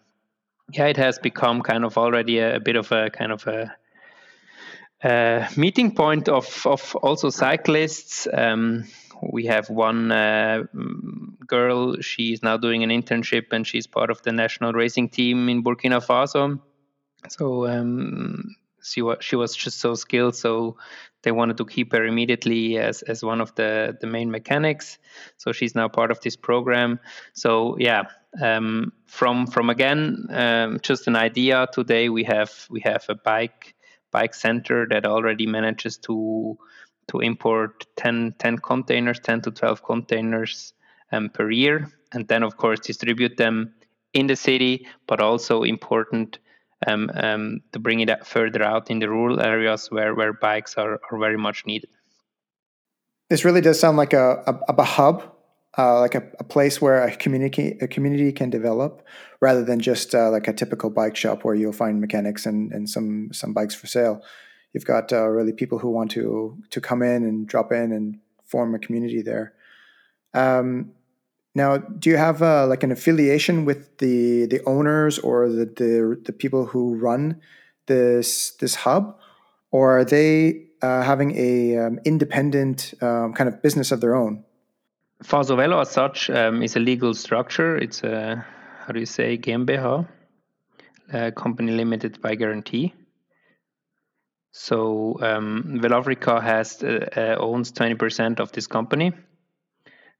yeah 0.72 0.86
it 0.86 0.96
has 0.96 1.18
become 1.18 1.60
kind 1.60 1.84
of 1.84 1.98
already 1.98 2.38
a, 2.38 2.56
a 2.56 2.60
bit 2.60 2.76
of 2.76 2.90
a 2.90 3.10
kind 3.10 3.32
of 3.32 3.46
a 3.46 3.70
uh, 5.02 5.46
meeting 5.56 5.94
point 5.94 6.28
of, 6.28 6.66
of 6.66 6.96
also 6.96 7.30
cyclists. 7.30 8.26
Um, 8.32 8.84
we 9.22 9.46
have 9.46 9.70
one 9.70 10.12
uh, 10.12 10.64
girl. 11.46 12.00
She's 12.00 12.42
now 12.42 12.56
doing 12.56 12.82
an 12.82 12.90
internship 12.90 13.52
and 13.52 13.66
she's 13.66 13.86
part 13.86 14.10
of 14.10 14.22
the 14.22 14.32
national 14.32 14.72
racing 14.72 15.08
team 15.08 15.48
in 15.48 15.62
Burkina 15.62 16.04
Faso. 16.04 16.60
So 17.28 17.66
um, 17.66 18.54
she 18.82 19.02
was 19.02 19.18
she 19.20 19.36
was 19.36 19.54
just 19.54 19.80
so 19.80 19.94
skilled. 19.94 20.36
So 20.36 20.76
they 21.22 21.32
wanted 21.32 21.56
to 21.58 21.64
keep 21.64 21.92
her 21.92 22.04
immediately 22.04 22.78
as 22.78 23.02
as 23.02 23.24
one 23.24 23.40
of 23.40 23.54
the 23.54 23.96
the 24.00 24.06
main 24.06 24.30
mechanics. 24.30 24.98
So 25.36 25.52
she's 25.52 25.74
now 25.74 25.88
part 25.88 26.10
of 26.10 26.20
this 26.20 26.36
program. 26.36 27.00
So 27.32 27.76
yeah, 27.78 28.04
um, 28.40 28.92
from 29.06 29.46
from 29.46 29.70
again 29.70 30.26
um, 30.30 30.78
just 30.80 31.08
an 31.08 31.16
idea. 31.16 31.66
Today 31.72 32.08
we 32.08 32.24
have 32.24 32.52
we 32.70 32.80
have 32.80 33.04
a 33.08 33.14
bike 33.14 33.74
bike 34.10 34.34
center 34.34 34.86
that 34.88 35.04
already 35.04 35.46
manages 35.46 35.98
to 35.98 36.56
to 37.08 37.20
import 37.20 37.86
10, 37.96 38.34
10 38.38 38.58
containers, 38.58 39.18
10 39.20 39.42
to 39.42 39.50
12 39.50 39.82
containers 39.82 40.72
um, 41.12 41.28
per 41.30 41.50
year, 41.50 41.90
and 42.12 42.28
then, 42.28 42.42
of 42.42 42.56
course, 42.56 42.80
distribute 42.80 43.36
them 43.36 43.74
in 44.14 44.26
the 44.26 44.36
city, 44.36 44.86
but 45.06 45.20
also 45.20 45.62
important 45.62 46.38
um, 46.86 47.10
um, 47.14 47.60
to 47.72 47.78
bring 47.78 48.00
it 48.00 48.26
further 48.26 48.62
out 48.62 48.90
in 48.90 48.98
the 48.98 49.08
rural 49.08 49.40
areas 49.40 49.90
where, 49.90 50.14
where 50.14 50.32
bikes 50.32 50.76
are, 50.76 51.00
are 51.10 51.18
very 51.18 51.36
much 51.36 51.66
needed. 51.66 51.90
This 53.30 53.44
really 53.44 53.60
does 53.60 53.78
sound 53.78 53.96
like 53.96 54.12
a, 54.12 54.42
a, 54.46 54.72
a 54.72 54.84
hub, 54.84 55.34
uh, 55.76 56.00
like 56.00 56.14
a, 56.14 56.22
a, 56.38 56.44
place 56.44 56.80
where 56.80 57.04
a 57.04 57.14
community 57.14 57.76
a 57.82 57.86
community 57.86 58.32
can 58.32 58.48
develop, 58.48 59.06
rather 59.40 59.62
than 59.62 59.80
just 59.80 60.14
uh, 60.14 60.30
like 60.30 60.48
a 60.48 60.52
typical 60.52 60.88
bike 60.88 61.14
shop 61.14 61.44
where 61.44 61.54
you'll 61.54 61.72
find 61.72 62.00
mechanics 62.00 62.46
and, 62.46 62.72
and 62.72 62.88
some 62.88 63.28
some 63.32 63.52
bikes 63.52 63.74
for 63.74 63.86
sale 63.86 64.22
you've 64.78 64.84
got 64.84 65.12
uh, 65.12 65.26
really 65.26 65.52
people 65.52 65.78
who 65.80 65.90
want 65.90 66.12
to 66.12 66.56
to 66.70 66.80
come 66.80 67.02
in 67.02 67.24
and 67.24 67.48
drop 67.48 67.72
in 67.72 67.90
and 67.90 68.20
form 68.44 68.76
a 68.76 68.78
community 68.78 69.22
there. 69.22 69.52
Um, 70.34 70.92
now, 71.52 71.78
do 71.78 72.10
you 72.10 72.16
have 72.16 72.42
uh, 72.42 72.64
like 72.68 72.84
an 72.84 72.92
affiliation 72.92 73.64
with 73.64 73.98
the 73.98 74.46
the 74.46 74.60
owners 74.66 75.18
or 75.18 75.48
the, 75.48 75.64
the 75.64 76.20
the 76.26 76.32
people 76.32 76.66
who 76.66 76.94
run 76.94 77.40
this 77.86 78.52
this 78.60 78.76
hub, 78.76 79.18
or 79.72 79.98
are 79.98 80.04
they 80.04 80.66
uh, 80.80 81.02
having 81.02 81.34
a 81.36 81.76
um, 81.78 81.98
independent 82.04 82.94
um, 83.00 83.32
kind 83.34 83.48
of 83.48 83.60
business 83.60 83.90
of 83.90 84.00
their 84.00 84.14
own? 84.14 84.44
Faso 85.24 85.56
Velo, 85.56 85.80
as 85.80 85.90
such, 85.90 86.30
um, 86.30 86.62
is 86.62 86.76
a 86.76 86.78
legal 86.78 87.14
structure. 87.14 87.76
It's 87.76 88.04
a 88.04 88.46
how 88.86 88.92
do 88.92 89.00
you 89.00 89.06
say 89.06 89.36
GmbH, 89.36 90.06
a 91.12 91.32
company 91.32 91.72
limited 91.72 92.22
by 92.22 92.36
guarantee. 92.36 92.94
So 94.52 95.18
um, 95.20 95.80
Velafrica 95.82 96.42
has 96.42 96.82
uh, 96.82 97.08
uh, 97.16 97.36
owns 97.38 97.72
20% 97.72 98.40
of 98.40 98.52
this 98.52 98.66
company. 98.66 99.12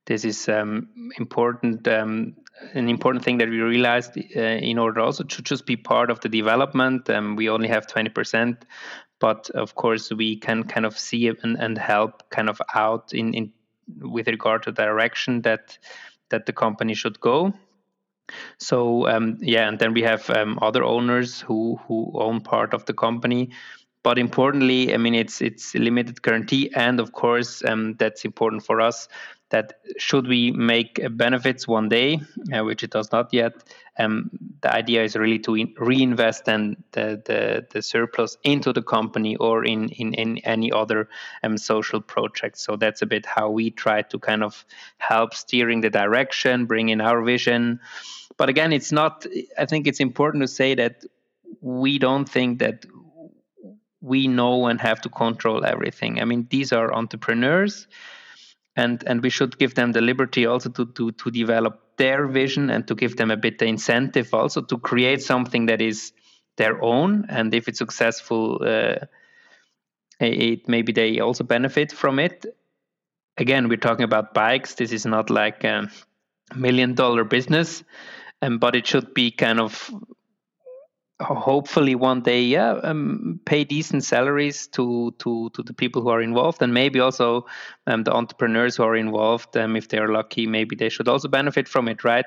This 0.07 0.25
is 0.25 0.49
um, 0.49 0.89
important, 1.19 1.87
um, 1.89 2.37
an 2.73 2.89
important 2.89 3.25
thing 3.25 3.39
that 3.39 3.49
we 3.49 3.61
realized 3.61 4.17
uh, 4.17 4.41
in 4.41 4.79
order 4.79 5.01
also 5.01 5.25
to 5.25 5.43
just 5.43 5.67
be 5.67 5.77
part 5.77 6.11
of 6.11 6.21
the 6.21 6.29
development. 6.29 7.11
Um, 7.11 7.37
we 7.37 7.49
only 7.49 7.69
have 7.69 7.87
20%, 7.87 8.63
but 9.19 9.51
of 9.51 9.75
course 9.75 10.11
we 10.11 10.37
can 10.37 10.65
kind 10.65 10.87
of 10.87 10.99
see 10.99 11.29
and, 11.29 11.57
and 11.59 11.77
help 11.77 12.31
kind 12.31 12.49
of 12.49 12.61
out 12.75 13.13
in, 13.13 13.35
in 13.35 13.53
with 14.01 14.29
regard 14.29 14.63
to 14.65 14.73
direction 14.73 15.43
that 15.43 15.79
that 16.29 16.45
the 16.45 16.53
company 16.53 16.93
should 16.93 17.19
go. 17.21 17.55
So 18.59 19.09
um, 19.09 19.39
yeah, 19.41 19.67
and 19.67 19.79
then 19.79 19.95
we 19.95 20.03
have 20.03 20.29
um, 20.29 20.59
other 20.61 20.85
owners 20.85 21.41
who 21.41 21.81
who 21.87 22.13
own 22.15 22.43
part 22.43 22.75
of 22.75 22.85
the 22.85 22.93
company 22.93 23.51
but 24.03 24.19
importantly, 24.19 24.95
I 24.95 24.97
mean, 24.97 25.15
it's 25.15 25.41
it's 25.41 25.75
limited 25.75 26.23
guarantee, 26.23 26.71
and 26.75 27.01
of 27.01 27.13
course, 27.13 27.65
um, 27.65 27.95
that's 27.99 28.25
important 28.25 28.65
for 28.65 28.81
us. 28.81 29.09
That 29.51 29.81
should 29.97 30.27
we 30.27 30.51
make 30.53 31.01
benefits 31.17 31.67
one 31.67 31.89
day, 31.89 32.21
uh, 32.55 32.65
which 32.65 32.83
it 32.83 32.91
does 32.91 33.11
not 33.13 33.33
yet, 33.33 33.55
um, 33.99 34.31
the 34.61 34.73
idea 34.73 35.03
is 35.03 35.17
really 35.17 35.39
to 35.41 35.57
in- 35.57 35.75
reinvest 35.79 36.49
and 36.49 36.77
the, 36.93 37.21
the, 37.25 37.67
the 37.71 37.83
surplus 37.83 38.37
into 38.45 38.73
the 38.73 38.83
company 38.83 39.37
or 39.37 39.65
in 39.65 39.89
in, 39.89 40.15
in 40.15 40.39
any 40.39 40.71
other 40.71 41.09
um, 41.43 41.59
social 41.59 42.01
project. 42.01 42.59
So 42.59 42.77
that's 42.77 43.03
a 43.03 43.07
bit 43.07 43.27
how 43.27 43.51
we 43.51 43.71
try 43.71 44.03
to 44.03 44.19
kind 44.19 44.43
of 44.45 44.65
help 44.99 45.35
steering 45.35 45.81
the 45.81 45.91
direction, 45.91 46.67
bring 46.67 46.91
in 46.91 47.01
our 47.01 47.23
vision. 47.23 47.81
But 48.37 48.49
again, 48.49 48.73
it's 48.73 48.93
not. 48.93 49.27
I 49.59 49.67
think 49.67 49.87
it's 49.87 50.01
important 50.01 50.43
to 50.43 50.49
say 50.49 50.75
that 50.77 51.05
we 51.61 51.99
don't 51.99 52.29
think 52.29 52.61
that 52.61 52.85
we 54.01 54.29
know 54.29 54.67
and 54.67 54.81
have 54.81 55.01
to 55.03 55.09
control 55.09 55.65
everything. 55.65 56.21
I 56.21 56.25
mean, 56.25 56.47
these 56.51 56.73
are 56.73 56.95
entrepreneurs, 56.95 57.87
and 58.77 59.03
and 59.07 59.23
we 59.23 59.31
should 59.31 59.59
give 59.59 59.75
them 59.75 59.93
the 59.93 60.01
liberty 60.01 60.47
also 60.47 60.71
to 60.71 60.87
to 60.87 61.13
to 61.13 61.31
develop 61.31 61.97
their 61.97 62.27
vision 62.27 62.71
and 62.71 62.87
to 62.87 62.95
give 62.95 63.17
them 63.17 63.31
a 63.31 63.37
bit 63.37 63.59
the 63.59 63.67
incentive 63.67 64.33
also 64.33 64.63
to 64.63 64.79
create 64.79 65.21
something 65.21 65.67
that 65.67 65.81
is 65.81 66.13
their 66.57 66.83
own. 66.83 67.27
And 67.29 67.53
if 67.55 67.69
it's 67.69 67.79
successful, 67.79 68.61
uh, 68.63 69.07
it 70.21 70.69
maybe 70.69 70.93
they 70.93 71.21
also 71.21 71.45
benefit 71.45 71.93
from 71.93 72.19
it. 72.19 72.47
Again, 73.37 73.69
we're 73.69 73.77
talking 73.79 74.05
about 74.05 74.35
bikes. 74.35 74.75
This 74.75 74.93
is 74.93 75.07
not 75.07 75.31
like 75.31 75.65
a 75.65 75.91
million 76.55 76.95
dollar 76.95 77.25
business, 77.25 77.85
um, 78.43 78.59
but 78.59 78.75
it 78.75 78.87
should 78.87 79.15
be 79.15 79.31
kind 79.31 79.61
of 79.61 79.91
hopefully 81.21 81.97
one 81.97 82.21
day 82.21 82.41
yeah 82.43 82.79
um, 82.85 83.41
pay 83.45 83.65
decent 83.65 84.05
salaries 84.05 84.69
to 84.69 85.13
to 85.19 85.51
to 85.51 85.63
the 85.65 85.73
people 85.73 86.01
who 86.01 86.11
are 86.11 86.23
involved 86.23 86.63
and 86.63 86.73
maybe 86.73 87.01
also 87.01 87.45
um, 87.89 88.05
the 88.05 88.13
entrepreneurs 88.13 88.77
who 88.77 88.85
are 88.85 88.95
involved 88.95 89.57
um, 89.57 89.75
if 89.75 89.89
they 89.89 89.99
are 89.99 90.13
lucky 90.13 90.47
maybe 90.47 90.77
they 90.77 90.89
should 90.89 91.09
also 91.09 91.27
benefit 91.27 91.67
from 91.67 91.89
it 91.89 92.05
right 92.05 92.27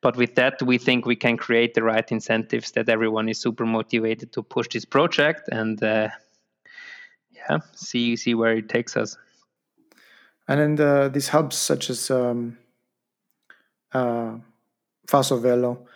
but 0.00 0.16
with 0.16 0.34
that 0.34 0.62
we 0.62 0.78
think 0.78 1.04
we 1.04 1.14
can 1.14 1.36
create 1.36 1.74
the 1.74 1.82
right 1.82 2.10
incentives 2.10 2.72
that 2.72 2.88
everyone 2.88 3.28
is 3.28 3.38
super 3.38 3.66
motivated 3.66 4.32
to 4.32 4.42
push 4.42 4.66
this 4.68 4.86
project 4.86 5.48
and 5.52 5.82
uh, 5.82 6.08
yeah, 7.48 7.58
see 7.74 8.16
see 8.16 8.34
where 8.34 8.56
it 8.56 8.68
takes 8.68 8.96
us. 8.96 9.16
And 10.48 10.60
then 10.60 10.74
the, 10.74 11.10
these 11.12 11.28
hubs 11.28 11.56
such 11.56 11.88
as 11.88 12.10
um, 12.10 12.58
uh, 13.92 14.36
Faso 15.06 15.40
Velo, 15.40 15.86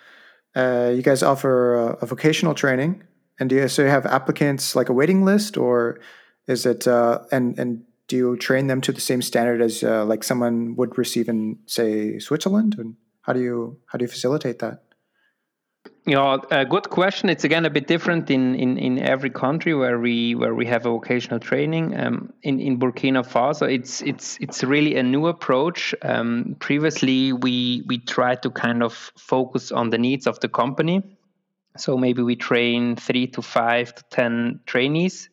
uh, 0.57 0.91
you 0.95 1.03
guys 1.03 1.23
offer 1.23 1.75
a, 1.75 1.87
a, 2.03 2.07
vocational 2.07 2.55
training, 2.55 3.03
and 3.39 3.51
do 3.51 3.57
you 3.57 3.69
so 3.69 3.83
you 3.83 3.89
have 3.89 4.07
applicants 4.07 4.75
like 4.75 4.89
a 4.89 4.93
waiting 4.93 5.25
list, 5.25 5.57
or 5.57 6.01
is 6.47 6.65
it 6.65 6.89
uh, 6.89 7.21
and 7.31 7.59
and 7.59 7.85
do 8.09 8.17
you 8.17 8.37
train 8.37 8.67
them 8.67 8.81
to 8.81 8.93
the 8.93 9.01
same 9.01 9.21
standard 9.21 9.61
as 9.61 9.83
uh, 9.83 10.05
like 10.05 10.25
someone 10.25 10.75
would 10.77 10.97
receive 10.97 11.29
in 11.29 11.59
say 11.67 12.19
Switzerland? 12.19 12.77
And 12.79 12.97
how 13.21 13.35
do 13.35 13.41
you 13.41 13.79
how 13.87 13.99
do 13.99 14.05
you 14.05 14.09
facilitate 14.09 14.59
that? 14.61 14.83
Yeah, 16.07 16.37
a 16.53 16.65
good 16.65 16.89
question. 16.89 17.29
It's 17.29 17.43
again 17.43 17.65
a 17.65 17.71
bit 17.71 17.89
different 17.89 18.31
in, 18.31 18.55
in, 18.55 18.79
in 18.79 18.99
every 19.01 19.31
country 19.31 19.75
where 19.75 19.99
we 19.99 20.37
where 20.37 20.55
we 20.55 20.65
have 20.67 20.87
a 20.87 20.91
vocational 20.91 21.41
training. 21.41 21.99
Um, 21.99 22.33
in 22.43 22.61
in 22.61 22.79
Burkina 22.79 23.27
Faso, 23.27 23.69
it's 23.69 24.03
it's 24.03 24.39
it's 24.41 24.63
really 24.63 24.97
a 24.97 25.03
new 25.03 25.27
approach. 25.27 25.95
Um, 26.03 26.57
previously, 26.61 27.33
we 27.33 27.83
we 27.87 27.99
tried 27.99 28.43
to 28.43 28.51
kind 28.51 28.83
of 28.83 29.13
focus 29.19 29.73
on 29.73 29.91
the 29.91 29.99
needs 29.99 30.27
of 30.29 30.39
the 30.39 30.49
company. 30.49 31.03
So 31.77 31.97
maybe 31.97 32.23
we 32.23 32.37
train 32.37 32.97
three 32.97 33.27
to 33.29 33.43
five 33.43 33.95
to 33.95 34.05
ten 34.11 34.61
trainees 34.65 35.29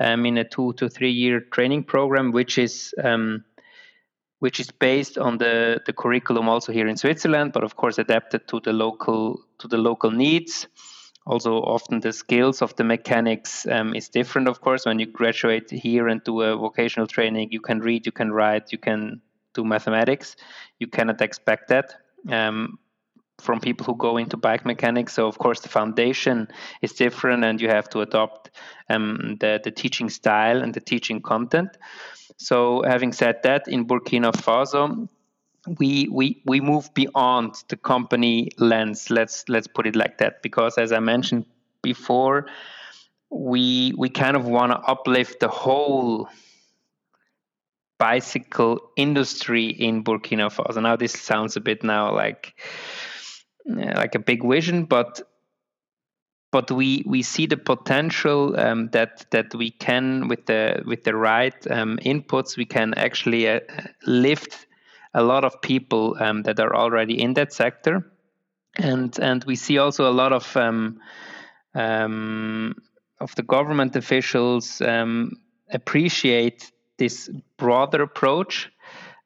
um, 0.00 0.24
in 0.24 0.38
a 0.38 0.44
two 0.44 0.72
to 0.74 0.88
three 0.88 1.12
year 1.12 1.40
training 1.40 1.84
program, 1.84 2.32
which 2.32 2.58
is 2.58 2.94
um, 3.04 3.44
which 4.38 4.60
is 4.60 4.70
based 4.70 5.18
on 5.18 5.38
the, 5.38 5.80
the 5.86 5.92
curriculum 5.92 6.48
also 6.48 6.72
here 6.72 6.88
in 6.88 6.96
Switzerland, 6.96 7.52
but 7.52 7.64
of 7.64 7.76
course 7.76 7.98
adapted 7.98 8.46
to 8.48 8.60
the 8.60 8.72
local 8.72 9.40
to 9.58 9.68
the 9.68 9.78
local 9.78 10.10
needs. 10.10 10.66
Also, 11.26 11.56
often 11.56 11.98
the 12.00 12.12
skills 12.12 12.62
of 12.62 12.76
the 12.76 12.84
mechanics 12.84 13.66
um, 13.66 13.94
is 13.94 14.08
different. 14.08 14.46
Of 14.46 14.60
course, 14.60 14.86
when 14.86 15.00
you 15.00 15.06
graduate 15.06 15.68
here 15.70 16.06
and 16.06 16.22
do 16.22 16.40
a 16.42 16.56
vocational 16.56 17.08
training, 17.08 17.48
you 17.50 17.60
can 17.60 17.80
read, 17.80 18.06
you 18.06 18.12
can 18.12 18.30
write, 18.30 18.70
you 18.70 18.78
can 18.78 19.20
do 19.52 19.64
mathematics. 19.64 20.36
You 20.78 20.86
cannot 20.86 21.20
expect 21.20 21.68
that. 21.68 21.96
Um, 22.30 22.78
from 23.38 23.60
people 23.60 23.84
who 23.84 23.96
go 23.96 24.16
into 24.16 24.36
bike 24.36 24.64
mechanics. 24.64 25.14
So 25.14 25.26
of 25.26 25.36
course 25.38 25.60
the 25.60 25.68
foundation 25.68 26.48
is 26.80 26.92
different, 26.92 27.44
and 27.44 27.60
you 27.60 27.68
have 27.68 27.88
to 27.90 28.00
adopt 28.00 28.50
um, 28.88 29.36
the 29.40 29.60
the 29.62 29.70
teaching 29.70 30.10
style 30.10 30.62
and 30.62 30.72
the 30.72 30.80
teaching 30.80 31.20
content. 31.20 31.76
So 32.36 32.82
having 32.86 33.12
said 33.12 33.42
that, 33.44 33.66
in 33.68 33.86
Burkina 33.86 34.32
Faso, 34.32 35.08
we 35.78 36.08
we 36.12 36.42
we 36.44 36.60
move 36.60 36.92
beyond 36.94 37.54
the 37.68 37.76
company 37.76 38.50
lens. 38.58 39.10
Let's 39.10 39.48
let's 39.48 39.66
put 39.66 39.86
it 39.86 39.96
like 39.96 40.18
that, 40.18 40.42
because 40.42 40.78
as 40.78 40.92
I 40.92 41.00
mentioned 41.00 41.46
before, 41.82 42.46
we 43.30 43.92
we 43.96 44.08
kind 44.08 44.36
of 44.36 44.46
want 44.46 44.72
to 44.72 44.78
uplift 44.78 45.40
the 45.40 45.48
whole 45.48 46.28
bicycle 47.98 48.90
industry 48.96 49.66
in 49.66 50.04
Burkina 50.04 50.52
Faso. 50.52 50.82
Now 50.82 50.96
this 50.96 51.12
sounds 51.12 51.56
a 51.56 51.60
bit 51.60 51.82
now 51.82 52.14
like 52.14 52.54
like 53.64 54.14
a 54.14 54.20
big 54.20 54.46
vision, 54.46 54.84
but 54.84 55.22
but 56.56 56.70
we 56.70 57.02
we 57.04 57.20
see 57.20 57.44
the 57.44 57.58
potential 57.58 58.58
um, 58.58 58.88
that 58.92 59.26
that 59.30 59.54
we 59.54 59.70
can 59.70 60.26
with 60.26 60.46
the 60.46 60.82
with 60.86 61.04
the 61.04 61.14
right 61.14 61.70
um, 61.70 61.98
inputs 62.02 62.56
we 62.56 62.64
can 62.64 62.94
actually 62.94 63.46
uh, 63.46 63.60
lift 64.06 64.66
a 65.12 65.22
lot 65.22 65.44
of 65.44 65.60
people 65.60 66.16
um, 66.18 66.42
that 66.44 66.58
are 66.58 66.74
already 66.74 67.20
in 67.20 67.34
that 67.34 67.52
sector, 67.52 68.10
and 68.76 69.18
and 69.20 69.44
we 69.44 69.54
see 69.54 69.76
also 69.76 70.10
a 70.10 70.16
lot 70.22 70.32
of 70.32 70.56
um, 70.56 70.98
um, 71.74 72.74
of 73.20 73.34
the 73.34 73.42
government 73.42 73.94
officials 73.94 74.80
um, 74.80 75.32
appreciate 75.70 76.72
this 76.96 77.28
broader 77.58 78.02
approach 78.02 78.70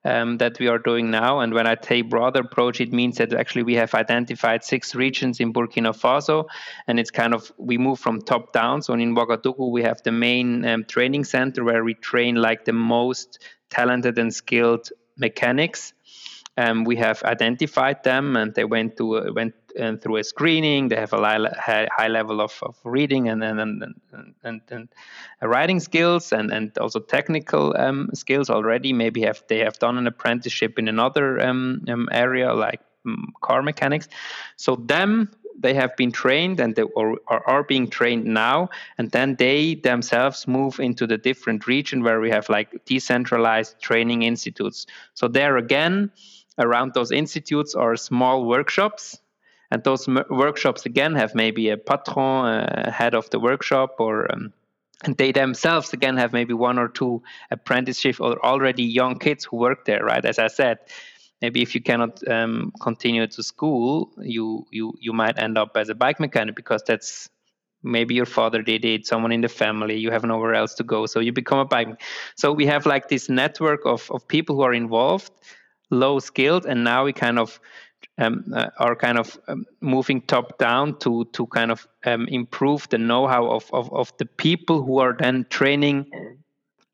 um, 0.05 0.39
that 0.39 0.59
we 0.59 0.69
are 0.69 0.79
doing 0.79 1.11
now. 1.11 1.41
And 1.41 1.53
when 1.53 1.67
I 1.67 1.77
say 1.81 2.03
broader 2.03 2.41
approach, 2.41 2.81
it 2.81 2.93
means 2.93 3.19
that 3.19 3.33
actually 3.33 3.65
we 3.65 3.75
have 3.75 3.95
identified 3.95 4.65
six 4.65 4.95
regions 4.95 5.41
in 5.41 5.53
Burkina 5.53 5.95
Faso, 5.95 6.47
and 6.87 6.99
it's 6.99 7.11
kind 7.11 7.35
of 7.35 7.53
we 7.59 7.79
move 7.79 7.99
from 7.99 8.23
top 8.23 8.53
down. 8.53 8.83
So 8.83 8.95
in 8.95 9.15
Ouagadougou, 9.15 9.71
we 9.71 9.83
have 9.83 10.03
the 10.03 10.13
main 10.13 10.65
um, 10.65 10.85
training 10.85 11.25
center 11.25 11.65
where 11.65 11.85
we 11.85 11.95
train 11.95 12.37
like 12.37 12.65
the 12.65 12.73
most 12.73 13.39
talented 13.71 14.19
and 14.19 14.35
skilled 14.35 14.89
mechanics. 15.17 15.93
Um, 16.61 16.85
we 16.85 16.97
have 16.97 17.23
identified 17.25 18.05
them, 18.05 18.37
and 18.37 18.55
they 18.55 18.65
went 18.65 18.97
to 18.99 19.17
uh, 19.17 19.33
went 19.33 19.55
uh, 19.81 19.97
through 19.97 20.17
a 20.17 20.25
screening. 20.25 20.89
They 20.89 20.97
have 20.97 21.15
a 21.15 21.21
high, 21.59 22.09
level 22.09 22.41
of, 22.41 22.59
of 22.63 22.77
reading 22.85 23.29
and 23.29 23.43
and, 23.43 23.61
and, 23.61 24.35
and, 24.45 24.61
and 24.71 24.89
writing 25.41 25.81
skills, 25.81 26.33
and, 26.33 26.53
and 26.53 26.77
also 26.79 27.01
technical 27.01 27.75
um, 27.79 28.11
skills 28.13 28.51
already. 28.51 28.93
Maybe 28.93 29.23
have 29.23 29.43
they 29.49 29.61
have 29.61 29.79
done 29.79 29.97
an 29.97 30.07
apprenticeship 30.07 30.79
in 30.79 30.89
another 30.89 31.41
um, 31.41 31.83
um 31.89 32.09
area 32.13 32.53
like 32.53 32.81
um, 33.07 33.33
car 33.41 33.63
mechanics. 33.63 34.09
So 34.57 34.77
them 34.77 35.31
they 35.61 35.75
have 35.75 35.95
been 35.97 36.11
trained 36.11 36.59
and 36.59 36.75
they 36.75 36.85
are 37.27 37.63
being 37.65 37.89
trained 37.89 38.25
now 38.25 38.69
and 38.99 39.11
then 39.11 39.37
they 39.37 39.75
themselves 39.75 40.49
move 40.49 40.81
into 40.81 41.07
the 41.07 41.19
different 41.19 41.67
region 41.67 42.03
where 42.03 42.21
we 42.21 42.31
have 42.31 42.49
like 42.49 42.85
decentralized 42.87 43.79
training 43.81 44.23
institutes 44.23 44.87
so 45.15 45.29
there 45.29 45.57
again 45.59 46.11
around 46.61 46.95
those 46.95 47.11
institutes 47.11 47.75
are 47.75 47.97
small 47.97 48.45
workshops. 48.45 49.19
And 49.71 49.83
those 49.85 50.09
workshops 50.09 50.85
again 50.87 51.15
have 51.15 51.35
maybe 51.35 51.71
a 51.71 51.77
patron 51.77 52.47
uh, 52.47 52.91
head 52.91 53.15
of 53.15 53.31
the 53.31 53.39
workshop 53.39 53.97
or 53.99 54.31
um, 54.33 54.53
and 55.05 55.17
they 55.17 55.33
themselves 55.33 55.93
again 55.93 56.17
have 56.17 56.33
maybe 56.33 56.53
one 56.53 56.79
or 56.79 56.89
two 56.89 57.23
apprenticeship 57.51 58.21
or 58.21 58.45
already 58.45 58.83
young 58.83 59.19
kids 59.19 59.45
who 59.45 59.57
work 59.57 59.85
there 59.85 60.05
right? 60.05 60.25
As 60.25 60.39
i 60.39 60.49
said 60.49 60.79
maybe 61.41 61.63
if 61.63 61.75
you 61.75 61.81
cannot 61.81 62.27
um, 62.29 62.73
continue 62.81 63.27
to 63.27 63.43
school 63.43 64.11
you 64.21 64.67
you 64.71 64.93
you 65.01 65.13
might 65.13 65.39
end 65.39 65.57
up 65.57 65.77
as 65.77 65.89
a 65.89 65.95
bike 65.95 66.21
mechanic 66.21 66.55
because 66.55 66.83
that's 66.87 67.29
maybe 67.83 68.15
your 68.15 68.27
father 68.27 68.63
did 68.63 68.85
it 68.85 69.07
someone 69.07 69.33
in 69.33 69.41
the 69.41 69.49
family 69.49 69.97
you 69.97 70.11
have 70.11 70.25
nowhere 70.25 70.55
else 70.55 70.75
to 70.75 70.85
go 70.85 71.07
so 71.07 71.21
you 71.21 71.33
become 71.33 71.59
a 71.59 71.65
bike 71.65 71.89
so 72.37 72.53
we 72.53 72.67
have 72.67 72.85
like 72.85 73.09
this 73.09 73.29
network 73.29 73.87
of, 73.87 74.11
of 74.11 74.27
people 74.29 74.57
who 74.57 74.63
are 74.63 74.75
involved 74.75 75.33
low 75.91 76.19
skilled 76.19 76.67
and 76.67 76.85
now 76.85 77.05
we 77.05 77.13
kind 77.13 77.39
of 77.39 77.61
um, 78.19 78.45
uh, 78.55 78.71
are 78.79 78.97
kind 78.97 79.19
of 79.19 79.39
um, 79.49 79.65
moving 79.81 80.21
top 80.23 80.59
down 80.59 80.99
to 80.99 81.25
to 81.33 81.47
kind 81.47 81.71
of 81.71 81.87
um, 82.05 82.27
improve 82.29 82.89
the 82.89 82.99
know-how 82.99 83.51
of, 83.51 83.69
of, 83.73 83.93
of 83.93 84.13
the 84.19 84.27
people 84.27 84.83
who 84.83 84.99
are 84.99 85.17
then 85.19 85.47
training 85.51 86.07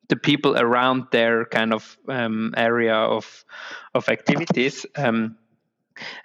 the 0.09 0.17
people 0.17 0.57
around 0.57 1.07
their 1.11 1.45
kind 1.47 1.73
of 1.73 1.97
um, 2.09 2.55
area 2.57 2.95
of 2.95 3.45
of 3.95 4.09
activities. 4.09 4.87
Um, 4.97 5.37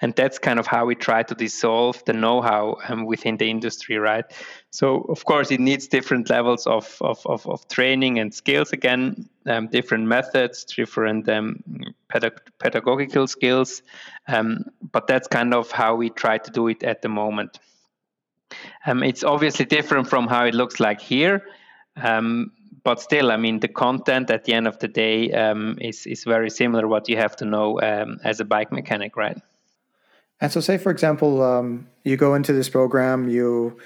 and 0.02 0.14
that's 0.16 0.40
kind 0.40 0.60
of 0.60 0.68
how 0.68 0.86
we 0.86 0.96
try 0.96 1.24
to 1.24 1.36
dissolve 1.36 2.04
the 2.06 2.14
know-how 2.14 2.78
um, 2.88 3.06
within 3.06 3.38
the 3.38 3.50
industry 3.50 3.98
right 3.98 4.26
so 4.70 5.02
of 5.10 5.24
course 5.26 5.52
it 5.52 5.60
needs 5.60 5.88
different 5.88 6.30
levels 6.30 6.68
of 6.68 6.98
of, 7.02 7.26
of, 7.26 7.48
of 7.48 7.68
training 7.68 8.20
and 8.20 8.34
skills 8.34 8.72
again 8.72 9.28
um, 9.48 9.68
different 9.68 10.06
methods 10.06 10.66
different 10.66 11.28
um, 11.30 11.64
pedag- 12.10 12.42
pedagogical 12.60 13.28
skills 13.28 13.82
um, 14.28 14.66
but 14.92 15.08
that's 15.08 15.28
kind 15.28 15.54
of 15.54 15.72
how 15.72 15.96
we 15.96 16.10
try 16.10 16.38
to 16.38 16.52
do 16.52 16.68
it 16.68 16.84
at 16.84 17.02
the 17.02 17.10
moment 17.10 17.60
um, 18.86 19.04
it's 19.04 19.24
obviously 19.24 19.66
different 19.66 20.08
from 20.08 20.28
how 20.28 20.46
it 20.46 20.54
looks 20.54 20.80
like 20.80 21.02
here 21.02 21.46
um, 21.98 22.52
but 22.84 23.00
still, 23.00 23.32
I 23.32 23.38
mean, 23.38 23.60
the 23.60 23.68
content 23.68 24.32
at 24.32 24.46
the 24.46 24.54
end 24.54 24.68
of 24.68 24.80
the 24.80 24.88
day 24.88 25.26
is 25.80 26.08
is 26.08 26.24
very 26.24 26.50
similar. 26.50 26.88
What 26.88 27.08
you 27.10 27.18
have 27.18 27.36
to 27.36 27.46
know 27.46 27.78
as 27.78 28.40
a 28.40 28.46
bike 28.46 28.72
mechanic, 28.72 29.16
right? 29.16 29.38
And 30.42 30.52
so, 30.52 30.60
say 30.60 30.80
for 30.80 30.92
example, 30.92 31.44
um, 31.44 31.88
you 32.04 32.18
go 32.18 32.34
into 32.34 32.52
this 32.52 32.68
program, 32.68 33.30
you 33.30 33.78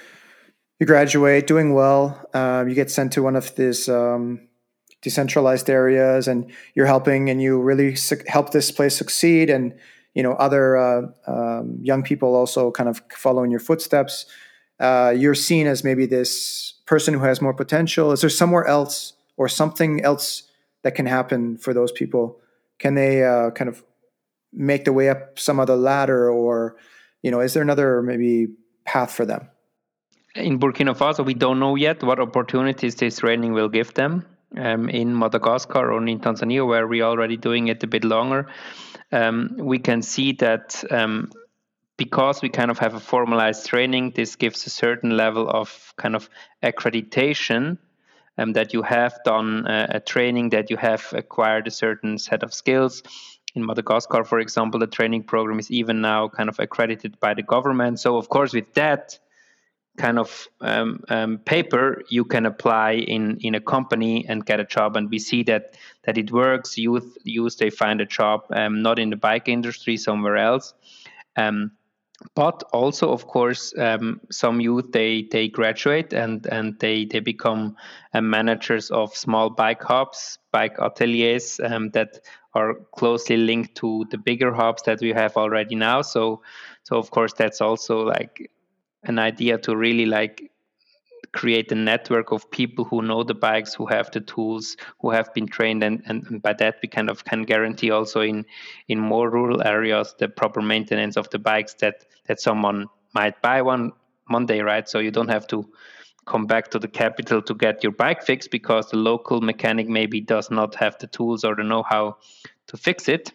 you 0.79 0.85
graduate 0.85 1.47
doing 1.47 1.73
well, 1.73 2.27
uh, 2.33 2.65
you 2.67 2.73
get 2.73 2.89
sent 2.89 3.13
to 3.13 3.21
one 3.21 3.35
of 3.35 3.55
these 3.55 3.87
um, 3.87 4.47
decentralized 5.01 5.69
areas, 5.69 6.27
and 6.27 6.51
you're 6.73 6.85
helping, 6.85 7.29
and 7.29 7.41
you 7.41 7.61
really 7.61 7.95
su- 7.95 8.23
help 8.27 8.51
this 8.51 8.71
place 8.71 8.95
succeed, 8.95 9.49
and 9.49 9.73
you 10.13 10.23
know 10.23 10.31
other 10.33 10.77
uh, 10.77 11.01
um, 11.27 11.77
young 11.81 12.03
people 12.03 12.35
also 12.35 12.71
kind 12.71 12.87
of 12.87 13.01
follow 13.11 13.43
in 13.43 13.51
your 13.51 13.59
footsteps. 13.59 14.25
Uh, 14.79 15.13
you're 15.15 15.35
seen 15.35 15.67
as 15.67 15.83
maybe 15.83 16.05
this 16.05 16.73
person 16.85 17.13
who 17.13 17.21
has 17.21 17.41
more 17.41 17.53
potential. 17.53 18.11
Is 18.11 18.21
there 18.21 18.29
somewhere 18.29 18.65
else 18.65 19.13
or 19.37 19.47
something 19.49 20.03
else 20.03 20.43
that 20.83 20.95
can 20.95 21.05
happen 21.05 21.57
for 21.57 21.73
those 21.73 21.91
people? 21.91 22.39
Can 22.79 22.95
they 22.95 23.23
uh, 23.23 23.51
kind 23.51 23.69
of 23.69 23.83
make 24.55 24.85
the 24.85 24.93
way 24.93 25.09
up 25.09 25.37
some 25.37 25.59
other 25.59 25.75
ladder 25.75 26.29
or 26.29 26.75
you 27.21 27.31
know 27.31 27.41
is 27.41 27.53
there 27.53 27.63
another 27.63 28.01
maybe 28.01 28.47
path 28.85 29.11
for 29.11 29.25
them 29.25 29.47
in 30.35 30.59
burkina 30.59 30.95
faso 30.95 31.25
we 31.25 31.33
don't 31.33 31.59
know 31.59 31.75
yet 31.75 32.01
what 32.03 32.19
opportunities 32.19 32.95
this 32.95 33.19
training 33.19 33.53
will 33.53 33.69
give 33.69 33.93
them 33.93 34.25
um, 34.57 34.89
in 34.89 35.17
madagascar 35.17 35.91
or 35.91 36.07
in 36.07 36.19
tanzania 36.19 36.65
where 36.65 36.87
we're 36.87 37.03
already 37.03 37.37
doing 37.37 37.67
it 37.67 37.83
a 37.83 37.87
bit 37.87 38.03
longer 38.03 38.47
um, 39.11 39.55
we 39.57 39.77
can 39.77 40.01
see 40.01 40.31
that 40.31 40.83
um, 40.91 41.31
because 41.97 42.41
we 42.41 42.49
kind 42.49 42.71
of 42.71 42.79
have 42.79 42.95
a 42.95 42.99
formalized 42.99 43.65
training 43.65 44.11
this 44.15 44.35
gives 44.35 44.65
a 44.65 44.69
certain 44.69 45.15
level 45.17 45.49
of 45.49 45.93
kind 45.97 46.15
of 46.15 46.29
accreditation 46.63 47.77
um, 48.37 48.53
that 48.53 48.73
you 48.73 48.81
have 48.81 49.17
done 49.23 49.65
a, 49.67 49.87
a 49.91 49.99
training, 49.99 50.49
that 50.49 50.69
you 50.69 50.77
have 50.77 51.13
acquired 51.13 51.67
a 51.67 51.71
certain 51.71 52.17
set 52.17 52.43
of 52.43 52.53
skills. 52.53 53.03
In 53.55 53.65
Madagascar, 53.65 54.23
for 54.23 54.39
example, 54.39 54.79
the 54.79 54.87
training 54.87 55.23
program 55.23 55.59
is 55.59 55.71
even 55.71 56.01
now 56.01 56.27
kind 56.27 56.49
of 56.49 56.59
accredited 56.59 57.19
by 57.19 57.33
the 57.33 57.43
government. 57.43 57.99
So, 57.99 58.17
of 58.17 58.29
course, 58.29 58.53
with 58.53 58.73
that 58.73 59.17
kind 59.97 60.19
of 60.19 60.47
um, 60.61 61.03
um, 61.07 61.37
paper, 61.39 62.03
you 62.09 62.25
can 62.25 62.45
apply 62.45 62.93
in 62.93 63.37
in 63.37 63.55
a 63.55 63.61
company 63.61 64.25
and 64.27 64.45
get 64.45 64.59
a 64.59 64.65
job. 64.65 64.97
And 64.97 65.09
we 65.09 65.19
see 65.19 65.43
that 65.43 65.77
that 66.03 66.17
it 66.17 66.31
works. 66.31 66.77
Youth 66.77 67.17
youth 67.23 67.57
they 67.57 67.69
find 67.69 68.01
a 68.01 68.05
job 68.05 68.45
um, 68.51 68.81
not 68.81 68.99
in 68.99 69.09
the 69.09 69.15
bike 69.15 69.47
industry 69.47 69.97
somewhere 69.97 70.37
else. 70.37 70.73
Um, 71.37 71.71
but 72.33 72.63
also 72.71 73.11
of 73.11 73.27
course 73.27 73.73
um, 73.77 74.21
some 74.31 74.61
youth 74.61 74.91
they 74.91 75.27
they 75.31 75.47
graduate 75.47 76.13
and 76.13 76.45
and 76.47 76.79
they 76.79 77.05
they 77.05 77.19
become 77.19 77.75
uh, 78.13 78.21
managers 78.21 78.89
of 78.89 79.15
small 79.15 79.49
bike 79.49 79.83
hubs 79.83 80.39
bike 80.51 80.77
ateliers 80.79 81.59
um, 81.59 81.89
that 81.91 82.19
are 82.55 82.75
closely 82.95 83.37
linked 83.37 83.75
to 83.75 84.05
the 84.11 84.17
bigger 84.17 84.53
hubs 84.53 84.81
that 84.83 84.99
we 85.01 85.09
have 85.09 85.35
already 85.37 85.75
now 85.75 86.01
so 86.01 86.41
so 86.83 86.97
of 86.97 87.11
course 87.11 87.33
that's 87.33 87.61
also 87.61 88.03
like 88.03 88.49
an 89.03 89.19
idea 89.19 89.57
to 89.57 89.75
really 89.75 90.05
like 90.05 90.51
create 91.35 91.71
a 91.71 91.75
network 91.75 92.31
of 92.31 92.49
people 92.49 92.85
who 92.85 93.01
know 93.01 93.21
the 93.23 93.33
bikes, 93.33 93.73
who 93.73 93.85
have 93.85 94.09
the 94.11 94.21
tools, 94.21 94.77
who 95.01 95.11
have 95.11 95.33
been 95.33 95.47
trained, 95.47 95.83
and, 95.83 96.01
and, 96.05 96.41
by 96.41 96.53
that 96.53 96.75
we 96.81 96.87
kind 96.87 97.09
of 97.09 97.25
can 97.25 97.43
guarantee 97.43 97.91
also 97.91 98.21
in 98.21 98.45
in 98.87 98.99
more 98.99 99.29
rural 99.29 99.61
areas 99.61 100.15
the 100.17 100.27
proper 100.27 100.61
maintenance 100.61 101.17
of 101.17 101.29
the 101.29 101.39
bikes 101.39 101.73
that 101.75 102.05
that 102.27 102.39
someone 102.39 102.87
might 103.13 103.41
buy 103.41 103.61
one 103.61 103.91
Monday, 104.29 104.61
right? 104.61 104.87
So 104.89 104.99
you 104.99 105.11
don't 105.11 105.29
have 105.29 105.47
to 105.47 105.69
come 106.25 106.45
back 106.45 106.69
to 106.71 106.79
the 106.79 106.87
capital 106.87 107.41
to 107.41 107.53
get 107.53 107.83
your 107.83 107.91
bike 107.91 108.23
fixed 108.23 108.51
because 108.51 108.89
the 108.89 108.97
local 108.97 109.41
mechanic 109.41 109.87
maybe 109.87 110.21
does 110.21 110.49
not 110.49 110.75
have 110.75 110.97
the 110.99 111.07
tools 111.07 111.43
or 111.43 111.55
the 111.55 111.63
know-how 111.63 112.17
to 112.67 112.77
fix 112.77 113.07
it. 113.07 113.31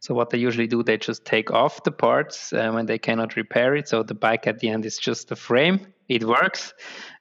So 0.00 0.14
what 0.14 0.30
they 0.30 0.38
usually 0.38 0.66
do, 0.66 0.82
they 0.82 0.96
just 0.96 1.24
take 1.24 1.50
off 1.50 1.82
the 1.84 1.92
parts 1.92 2.52
uh, 2.52 2.70
when 2.72 2.86
they 2.86 2.98
cannot 2.98 3.36
repair 3.36 3.74
it. 3.74 3.88
So 3.88 4.02
the 4.02 4.14
bike 4.14 4.46
at 4.46 4.58
the 4.58 4.68
end 4.68 4.84
is 4.84 4.98
just 4.98 5.30
a 5.32 5.36
frame. 5.36 5.86
It 6.08 6.24
works. 6.24 6.74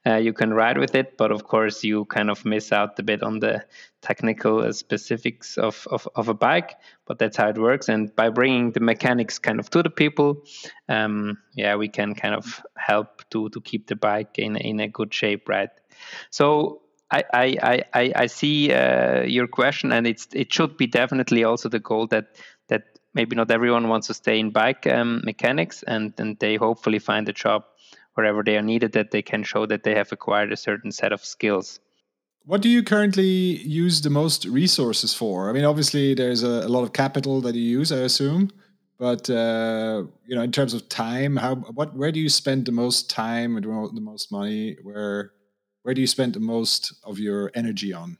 Uh, 0.05 0.15
you 0.15 0.33
can 0.33 0.53
ride 0.53 0.77
with 0.77 0.95
it, 0.95 1.17
but 1.17 1.31
of 1.31 1.43
course 1.45 1.83
you 1.83 2.05
kind 2.05 2.29
of 2.29 2.43
miss 2.43 2.71
out 2.71 2.99
a 2.99 3.03
bit 3.03 3.23
on 3.23 3.39
the 3.39 3.63
technical 4.01 4.59
uh, 4.59 4.71
specifics 4.71 5.57
of, 5.57 5.87
of, 5.91 6.07
of, 6.15 6.27
a 6.27 6.33
bike. 6.33 6.75
But 7.05 7.19
that's 7.19 7.37
how 7.37 7.49
it 7.49 7.57
works. 7.57 7.89
And 7.89 8.15
by 8.15 8.29
bringing 8.29 8.71
the 8.71 8.79
mechanics 8.79 9.39
kind 9.39 9.59
of 9.59 9.69
to 9.69 9.83
the 9.83 9.89
people, 9.89 10.43
um, 10.89 11.37
yeah, 11.53 11.75
we 11.75 11.87
can 11.87 12.15
kind 12.15 12.35
of 12.35 12.65
help 12.75 13.23
to 13.29 13.49
to 13.49 13.61
keep 13.61 13.87
the 13.87 13.95
bike 13.95 14.39
in 14.39 14.55
in 14.55 14.79
a 14.79 14.87
good 14.87 15.13
shape, 15.13 15.47
right? 15.47 15.69
So 16.29 16.81
I, 17.11 17.23
I, 17.33 17.83
I, 17.93 18.13
I 18.15 18.25
see 18.27 18.71
uh, 18.71 19.23
your 19.23 19.47
question, 19.47 19.91
and 19.91 20.07
it's 20.07 20.27
it 20.33 20.51
should 20.53 20.77
be 20.77 20.87
definitely 20.87 21.43
also 21.43 21.69
the 21.69 21.79
goal 21.79 22.07
that 22.07 22.37
that 22.69 22.83
maybe 23.13 23.35
not 23.35 23.51
everyone 23.51 23.89
wants 23.89 24.07
to 24.07 24.13
stay 24.13 24.39
in 24.39 24.51
bike 24.51 24.87
um, 24.87 25.21
mechanics, 25.25 25.83
and 25.83 26.13
and 26.17 26.39
they 26.39 26.55
hopefully 26.55 26.99
find 26.99 27.27
a 27.27 27.33
job 27.33 27.65
wherever 28.13 28.43
they 28.43 28.57
are 28.57 28.61
needed 28.61 28.93
that 28.93 29.11
they 29.11 29.21
can 29.21 29.43
show 29.43 29.65
that 29.65 29.83
they 29.83 29.95
have 29.95 30.11
acquired 30.11 30.51
a 30.51 30.57
certain 30.57 30.91
set 30.91 31.11
of 31.11 31.23
skills. 31.23 31.79
What 32.45 32.61
do 32.61 32.69
you 32.69 32.83
currently 32.83 33.23
use 33.23 34.01
the 34.01 34.09
most 34.09 34.45
resources 34.45 35.13
for? 35.13 35.49
I 35.49 35.53
mean, 35.53 35.63
obviously 35.63 36.15
there's 36.15 36.43
a, 36.43 36.65
a 36.65 36.69
lot 36.69 36.83
of 36.83 36.91
capital 36.91 37.39
that 37.41 37.53
you 37.53 37.61
use, 37.61 37.91
I 37.91 37.97
assume, 37.97 38.49
but 38.97 39.29
uh, 39.29 40.03
you 40.25 40.35
know, 40.35 40.41
in 40.41 40.51
terms 40.51 40.73
of 40.73 40.89
time, 40.89 41.35
how 41.35 41.55
what 41.55 41.95
where 41.95 42.11
do 42.11 42.19
you 42.19 42.29
spend 42.29 42.65
the 42.65 42.71
most 42.71 43.09
time 43.09 43.55
and 43.55 43.65
the 43.65 44.01
most 44.01 44.31
money? 44.31 44.77
Where 44.83 45.33
where 45.83 45.93
do 45.93 46.01
you 46.01 46.07
spend 46.07 46.33
the 46.33 46.39
most 46.39 46.93
of 47.03 47.19
your 47.19 47.51
energy 47.55 47.93
on? 47.93 48.17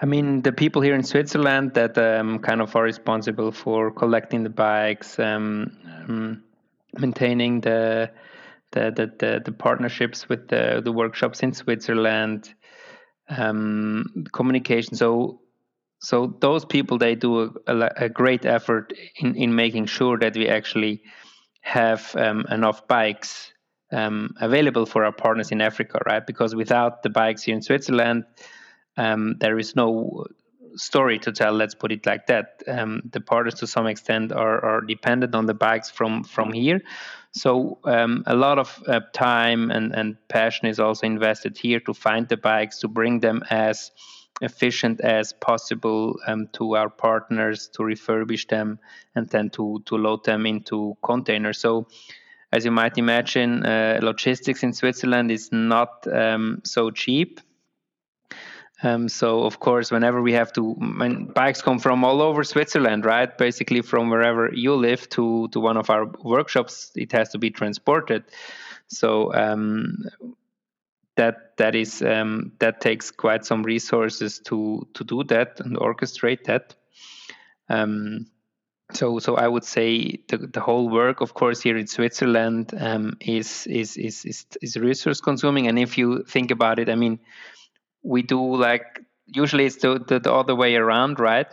I 0.00 0.06
mean, 0.06 0.42
the 0.42 0.52
people 0.52 0.82
here 0.82 0.94
in 0.94 1.02
Switzerland 1.02 1.74
that 1.74 1.98
um, 1.98 2.38
kind 2.38 2.62
of 2.62 2.74
are 2.74 2.82
responsible 2.82 3.52
for 3.52 3.90
collecting 3.90 4.44
the 4.44 4.50
bikes, 4.50 5.18
um, 5.18 5.76
um, 5.84 6.42
maintaining 6.98 7.60
the 7.60 8.10
the, 8.72 8.92
the 8.96 9.12
the, 9.18 9.42
the 9.44 9.52
partnerships 9.52 10.28
with 10.28 10.48
the 10.48 10.80
the 10.82 10.92
workshops 10.92 11.42
in 11.42 11.52
Switzerland, 11.52 12.54
um, 13.30 14.26
communication. 14.32 14.94
So 14.94 15.40
so 16.00 16.34
those 16.40 16.64
people 16.64 16.98
they 16.98 17.14
do 17.14 17.54
a, 17.66 17.90
a, 17.96 18.08
great 18.08 18.46
effort 18.46 18.92
in 19.16 19.36
in 19.36 19.54
making 19.54 19.86
sure 19.86 20.18
that 20.18 20.34
we 20.34 20.48
actually 20.48 21.02
have 21.60 22.14
um, 22.16 22.46
enough 22.50 22.88
bikes 22.88 23.52
um, 23.92 24.34
available 24.40 24.86
for 24.86 25.04
our 25.04 25.12
partners 25.12 25.50
in 25.52 25.60
Africa, 25.60 25.98
right? 26.06 26.26
Because 26.26 26.54
without 26.54 27.02
the 27.02 27.10
bikes 27.10 27.42
here 27.42 27.54
in 27.54 27.62
Switzerland, 27.62 28.24
um, 28.96 29.36
there 29.40 29.58
is 29.58 29.76
no 29.76 30.26
story 30.76 31.18
to 31.18 31.32
tell. 31.32 31.52
Let's 31.52 31.74
put 31.74 31.92
it 31.92 32.06
like 32.06 32.26
that. 32.26 32.62
Um, 32.66 33.02
the 33.12 33.20
partners, 33.20 33.54
to 33.54 33.66
some 33.66 33.86
extent, 33.86 34.32
are, 34.32 34.64
are 34.64 34.80
dependent 34.80 35.34
on 35.34 35.46
the 35.46 35.54
bikes 35.54 35.90
from 35.90 36.24
from 36.24 36.52
here. 36.52 36.80
So 37.32 37.78
um, 37.84 38.24
a 38.26 38.34
lot 38.34 38.58
of 38.58 38.82
uh, 38.86 39.00
time 39.12 39.70
and, 39.70 39.94
and 39.94 40.16
passion 40.28 40.66
is 40.66 40.80
also 40.80 41.06
invested 41.06 41.56
here 41.56 41.80
to 41.80 41.94
find 41.94 42.28
the 42.28 42.36
bikes, 42.36 42.80
to 42.80 42.88
bring 42.88 43.20
them 43.20 43.42
as 43.50 43.92
efficient 44.40 45.00
as 45.00 45.32
possible 45.32 46.18
um, 46.26 46.48
to 46.54 46.76
our 46.76 46.88
partners, 46.88 47.68
to 47.74 47.82
refurbish 47.82 48.48
them, 48.48 48.78
and 49.14 49.28
then 49.28 49.50
to 49.50 49.82
to 49.86 49.96
load 49.96 50.24
them 50.24 50.46
into 50.46 50.96
containers. 51.02 51.58
So 51.58 51.86
as 52.52 52.64
you 52.64 52.72
might 52.72 52.98
imagine, 52.98 53.64
uh, 53.64 54.00
logistics 54.02 54.62
in 54.62 54.72
Switzerland 54.72 55.30
is 55.30 55.50
not 55.52 56.06
um, 56.12 56.62
so 56.64 56.90
cheap. 56.90 57.40
Um, 58.82 59.08
so 59.08 59.42
of 59.42 59.60
course, 59.60 59.90
whenever 59.90 60.22
we 60.22 60.32
have 60.32 60.52
to, 60.54 60.74
bikes 61.34 61.60
come 61.60 61.78
from 61.78 62.02
all 62.04 62.22
over 62.22 62.44
Switzerland, 62.44 63.04
right? 63.04 63.36
Basically, 63.36 63.82
from 63.82 64.08
wherever 64.08 64.50
you 64.52 64.74
live 64.74 65.08
to 65.10 65.48
to 65.48 65.60
one 65.60 65.76
of 65.76 65.90
our 65.90 66.06
workshops, 66.24 66.90
it 66.96 67.12
has 67.12 67.28
to 67.30 67.38
be 67.38 67.50
transported. 67.50 68.24
So 68.86 69.34
um, 69.34 70.04
that 71.16 71.56
that 71.58 71.74
is 71.74 72.02
um, 72.02 72.52
that 72.58 72.80
takes 72.80 73.10
quite 73.10 73.44
some 73.44 73.62
resources 73.62 74.38
to 74.46 74.86
to 74.94 75.04
do 75.04 75.24
that 75.24 75.60
and 75.60 75.76
orchestrate 75.76 76.44
that. 76.44 76.74
Um, 77.68 78.26
so 78.92 79.18
so 79.18 79.36
I 79.36 79.46
would 79.46 79.64
say 79.64 80.22
the, 80.28 80.38
the 80.38 80.60
whole 80.60 80.88
work, 80.88 81.20
of 81.20 81.34
course, 81.34 81.60
here 81.60 81.76
in 81.76 81.86
Switzerland 81.86 82.72
um, 82.78 83.16
is, 83.20 83.66
is 83.66 83.96
is 83.96 84.24
is 84.24 84.46
is 84.62 84.76
resource 84.76 85.20
consuming. 85.20 85.68
And 85.68 85.78
if 85.78 85.98
you 85.98 86.24
think 86.24 86.50
about 86.50 86.78
it, 86.78 86.88
I 86.88 86.94
mean, 86.94 87.20
we 88.02 88.22
do 88.22 88.56
like 88.56 89.00
usually 89.26 89.66
it's 89.66 89.76
the, 89.76 89.98
the, 90.06 90.18
the 90.20 90.32
other 90.32 90.54
way 90.54 90.76
around, 90.76 91.20
right? 91.20 91.48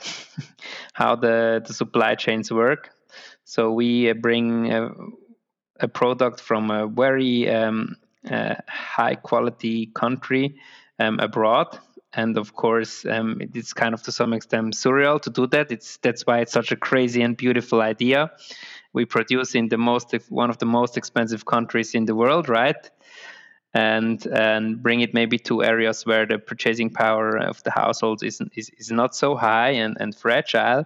How 0.93 1.15
the 1.15 1.63
the 1.65 1.73
supply 1.73 2.15
chains 2.15 2.51
work. 2.51 2.91
So 3.43 3.71
we 3.71 4.10
uh, 4.10 4.13
bring 4.13 4.71
a, 4.73 4.89
a, 5.79 5.88
product 5.88 6.41
from 6.41 6.69
a 6.69 6.86
very 6.88 7.49
um, 7.49 7.95
uh, 8.29 8.55
high 8.67 9.15
quality 9.15 9.86
country 9.88 10.60
um, 10.99 11.19
abroad 11.19 11.79
and 12.13 12.38
of 12.38 12.53
course 12.53 13.05
um, 13.05 13.39
it's 13.39 13.73
kind 13.73 13.93
of 13.93 14.01
to 14.03 14.12
some 14.12 14.33
extent 14.33 14.73
surreal 14.73 15.21
to 15.21 15.29
do 15.29 15.47
that 15.47 15.71
it's 15.71 15.97
that's 15.97 16.23
why 16.25 16.39
it's 16.39 16.51
such 16.51 16.71
a 16.71 16.75
crazy 16.75 17.21
and 17.21 17.38
beautiful 17.38 17.81
idea 17.81 18.31
we 18.93 19.05
produce 19.05 19.55
in 19.55 19.69
the 19.69 19.77
most 19.77 20.13
one 20.29 20.49
of 20.49 20.57
the 20.57 20.65
most 20.65 20.97
expensive 20.97 21.45
countries 21.45 21.93
in 21.95 22.05
the 22.05 22.15
world 22.15 22.49
right 22.49 22.89
and 23.73 24.25
and 24.27 24.82
bring 24.82 25.01
it 25.01 25.13
maybe 25.13 25.38
to 25.38 25.63
areas 25.63 26.06
where 26.06 26.25
the 26.25 26.39
purchasing 26.39 26.89
power 26.89 27.38
of 27.38 27.62
the 27.63 27.71
households 27.71 28.23
is, 28.23 28.41
is, 28.56 28.71
is 28.77 28.91
not 28.91 29.15
so 29.15 29.36
high 29.36 29.71
and, 29.71 29.97
and 29.99 30.15
fragile. 30.15 30.86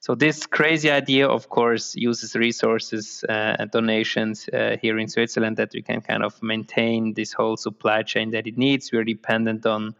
So 0.00 0.14
this 0.14 0.46
crazy 0.46 0.90
idea 0.90 1.28
of 1.28 1.48
course 1.48 1.94
uses 1.94 2.34
resources 2.34 3.24
uh, 3.28 3.56
and 3.58 3.70
donations 3.70 4.48
uh, 4.52 4.76
here 4.80 4.98
in 4.98 5.08
switzerland 5.08 5.56
that 5.58 5.72
we 5.74 5.82
can 5.82 6.00
kind 6.00 6.24
of 6.24 6.42
maintain 6.42 7.14
this 7.14 7.32
whole 7.32 7.56
supply 7.56 8.02
chain 8.02 8.30
that 8.30 8.46
it 8.46 8.56
needs. 8.56 8.92
We're 8.92 9.04
dependent 9.04 9.66
on 9.66 9.94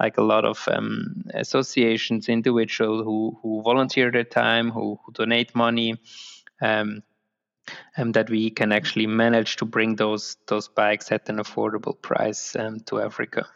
like 0.00 0.18
a 0.18 0.22
lot 0.22 0.44
of 0.44 0.68
um, 0.70 1.24
associations, 1.34 2.28
individuals 2.28 3.04
who, 3.04 3.38
who 3.42 3.62
volunteer 3.62 4.10
their 4.10 4.24
time, 4.24 4.70
who, 4.70 4.98
who 5.04 5.12
donate 5.12 5.54
money, 5.54 5.96
um, 6.60 7.02
and 7.96 8.14
that 8.14 8.30
we 8.30 8.50
can 8.50 8.72
actually 8.72 9.06
manage 9.06 9.56
to 9.56 9.64
bring 9.64 9.96
those 9.96 10.36
those 10.46 10.68
bikes 10.68 11.12
at 11.12 11.28
an 11.28 11.36
affordable 11.36 12.00
price 12.00 12.56
um, 12.56 12.80
to 12.80 13.00
Africa. 13.00 13.46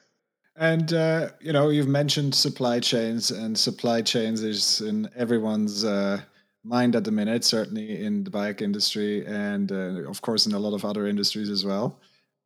And 0.56 0.92
uh, 0.92 1.30
you 1.40 1.52
know, 1.52 1.70
you've 1.70 1.88
mentioned 1.88 2.34
supply 2.34 2.80
chains, 2.80 3.30
and 3.30 3.58
supply 3.58 4.02
chains 4.02 4.42
is 4.42 4.80
in 4.80 5.08
everyone's 5.16 5.84
uh, 5.84 6.20
mind 6.64 6.96
at 6.96 7.04
the 7.04 7.10
minute. 7.10 7.44
Certainly 7.44 8.04
in 8.04 8.24
the 8.24 8.30
bike 8.30 8.60
industry, 8.60 9.24
and 9.26 9.72
uh, 9.72 10.08
of 10.08 10.20
course 10.20 10.46
in 10.46 10.52
a 10.52 10.58
lot 10.58 10.74
of 10.74 10.84
other 10.84 11.06
industries 11.06 11.48
as 11.48 11.64
well. 11.64 11.98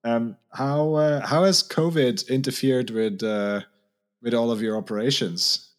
Um, 0.04 0.36
how 0.52 0.94
uh, 0.94 1.26
how 1.26 1.44
has 1.44 1.62
COVID 1.62 2.28
interfered 2.28 2.90
with 2.90 3.22
uh, 3.22 3.62
with 4.22 4.34
all 4.34 4.50
of 4.50 4.62
your 4.62 4.76
operations? 4.76 5.73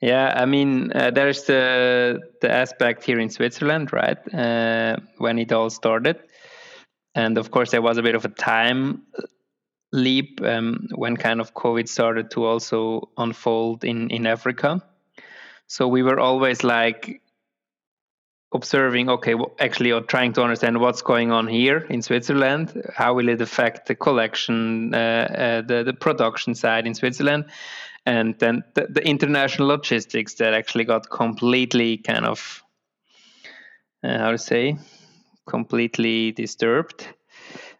Yeah, 0.00 0.32
I 0.36 0.46
mean, 0.46 0.92
uh, 0.94 1.10
there's 1.10 1.44
the 1.44 2.20
the 2.40 2.50
aspect 2.50 3.02
here 3.02 3.18
in 3.18 3.30
Switzerland, 3.30 3.92
right? 3.92 4.18
Uh, 4.32 4.96
when 5.18 5.38
it 5.38 5.52
all 5.52 5.70
started, 5.70 6.20
and 7.14 7.36
of 7.36 7.50
course 7.50 7.72
there 7.72 7.82
was 7.82 7.98
a 7.98 8.02
bit 8.02 8.14
of 8.14 8.24
a 8.24 8.28
time 8.28 9.02
leap 9.92 10.40
um, 10.42 10.86
when 10.94 11.16
kind 11.16 11.40
of 11.40 11.54
COVID 11.54 11.88
started 11.88 12.30
to 12.32 12.44
also 12.44 13.08
unfold 13.16 13.84
in 13.84 14.10
in 14.10 14.26
Africa. 14.26 14.82
So 15.66 15.88
we 15.88 16.02
were 16.02 16.20
always 16.20 16.62
like 16.62 17.20
observing 18.54 19.10
okay 19.10 19.34
well, 19.34 19.54
actually 19.58 19.92
or 19.92 20.00
trying 20.00 20.32
to 20.32 20.42
understand 20.42 20.80
what's 20.80 21.02
going 21.02 21.30
on 21.30 21.46
here 21.46 21.86
in 21.90 22.00
switzerland 22.00 22.82
how 22.94 23.12
will 23.12 23.28
it 23.28 23.42
affect 23.42 23.86
the 23.88 23.94
collection 23.94 24.94
uh, 24.94 24.96
uh, 24.96 25.60
the, 25.60 25.82
the 25.84 25.92
production 25.92 26.54
side 26.54 26.86
in 26.86 26.94
switzerland 26.94 27.44
and 28.08 28.38
then 28.38 28.64
the, 28.74 28.86
the, 28.88 29.06
international 29.06 29.68
logistics 29.68 30.34
that 30.34 30.54
actually 30.54 30.84
got 30.84 31.10
completely 31.10 31.98
kind 31.98 32.24
of 32.24 32.62
uh, 34.02 34.18
how 34.18 34.30
to 34.30 34.38
say 34.38 34.78
completely 35.46 36.32
disturbed 36.32 37.06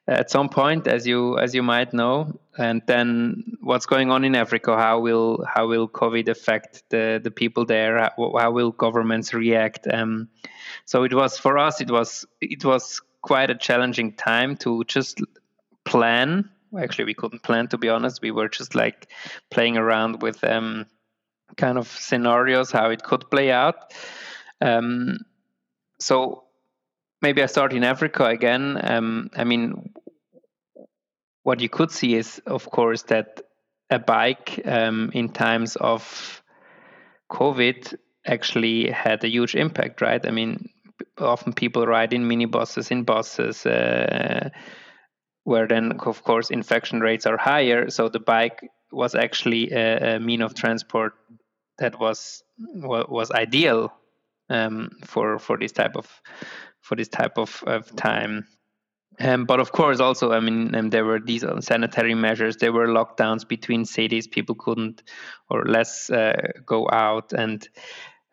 at 0.07 0.31
some 0.31 0.49
point 0.49 0.87
as 0.87 1.07
you 1.07 1.39
as 1.39 1.55
you 1.55 1.63
might 1.63 1.93
know. 1.95 2.39
And 2.59 2.83
then 2.87 3.57
what's 3.61 3.87
going 3.87 4.11
on 4.11 4.25
in 4.25 4.35
africa 4.35 4.77
how 4.77 5.01
will 5.01 5.45
how 5.47 5.67
will 5.67 5.89
covid 5.89 6.29
affect 6.29 6.83
the 6.91 7.21
the 7.23 7.31
people 7.31 7.65
there? 7.65 7.99
How, 7.99 8.33
how 8.39 8.51
will 8.51 8.73
governments 8.73 9.33
react? 9.33 9.87
Um, 9.91 10.29
so 10.85 11.05
it 11.05 11.15
was 11.15 11.39
for 11.39 11.57
us 11.57 11.81
it 11.81 11.91
was 11.91 12.27
it 12.41 12.65
was 12.65 13.01
quite 13.23 13.51
a 13.51 13.55
challenging 13.55 14.13
time 14.13 14.57
to 14.57 14.85
just 14.85 15.21
plan 15.85 16.51
actually 16.79 17.05
we 17.05 17.15
couldn't 17.15 17.43
plan 17.43 17.69
to 17.69 17.79
be 17.79 17.89
honest. 17.89 18.23
We 18.23 18.31
were 18.31 18.49
just 18.49 18.75
like 18.75 19.09
playing 19.51 19.77
around 19.77 20.23
with 20.23 20.43
um, 20.45 20.87
kind 21.57 21.79
of 21.79 21.89
scenarios 21.89 22.71
how 22.71 22.91
it 22.91 23.03
could 23.03 23.31
play 23.31 23.51
out. 23.51 23.93
Um, 24.61 25.19
so 26.01 26.45
maybe 27.21 27.43
i 27.43 27.47
start 27.47 27.73
in 27.73 27.85
africa 27.85 28.25
again. 28.27 28.79
Um, 28.83 29.31
i 29.37 29.45
mean 29.45 29.93
what 31.43 31.61
you 31.61 31.69
could 31.69 31.91
see 31.91 32.15
is 32.15 32.41
of 32.47 32.71
course 32.71 33.03
that 33.05 33.43
a 33.91 33.99
bike 33.99 34.61
um, 34.65 35.11
in 35.15 35.31
times 35.31 35.77
of 35.77 36.43
covid 37.31 37.97
actually 38.27 38.91
had 38.91 39.25
a 39.25 39.29
huge 39.29 39.55
impact 39.55 40.01
right? 40.01 40.25
I 40.27 40.31
mean 40.31 40.69
often 41.19 41.53
people 41.53 41.87
ride 41.87 42.13
in 42.13 42.29
minibuses, 42.29 42.91
in 42.91 43.05
buses, 43.05 43.67
uh, 43.67 44.51
where 45.49 45.67
then, 45.67 45.93
of 46.01 46.23
course, 46.25 46.51
infection 46.51 47.01
rates 47.01 47.25
are 47.25 47.39
higher. 47.39 47.89
So 47.89 48.11
the 48.11 48.21
bike 48.21 48.61
was 48.93 49.15
actually 49.15 49.73
a, 49.73 50.17
a 50.17 50.21
mean 50.21 50.43
of 50.43 50.53
transport 50.55 51.15
that 51.79 51.99
was 51.99 52.43
was 52.59 53.31
ideal 53.31 53.91
um, 54.51 54.91
for 55.07 55.39
for 55.39 55.57
this 55.57 55.73
type 55.73 55.97
of 55.97 56.07
for 56.83 56.97
this 56.97 57.09
type 57.09 57.39
of, 57.39 57.65
of 57.67 57.97
time. 57.97 58.47
Um, 59.21 59.47
but 59.47 59.59
of 59.59 59.73
course, 59.73 60.01
also, 60.01 60.33
I 60.33 60.41
mean, 60.41 60.75
um, 60.75 60.91
there 60.91 61.05
were 61.05 61.19
these 61.19 61.45
sanitary 61.61 62.15
measures. 62.15 62.57
There 62.59 62.73
were 62.73 62.87
lockdowns 62.87 63.49
between 63.49 63.85
cities. 63.85 64.29
People 64.29 64.55
couldn't 64.55 65.03
or 65.49 65.65
less 65.65 66.11
uh, 66.11 66.53
go 66.67 66.89
out, 66.93 67.33
and 67.33 67.67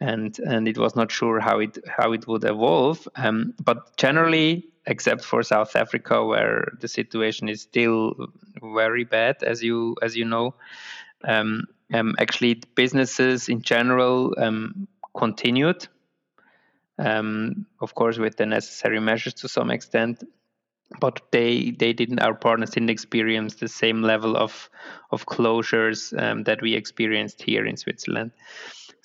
and 0.05 0.39
and 0.39 0.67
it 0.67 0.77
was 0.77 0.95
not 0.95 1.11
sure 1.11 1.39
how 1.39 1.59
it 1.59 1.77
how 1.97 2.13
it 2.13 2.27
would 2.27 2.43
evolve. 2.43 3.07
Um, 3.15 3.53
but 3.63 3.97
generally, 3.97 4.67
except 4.85 5.23
for 5.23 5.41
South 5.43 5.75
Africa, 5.75 6.23
where 6.23 6.73
the 6.79 6.87
situation 6.87 7.49
is 7.49 7.61
still 7.61 8.13
very 8.61 9.03
bad, 9.03 9.43
as 9.43 9.63
you 9.63 9.95
as 10.01 10.15
you 10.15 10.25
know, 10.25 10.53
um, 11.23 11.65
um, 11.93 12.15
actually 12.19 12.61
businesses 12.75 13.49
in 13.49 13.61
general 13.61 14.33
um, 14.37 14.87
continued. 15.17 15.87
Um, 16.97 17.65
of 17.81 17.93
course, 17.95 18.17
with 18.17 18.37
the 18.37 18.45
necessary 18.45 19.01
measures 19.01 19.33
to 19.33 19.49
some 19.49 19.69
extent, 19.69 20.23
but 21.01 21.19
they 21.31 21.71
they 21.71 21.93
didn't. 21.93 22.19
Our 22.19 22.35
partners 22.35 22.69
didn't 22.69 22.91
experience 22.91 23.55
the 23.55 23.67
same 23.67 24.01
level 24.01 24.37
of 24.37 24.69
of 25.11 25.25
closures 25.25 26.13
um, 26.17 26.43
that 26.43 26.61
we 26.61 26.75
experienced 26.75 27.41
here 27.41 27.65
in 27.65 27.75
Switzerland. 27.75 28.31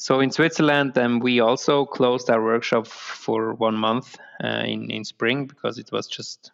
So 0.01 0.21
in 0.21 0.31
Switzerland, 0.31 0.97
um, 0.97 1.21
we 1.21 1.41
also 1.41 1.85
closed 1.85 2.31
our 2.31 2.43
workshop 2.43 2.87
for 2.87 3.53
one 3.53 3.75
month 3.75 4.17
uh, 4.43 4.65
in 4.65 4.91
in 4.91 5.05
spring 5.05 5.47
because 5.47 5.79
it 5.79 5.93
was 5.93 6.07
just, 6.07 6.53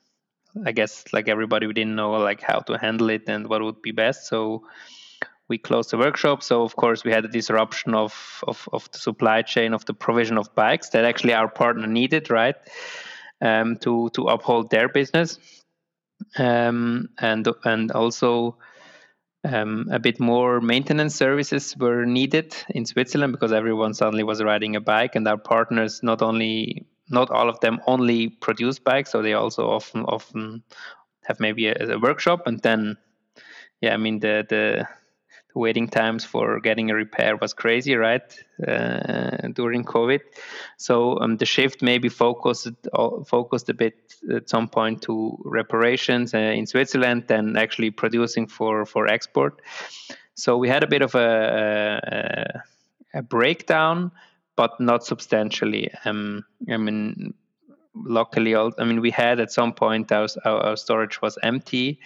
I 0.65 0.73
guess, 0.73 1.05
like 1.13 1.29
everybody, 1.29 1.69
we 1.69 1.73
didn't 1.73 1.95
know 1.95 2.11
like 2.11 2.43
how 2.43 2.59
to 2.67 2.77
handle 2.77 3.09
it 3.09 3.29
and 3.29 3.47
what 3.47 3.63
would 3.63 3.81
be 3.83 3.93
best. 3.93 4.27
So 4.27 4.65
we 5.47 5.59
closed 5.59 5.91
the 5.93 5.97
workshop. 5.97 6.43
So 6.43 6.65
of 6.65 6.75
course 6.75 7.05
we 7.05 7.13
had 7.13 7.25
a 7.25 7.29
disruption 7.29 7.95
of 7.95 8.43
of, 8.49 8.69
of 8.73 8.91
the 8.91 8.99
supply 8.99 9.43
chain 9.43 9.75
of 9.75 9.85
the 9.85 9.95
provision 9.95 10.39
of 10.39 10.53
bikes 10.57 10.89
that 10.89 11.05
actually 11.05 11.35
our 11.35 11.49
partner 11.49 11.87
needed, 11.87 12.31
right, 12.31 12.57
um, 13.41 13.77
to 13.77 14.11
to 14.15 14.23
uphold 14.27 14.71
their 14.71 14.89
business, 14.89 15.39
um, 16.37 17.11
and 17.21 17.47
and 17.63 17.93
also 17.93 18.59
um, 19.47 19.89
a 19.91 19.99
bit 19.99 20.21
more 20.21 20.61
maintenance 20.61 21.15
services 21.15 21.77
were 21.77 22.05
needed 22.05 22.55
in 22.69 22.87
Switzerland 22.87 23.33
because 23.33 23.53
everyone 23.53 23.95
suddenly 23.95 24.25
was 24.25 24.43
riding 24.43 24.77
a 24.77 24.81
bike, 24.81 25.15
and 25.15 25.27
our 25.29 25.39
partners 25.39 26.03
not 26.03 26.23
only 26.23 26.87
not 27.09 27.31
all 27.31 27.49
of 27.49 27.61
them 27.61 27.81
only 27.87 28.29
produce 28.29 28.79
bikes, 28.79 29.13
so 29.13 29.23
they 29.23 29.35
also 29.35 29.71
often 29.71 30.03
often 30.05 30.63
have 31.25 31.41
maybe 31.41 31.69
a, 31.69 31.95
a 31.95 31.99
workshop, 31.99 32.47
and 32.47 32.61
then 32.63 32.97
yeah, 33.81 33.95
I 33.95 33.97
mean 33.97 34.21
the 34.21 34.45
the 34.49 34.89
waiting 35.57 35.89
times 35.89 36.25
for 36.25 36.61
getting 36.61 36.91
a 36.91 36.95
repair 36.95 37.37
was 37.37 37.55
crazy, 37.55 37.97
right? 37.97 38.45
Uh, 38.67 39.49
during 39.55 39.85
COVID, 39.85 40.21
so 40.77 41.19
um, 41.21 41.37
the 41.37 41.47
shift 41.47 41.83
maybe 41.83 42.09
focused 42.09 42.69
uh, 42.93 43.25
focused 43.25 43.69
a 43.69 43.75
bit 43.75 44.15
at 44.35 44.49
some 44.49 44.69
point 44.69 45.03
to 45.03 45.37
reparations 45.45 46.35
uh, 46.35 46.39
in 46.39 46.67
Switzerland, 46.67 47.25
then 47.27 47.57
actually 47.57 47.91
producing 47.91 48.47
for 48.47 48.87
for 48.87 49.09
export. 49.09 49.61
So 50.35 50.59
we 50.59 50.69
had 50.69 50.83
a 50.83 50.87
bit 50.87 51.03
of 51.03 51.15
a, 51.15 52.63
a, 53.15 53.19
a 53.19 53.23
breakdown, 53.23 54.13
but 54.55 54.79
not 54.79 55.05
substantially. 55.05 55.91
Um, 56.05 56.45
I 56.71 56.77
mean, 56.77 57.33
luckily, 57.95 58.55
I 58.55 58.85
mean 58.85 59.01
we 59.01 59.11
had 59.11 59.41
at 59.41 59.51
some 59.51 59.73
point 59.73 60.13
our, 60.13 60.29
our 60.45 60.77
storage 60.77 61.23
was 61.23 61.39
empty 61.43 62.01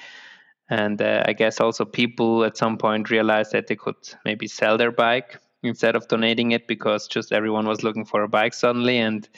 and 0.71 1.03
uh, 1.03 1.25
I 1.27 1.33
guess 1.33 1.61
also 1.61 1.85
people 1.85 2.45
at 2.45 2.57
some 2.57 2.79
point 2.79 3.11
realized 3.11 3.53
that 3.53 3.67
they 3.67 3.77
could 3.77 3.97
maybe 4.25 4.47
sell 4.47 4.79
their 4.79 4.93
bike 4.93 5.39
instead 5.63 5.97
of 5.97 6.09
donating 6.09 6.53
it 6.53 6.67
because 6.67 7.09
just 7.09 7.33
everyone 7.33 7.67
was 7.67 7.83
looking 7.83 8.05
for 8.07 8.23
a 8.23 8.29
bike 8.29 8.55
suddenly, 8.55 8.99
and 8.99 9.29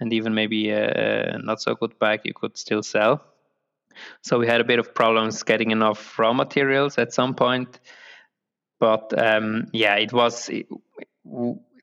and 0.00 0.12
even 0.12 0.34
maybe 0.34 0.70
a, 0.70 1.38
not 1.38 1.60
so 1.60 1.74
good 1.74 1.96
bike 1.98 2.22
you 2.24 2.32
could 2.34 2.56
still 2.56 2.82
sell. 2.82 3.22
So 4.22 4.38
we 4.38 4.46
had 4.46 4.62
a 4.62 4.64
bit 4.64 4.78
of 4.78 4.94
problems 4.94 5.42
getting 5.42 5.70
enough 5.70 6.18
raw 6.18 6.32
materials 6.32 6.96
at 6.96 7.12
some 7.12 7.34
point, 7.34 7.78
but 8.80 9.12
um, 9.16 9.66
yeah, 9.72 9.96
it 9.96 10.12
was. 10.12 10.48
It, 10.48 10.66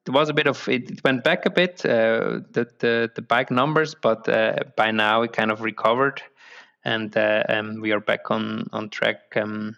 it 0.07 0.13
was 0.13 0.29
a 0.29 0.33
bit 0.33 0.47
of 0.47 0.67
it 0.67 1.03
went 1.03 1.23
back 1.23 1.45
a 1.45 1.51
bit 1.51 1.85
uh, 1.85 2.39
the, 2.51 2.67
the 2.79 3.11
the 3.13 3.21
bike 3.21 3.51
numbers, 3.51 3.93
but 3.93 4.27
uh, 4.27 4.55
by 4.75 4.89
now 4.89 5.21
it 5.21 5.33
kind 5.33 5.51
of 5.51 5.61
recovered 5.61 6.23
and 6.89 7.15
uh, 7.15 7.43
um, 7.49 7.81
we 7.81 7.91
are 7.91 7.99
back 7.99 8.31
on 8.31 8.67
on 8.73 8.89
track. 8.89 9.35
Um, 9.35 9.77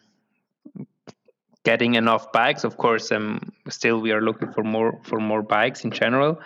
getting 1.64 1.96
enough 1.96 2.32
bikes, 2.32 2.64
of 2.64 2.78
course. 2.78 3.12
Um, 3.12 3.52
still, 3.70 4.00
we 4.00 4.12
are 4.12 4.22
looking 4.22 4.54
for 4.54 4.64
more 4.64 5.00
for 5.04 5.20
more 5.20 5.42
bikes 5.44 5.84
in 5.84 5.92
general, 5.92 6.40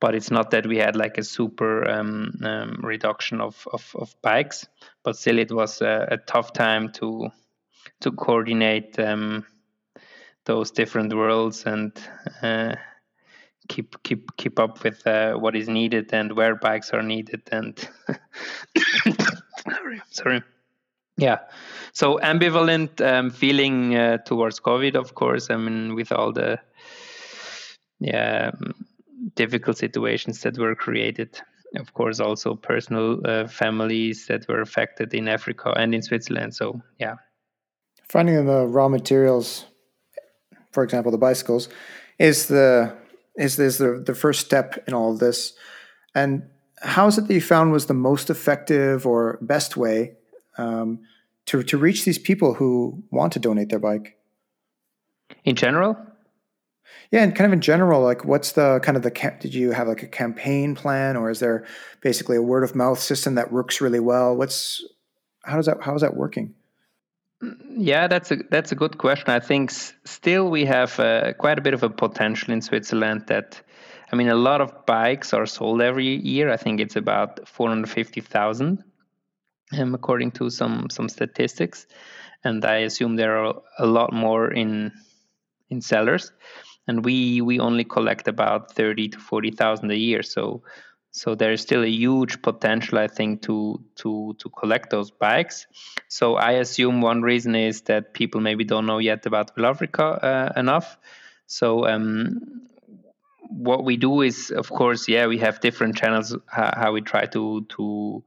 but 0.00 0.14
it's 0.14 0.30
not 0.30 0.50
that 0.50 0.66
we 0.66 0.78
had 0.78 0.96
like 0.96 1.16
a 1.18 1.22
super 1.22 1.88
um, 1.88 2.32
um, 2.42 2.80
reduction 2.82 3.40
of, 3.40 3.68
of, 3.72 3.94
of 3.94 4.14
bikes. 4.22 4.66
But 5.04 5.16
still, 5.16 5.38
it 5.38 5.52
was 5.52 5.80
a, 5.80 6.08
a 6.10 6.16
tough 6.16 6.52
time 6.52 6.90
to 6.92 7.30
to 8.00 8.10
coordinate 8.10 8.98
um, 8.98 9.46
those 10.44 10.72
different 10.72 11.14
worlds 11.14 11.66
and 11.66 11.92
uh, 12.42 12.74
keep 13.68 14.02
keep 14.02 14.36
keep 14.36 14.58
up 14.58 14.82
with 14.82 15.06
uh, 15.06 15.34
what 15.34 15.54
is 15.54 15.68
needed 15.68 16.12
and 16.12 16.32
where 16.32 16.56
bikes 16.56 16.90
are 16.90 17.02
needed 17.02 17.42
and 17.52 17.88
sorry 19.70 20.02
sorry. 20.10 20.42
Yeah. 21.16 21.38
So 21.92 22.18
ambivalent 22.22 23.00
um, 23.00 23.30
feeling 23.30 23.94
uh, 23.94 24.18
towards 24.18 24.60
covid 24.60 24.94
of 24.94 25.14
course 25.14 25.50
i 25.50 25.56
mean 25.56 25.94
with 25.94 26.12
all 26.12 26.32
the 26.32 26.58
yeah 27.98 28.52
um, 28.54 28.86
difficult 29.34 29.76
situations 29.76 30.40
that 30.42 30.58
were 30.58 30.74
created. 30.74 31.40
Of 31.76 31.94
course 31.94 32.18
also 32.18 32.56
personal 32.56 33.20
uh, 33.24 33.46
families 33.46 34.26
that 34.26 34.48
were 34.48 34.60
affected 34.60 35.14
in 35.14 35.28
africa 35.28 35.72
and 35.76 35.94
in 35.94 36.02
switzerland 36.02 36.54
so 36.54 36.80
yeah. 36.98 37.16
Finding 38.08 38.46
the 38.46 38.66
raw 38.66 38.88
materials 38.88 39.66
for 40.72 40.82
example 40.82 41.12
the 41.12 41.18
bicycles 41.18 41.68
is 42.18 42.46
the 42.46 42.92
is 43.36 43.58
is 43.58 43.78
the 43.78 44.02
the 44.04 44.14
first 44.14 44.40
step 44.40 44.82
in 44.86 44.94
all 44.94 45.12
of 45.12 45.18
this. 45.18 45.54
And 46.14 46.42
how 46.80 47.06
is 47.06 47.18
it 47.18 47.28
that 47.28 47.34
you 47.34 47.40
found 47.40 47.72
was 47.72 47.86
the 47.86 47.94
most 47.94 48.30
effective 48.30 49.06
or 49.06 49.38
best 49.40 49.76
way 49.76 50.16
um, 50.58 51.00
to 51.46 51.62
to 51.62 51.78
reach 51.78 52.04
these 52.04 52.18
people 52.18 52.54
who 52.54 53.02
want 53.10 53.32
to 53.34 53.38
donate 53.38 53.68
their 53.68 53.78
bike? 53.78 54.16
In 55.44 55.56
general, 55.56 55.96
yeah, 57.10 57.24
and 57.24 57.34
kind 57.34 57.46
of 57.46 57.52
in 57.52 57.60
general, 57.60 58.02
like 58.02 58.24
what's 58.24 58.52
the 58.52 58.80
kind 58.82 58.96
of 58.96 59.02
the 59.02 59.10
did 59.40 59.52
you 59.52 59.72
have 59.72 59.88
like 59.88 60.02
a 60.02 60.06
campaign 60.06 60.76
plan, 60.76 61.16
or 61.16 61.28
is 61.28 61.40
there 61.40 61.66
basically 62.00 62.36
a 62.36 62.42
word 62.42 62.62
of 62.62 62.74
mouth 62.74 63.00
system 63.00 63.34
that 63.34 63.50
works 63.52 63.80
really 63.80 64.00
well? 64.00 64.36
What's 64.36 64.84
how 65.42 65.56
does 65.56 65.66
that 65.66 65.82
how 65.82 65.94
is 65.94 66.02
that 66.02 66.16
working? 66.16 66.54
Yeah, 67.70 68.06
that's 68.06 68.30
a 68.30 68.36
that's 68.50 68.70
a 68.70 68.76
good 68.76 68.98
question. 68.98 69.30
I 69.30 69.40
think 69.40 69.70
s- 69.70 69.92
still 70.04 70.50
we 70.50 70.64
have 70.66 71.00
uh, 71.00 71.32
quite 71.32 71.58
a 71.58 71.62
bit 71.62 71.74
of 71.74 71.82
a 71.82 71.90
potential 71.90 72.52
in 72.52 72.60
Switzerland. 72.60 73.24
That 73.26 73.60
I 74.12 74.16
mean, 74.16 74.28
a 74.28 74.34
lot 74.34 74.60
of 74.60 74.86
bikes 74.86 75.32
are 75.32 75.46
sold 75.46 75.80
every 75.82 76.16
year. 76.16 76.50
I 76.50 76.56
think 76.56 76.80
it's 76.80 76.96
about 76.96 77.48
four 77.48 77.68
hundred 77.68 77.90
fifty 77.90 78.20
thousand, 78.20 78.82
um, 79.78 79.94
according 79.94 80.32
to 80.32 80.50
some 80.50 80.88
some 80.90 81.08
statistics, 81.08 81.86
and 82.44 82.64
I 82.64 82.78
assume 82.78 83.16
there 83.16 83.38
are 83.38 83.54
a 83.78 83.86
lot 83.86 84.12
more 84.12 84.50
in 84.52 84.92
in 85.68 85.80
cellars, 85.80 86.32
and 86.88 87.04
we 87.04 87.40
we 87.40 87.60
only 87.60 87.84
collect 87.84 88.28
about 88.28 88.74
thirty 88.74 89.08
to 89.08 89.18
forty 89.18 89.50
thousand 89.50 89.90
a 89.90 89.96
year. 89.96 90.22
So 90.22 90.62
so 91.12 91.34
there 91.34 91.52
is 91.52 91.60
still 91.60 91.82
a 91.82 91.88
huge 91.88 92.42
potential, 92.42 92.98
I 92.98 93.06
think, 93.08 93.42
to 93.42 93.80
to 93.96 94.34
to 94.38 94.48
collect 94.50 94.90
those 94.90 95.10
bikes. 95.10 95.66
So 96.08 96.36
I 96.36 96.52
assume 96.52 97.00
one 97.00 97.22
reason 97.22 97.54
is 97.54 97.82
that 97.82 98.14
people 98.14 98.40
maybe 98.40 98.64
don't 98.64 98.86
know 98.86 98.98
yet 98.98 99.26
about 99.26 99.54
Velafrica 99.56 100.22
uh, 100.22 100.52
enough. 100.56 100.98
So 101.46 101.86
um, 101.86 102.68
what 103.50 103.84
we 103.84 103.96
do 103.96 104.22
is, 104.22 104.50
of 104.50 104.70
course, 104.70 105.08
yeah, 105.08 105.26
we 105.26 105.38
have 105.38 105.60
different 105.60 105.96
channels 105.96 106.36
how, 106.46 106.72
how 106.74 106.92
we 106.92 107.00
try 107.00 107.26
to 107.26 107.66
to 107.68 108.24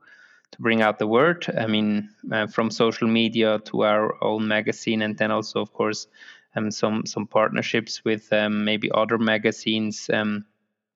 to 0.52 0.62
bring 0.62 0.82
out 0.82 1.00
the 1.00 1.08
word. 1.08 1.46
I 1.58 1.66
mean, 1.68 2.10
uh, 2.32 2.48
from 2.48 2.70
social 2.70 3.08
media 3.08 3.60
to 3.66 3.84
our 3.84 4.24
own 4.24 4.48
magazine, 4.48 5.02
and 5.02 5.18
then 5.18 5.32
also, 5.32 5.62
of 5.62 5.74
course, 5.74 6.08
um, 6.56 6.72
some 6.72 7.06
some 7.06 7.28
partnerships 7.28 8.04
with 8.06 8.32
um, 8.34 8.66
maybe 8.66 8.92
other 8.92 9.18
magazines. 9.18 10.10
Um, 10.14 10.46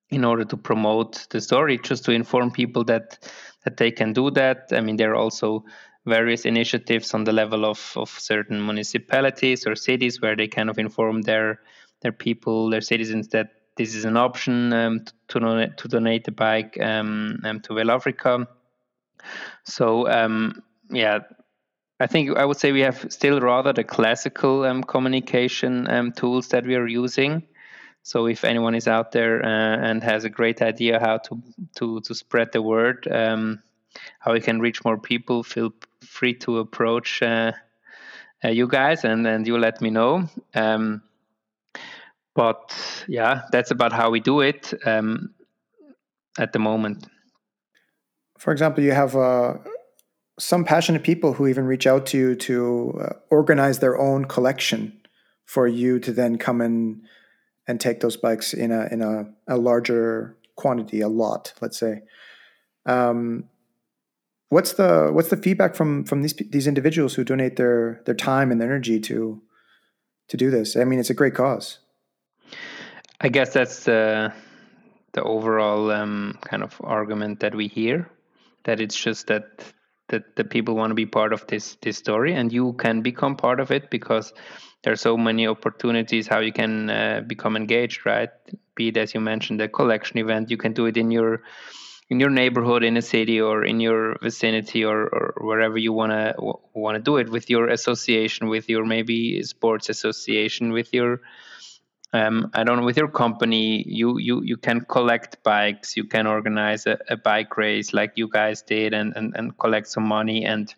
in 0.09 0.23
order 0.23 0.45
to 0.45 0.55
promote 0.55 1.27
the 1.31 1.41
story, 1.41 1.77
just 1.83 2.05
to 2.05 2.11
inform 2.11 2.49
people 2.51 2.83
that 2.85 3.19
that 3.63 3.77
they 3.77 3.91
can 3.91 4.13
do 4.13 4.31
that. 4.31 4.67
I 4.71 4.79
mean, 4.79 4.95
there 4.95 5.11
are 5.11 5.15
also 5.15 5.65
various 6.05 6.45
initiatives 6.45 7.13
on 7.13 7.25
the 7.25 7.33
level 7.33 7.65
of, 7.65 7.91
of 7.97 8.09
certain 8.09 8.65
municipalities 8.65 9.67
or 9.67 9.75
cities 9.75 10.21
where 10.21 10.35
they 10.35 10.47
kind 10.47 10.69
of 10.69 10.79
inform 10.79 11.23
their 11.23 11.59
their 12.01 12.13
people, 12.13 12.69
their 12.69 12.81
citizens 12.81 13.27
that 13.29 13.49
this 13.77 13.95
is 13.95 14.05
an 14.05 14.17
option 14.17 14.73
um, 14.73 15.05
to, 15.27 15.39
donate, 15.39 15.77
to 15.77 15.87
donate 15.87 16.27
a 16.27 16.31
bike 16.31 16.77
um, 16.81 17.39
um, 17.43 17.59
to 17.61 17.73
Velafrica. 17.73 18.47
So 19.63 20.07
um, 20.09 20.63
yeah, 20.89 21.19
I 21.99 22.07
think 22.07 22.37
I 22.37 22.45
would 22.45 22.57
say 22.57 22.71
we 22.71 22.81
have 22.81 23.05
still 23.09 23.39
rather 23.39 23.73
the 23.73 23.83
classical 23.83 24.63
um, 24.63 24.83
communication 24.83 26.13
tools 26.15 26.49
that 26.49 26.65
we 26.65 26.75
are 26.75 26.87
using. 26.87 27.43
So 28.03 28.27
if 28.27 28.43
anyone 28.43 28.75
is 28.75 28.87
out 28.87 29.11
there 29.11 29.43
uh, 29.43 29.77
and 29.77 30.01
has 30.03 30.23
a 30.23 30.29
great 30.29 30.61
idea 30.61 30.99
how 30.99 31.17
to 31.17 31.41
to 31.75 31.99
to 32.01 32.15
spread 32.15 32.51
the 32.53 32.61
word, 32.61 33.07
how 34.19 34.33
we 34.33 34.41
can 34.41 34.59
reach 34.59 34.83
more 34.83 34.97
people, 34.97 35.43
feel 35.43 35.73
free 36.01 36.33
to 36.35 36.59
approach 36.59 37.21
uh, 37.21 37.51
uh, 38.43 38.49
you 38.49 38.67
guys, 38.67 39.03
and 39.03 39.27
and 39.27 39.47
you 39.47 39.57
let 39.57 39.81
me 39.81 39.89
know. 39.89 40.29
Um, 40.53 41.01
but 42.37 42.71
yeah, 43.07 43.41
that's 43.51 43.71
about 43.71 43.91
how 43.91 44.11
we 44.11 44.19
do 44.19 44.41
it 44.41 44.71
um, 44.85 45.33
at 46.37 46.53
the 46.53 46.59
moment. 46.59 47.07
For 48.37 48.53
example, 48.53 48.83
you 48.83 48.91
have 48.91 49.15
uh, 49.15 49.55
some 50.37 50.63
passionate 50.63 51.03
people 51.03 51.33
who 51.33 51.47
even 51.47 51.65
reach 51.65 51.87
out 51.87 52.05
to 52.07 52.17
you 52.17 52.35
to 52.35 52.99
uh, 53.01 53.13
organize 53.31 53.79
their 53.79 53.97
own 53.99 54.25
collection 54.25 55.01
for 55.45 55.67
you 55.67 55.99
to 55.99 56.11
then 56.11 56.37
come 56.37 56.61
and 56.61 57.01
and 57.67 57.81
take 57.81 58.01
those 58.01 58.15
bikes 58.15 58.53
in 58.53 58.71
a 58.71 58.87
in 58.91 59.01
a, 59.01 59.25
a 59.47 59.57
larger 59.57 60.37
quantity, 60.55 61.01
a 61.01 61.09
lot, 61.09 61.53
let's 61.59 61.79
say. 61.79 62.03
Um, 62.85 63.45
what's 64.49 64.73
the 64.73 65.09
what's 65.11 65.29
the 65.29 65.37
feedback 65.37 65.75
from 65.75 66.03
from 66.03 66.21
these 66.21 66.35
these 66.51 66.67
individuals 66.67 67.15
who 67.15 67.23
donate 67.23 67.55
their 67.55 68.03
their 68.05 68.15
time 68.15 68.51
and 68.51 68.61
their 68.61 68.69
energy 68.69 68.99
to 68.99 69.41
to 70.27 70.37
do 70.37 70.51
this? 70.51 70.77
I 70.77 70.83
mean, 70.83 70.99
it's 70.99 71.09
a 71.09 71.15
great 71.15 71.33
cause. 71.33 71.79
I 73.19 73.29
guess 73.29 73.53
that's 73.53 73.85
the 73.85 74.33
the 75.13 75.23
overall 75.23 75.89
um, 75.91 76.37
kind 76.41 76.61
of 76.61 76.79
argument 76.83 77.39
that 77.39 77.55
we 77.55 77.67
hear 77.67 78.09
that 78.65 78.79
it's 78.79 78.95
just 78.95 79.27
that 79.27 79.63
that 80.09 80.35
the 80.35 80.43
people 80.43 80.75
want 80.75 80.91
to 80.91 80.95
be 80.95 81.05
part 81.05 81.33
of 81.33 81.47
this 81.47 81.77
this 81.81 81.97
story 81.97 82.33
and 82.33 82.53
you 82.53 82.73
can 82.73 83.01
become 83.01 83.35
part 83.35 83.59
of 83.59 83.71
it 83.71 83.89
because 83.89 84.33
there 84.83 84.93
are 84.93 85.03
so 85.09 85.17
many 85.17 85.47
opportunities 85.47 86.27
how 86.27 86.39
you 86.39 86.53
can 86.53 86.89
uh, 86.89 87.21
become 87.25 87.55
engaged 87.55 88.05
right? 88.05 88.29
Be 88.75 88.89
it 88.89 88.97
as 88.97 89.15
you 89.15 89.19
mentioned 89.19 89.61
a 89.61 89.67
collection 89.67 90.19
event 90.19 90.51
you 90.51 90.57
can 90.57 90.73
do 90.73 90.85
it 90.85 90.97
in 90.97 91.09
your 91.09 91.41
in 92.09 92.19
your 92.19 92.29
neighborhood 92.29 92.83
in 92.83 92.95
a 92.97 93.01
city 93.01 93.41
or 93.41 93.65
in 93.65 93.79
your 93.79 94.17
vicinity 94.21 94.85
or, 94.85 95.07
or 95.07 95.33
wherever 95.41 95.77
you 95.77 95.91
want 95.91 96.11
to 96.11 96.35
want 96.73 96.95
to 96.95 97.01
do 97.01 97.17
it 97.17 97.29
with 97.29 97.49
your 97.49 97.67
association 97.67 98.47
with 98.47 98.69
your 98.69 98.85
maybe 98.85 99.41
sports 99.41 99.89
association 99.89 100.71
with 100.71 100.93
your 100.93 101.21
um, 102.17 102.49
I 102.53 102.63
don't 102.63 102.77
know 102.77 102.85
with 102.85 102.97
your 102.97 103.07
company 103.07 103.83
you 103.87 104.17
you 104.17 104.41
you 104.41 104.57
can 104.57 104.81
collect 104.81 105.43
bikes 105.43 105.95
you 105.97 106.05
can 106.05 106.27
organize 106.27 106.85
a, 106.87 106.97
a 107.09 107.17
bike 107.17 107.57
race 107.57 107.93
like 107.93 108.13
you 108.15 108.27
guys 108.29 108.61
did 108.61 108.93
and, 108.93 109.15
and 109.15 109.35
and 109.37 109.57
collect 109.57 109.87
some 109.87 110.07
money 110.07 110.45
and 110.45 110.73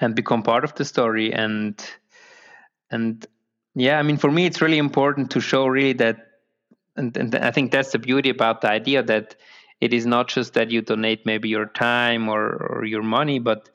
and 0.00 0.14
become 0.14 0.42
part 0.42 0.64
of 0.64 0.74
the 0.74 0.84
story. 0.84 1.32
And 1.32 1.84
and 2.90 3.26
yeah 3.74 3.98
i 3.98 4.02
mean 4.02 4.16
for 4.16 4.30
me 4.30 4.46
it's 4.46 4.60
really 4.60 4.78
important 4.78 5.30
to 5.30 5.40
show 5.40 5.66
really 5.66 5.92
that 5.92 6.16
and, 6.96 7.16
and 7.16 7.34
i 7.36 7.50
think 7.50 7.70
that's 7.70 7.92
the 7.92 7.98
beauty 7.98 8.30
about 8.30 8.60
the 8.60 8.70
idea 8.70 9.02
that 9.02 9.36
it 9.80 9.92
is 9.92 10.06
not 10.06 10.28
just 10.28 10.54
that 10.54 10.70
you 10.70 10.82
donate 10.82 11.24
maybe 11.24 11.48
your 11.48 11.66
time 11.66 12.28
or, 12.28 12.56
or 12.56 12.84
your 12.84 13.02
money 13.02 13.38
but 13.38 13.68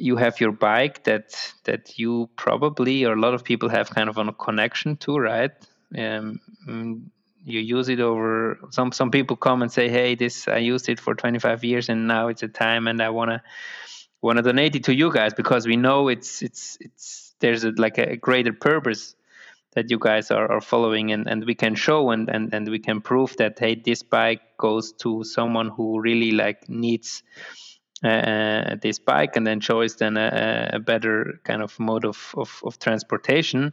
you 0.00 0.16
have 0.16 0.40
your 0.40 0.52
bike 0.52 1.04
that 1.04 1.54
that 1.64 1.98
you 1.98 2.28
probably 2.36 3.04
or 3.04 3.12
a 3.12 3.20
lot 3.20 3.34
of 3.34 3.44
people 3.44 3.68
have 3.68 3.90
kind 3.90 4.08
of 4.08 4.18
a 4.18 4.32
connection 4.32 4.96
to 4.96 5.18
right? 5.18 5.52
Um, 5.96 6.40
mm, 6.68 7.02
you 7.44 7.60
use 7.60 7.88
it 7.88 8.00
over 8.00 8.58
some 8.70 8.92
some 8.92 9.10
people 9.10 9.36
come 9.36 9.62
and 9.62 9.72
say 9.72 9.88
hey 9.88 10.14
this 10.14 10.46
i 10.46 10.58
used 10.58 10.88
it 10.88 11.00
for 11.00 11.14
25 11.14 11.64
years 11.64 11.88
and 11.88 12.06
now 12.06 12.28
it's 12.28 12.42
a 12.42 12.48
time 12.48 12.86
and 12.86 13.00
i 13.00 13.08
want 13.10 13.30
to 13.30 14.42
donate 14.42 14.76
it 14.76 14.84
to 14.84 14.94
you 14.94 15.12
guys 15.12 15.34
because 15.34 15.66
we 15.66 15.76
know 15.76 16.08
it's 16.08 16.42
it's 16.42 16.76
it's 16.80 17.34
there's 17.40 17.64
a, 17.64 17.70
like 17.76 17.98
a 17.98 18.16
greater 18.16 18.52
purpose 18.52 19.14
that 19.72 19.90
you 19.90 19.98
guys 19.98 20.30
are, 20.30 20.50
are 20.50 20.60
following 20.60 21.12
and, 21.12 21.28
and 21.28 21.44
we 21.46 21.54
can 21.54 21.74
show 21.76 22.10
and, 22.10 22.28
and, 22.28 22.52
and 22.52 22.68
we 22.68 22.78
can 22.78 23.00
prove 23.00 23.36
that 23.38 23.58
hey 23.58 23.74
this 23.74 24.02
bike 24.02 24.42
goes 24.58 24.92
to 24.92 25.24
someone 25.24 25.68
who 25.68 26.00
really 26.00 26.32
like 26.32 26.68
needs 26.68 27.22
uh, 28.02 28.76
this 28.80 28.98
bike 28.98 29.36
and 29.36 29.46
then 29.46 29.60
choice 29.60 29.94
then 29.94 30.16
a, 30.16 30.70
a, 30.74 30.78
better 30.78 31.40
kind 31.44 31.62
of 31.62 31.78
mode 31.78 32.04
of, 32.04 32.34
of, 32.36 32.62
of 32.64 32.78
transportation. 32.78 33.72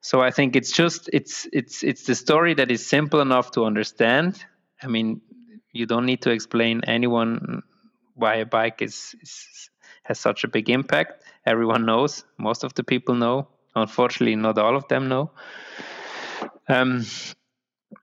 So 0.00 0.20
i 0.20 0.30
think 0.30 0.56
it's 0.56 0.72
just 0.72 1.08
it's 1.12 1.46
it's 1.52 1.82
it's 1.82 2.04
the 2.04 2.14
story 2.14 2.54
that 2.54 2.70
is 2.70 2.84
simple 2.84 3.20
enough 3.20 3.52
to 3.52 3.64
understand. 3.64 4.44
I 4.82 4.88
mean 4.88 5.20
you 5.72 5.86
don't 5.86 6.06
need 6.06 6.22
to 6.22 6.30
explain 6.30 6.82
anyone 6.86 7.62
why 8.14 8.36
a 8.36 8.46
bike 8.46 8.82
is, 8.82 9.14
is 9.22 9.70
has 10.02 10.18
such 10.18 10.44
a 10.44 10.48
big 10.48 10.68
impact. 10.68 11.24
Everyone 11.46 11.86
knows. 11.86 12.24
Most 12.38 12.64
of 12.64 12.74
the 12.74 12.84
people 12.84 13.14
know. 13.14 13.48
Unfortunately 13.74 14.36
not 14.36 14.58
all 14.58 14.76
of 14.76 14.86
them 14.88 15.08
know. 15.08 15.30
Um, 16.68 17.06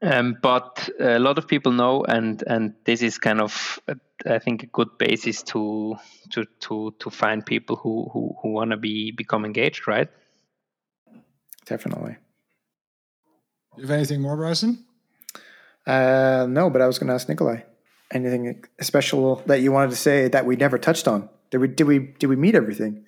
um, 0.02 0.38
but 0.42 0.90
a 1.00 1.20
lot 1.20 1.38
of 1.38 1.48
people 1.48 1.72
know 1.72 2.04
and 2.04 2.44
and 2.48 2.74
this 2.86 3.02
is 3.02 3.18
kind 3.18 3.42
of 3.42 3.80
I 4.26 4.40
think 4.40 4.64
a 4.64 4.68
good 4.68 4.98
basis 4.98 5.44
to 5.44 5.96
to 6.32 6.46
to 6.62 6.94
to 7.00 7.10
find 7.10 7.46
people 7.46 7.76
who 7.76 8.10
who, 8.12 8.36
who 8.42 8.52
want 8.52 8.72
to 8.72 8.78
be 8.78 9.12
become 9.12 9.46
engaged, 9.46 9.88
right? 9.88 10.10
Definitely. 11.66 12.18
You 13.78 13.84
have 13.84 13.92
anything 13.92 14.22
more, 14.22 14.36
Bryson? 14.36 14.86
Uh, 15.86 16.46
no, 16.50 16.70
but 16.70 16.82
I 16.82 16.88
was 16.88 17.00
going 17.00 17.08
to 17.08 17.14
ask 17.14 17.30
Nikolai. 17.30 17.62
Anything 18.12 18.66
special 18.82 19.38
that 19.46 19.62
you 19.62 19.72
wanted 19.72 19.92
to 19.92 19.96
say 19.96 20.28
that 20.28 20.46
we 20.46 20.56
never 20.56 20.78
touched 20.78 21.08
on? 21.08 21.30
Did 21.52 21.60
we 21.60 21.68
did 21.68 21.88
we 21.88 22.00
did 22.00 22.28
we 22.28 22.36
meet 22.36 22.56
everything? 22.56 23.06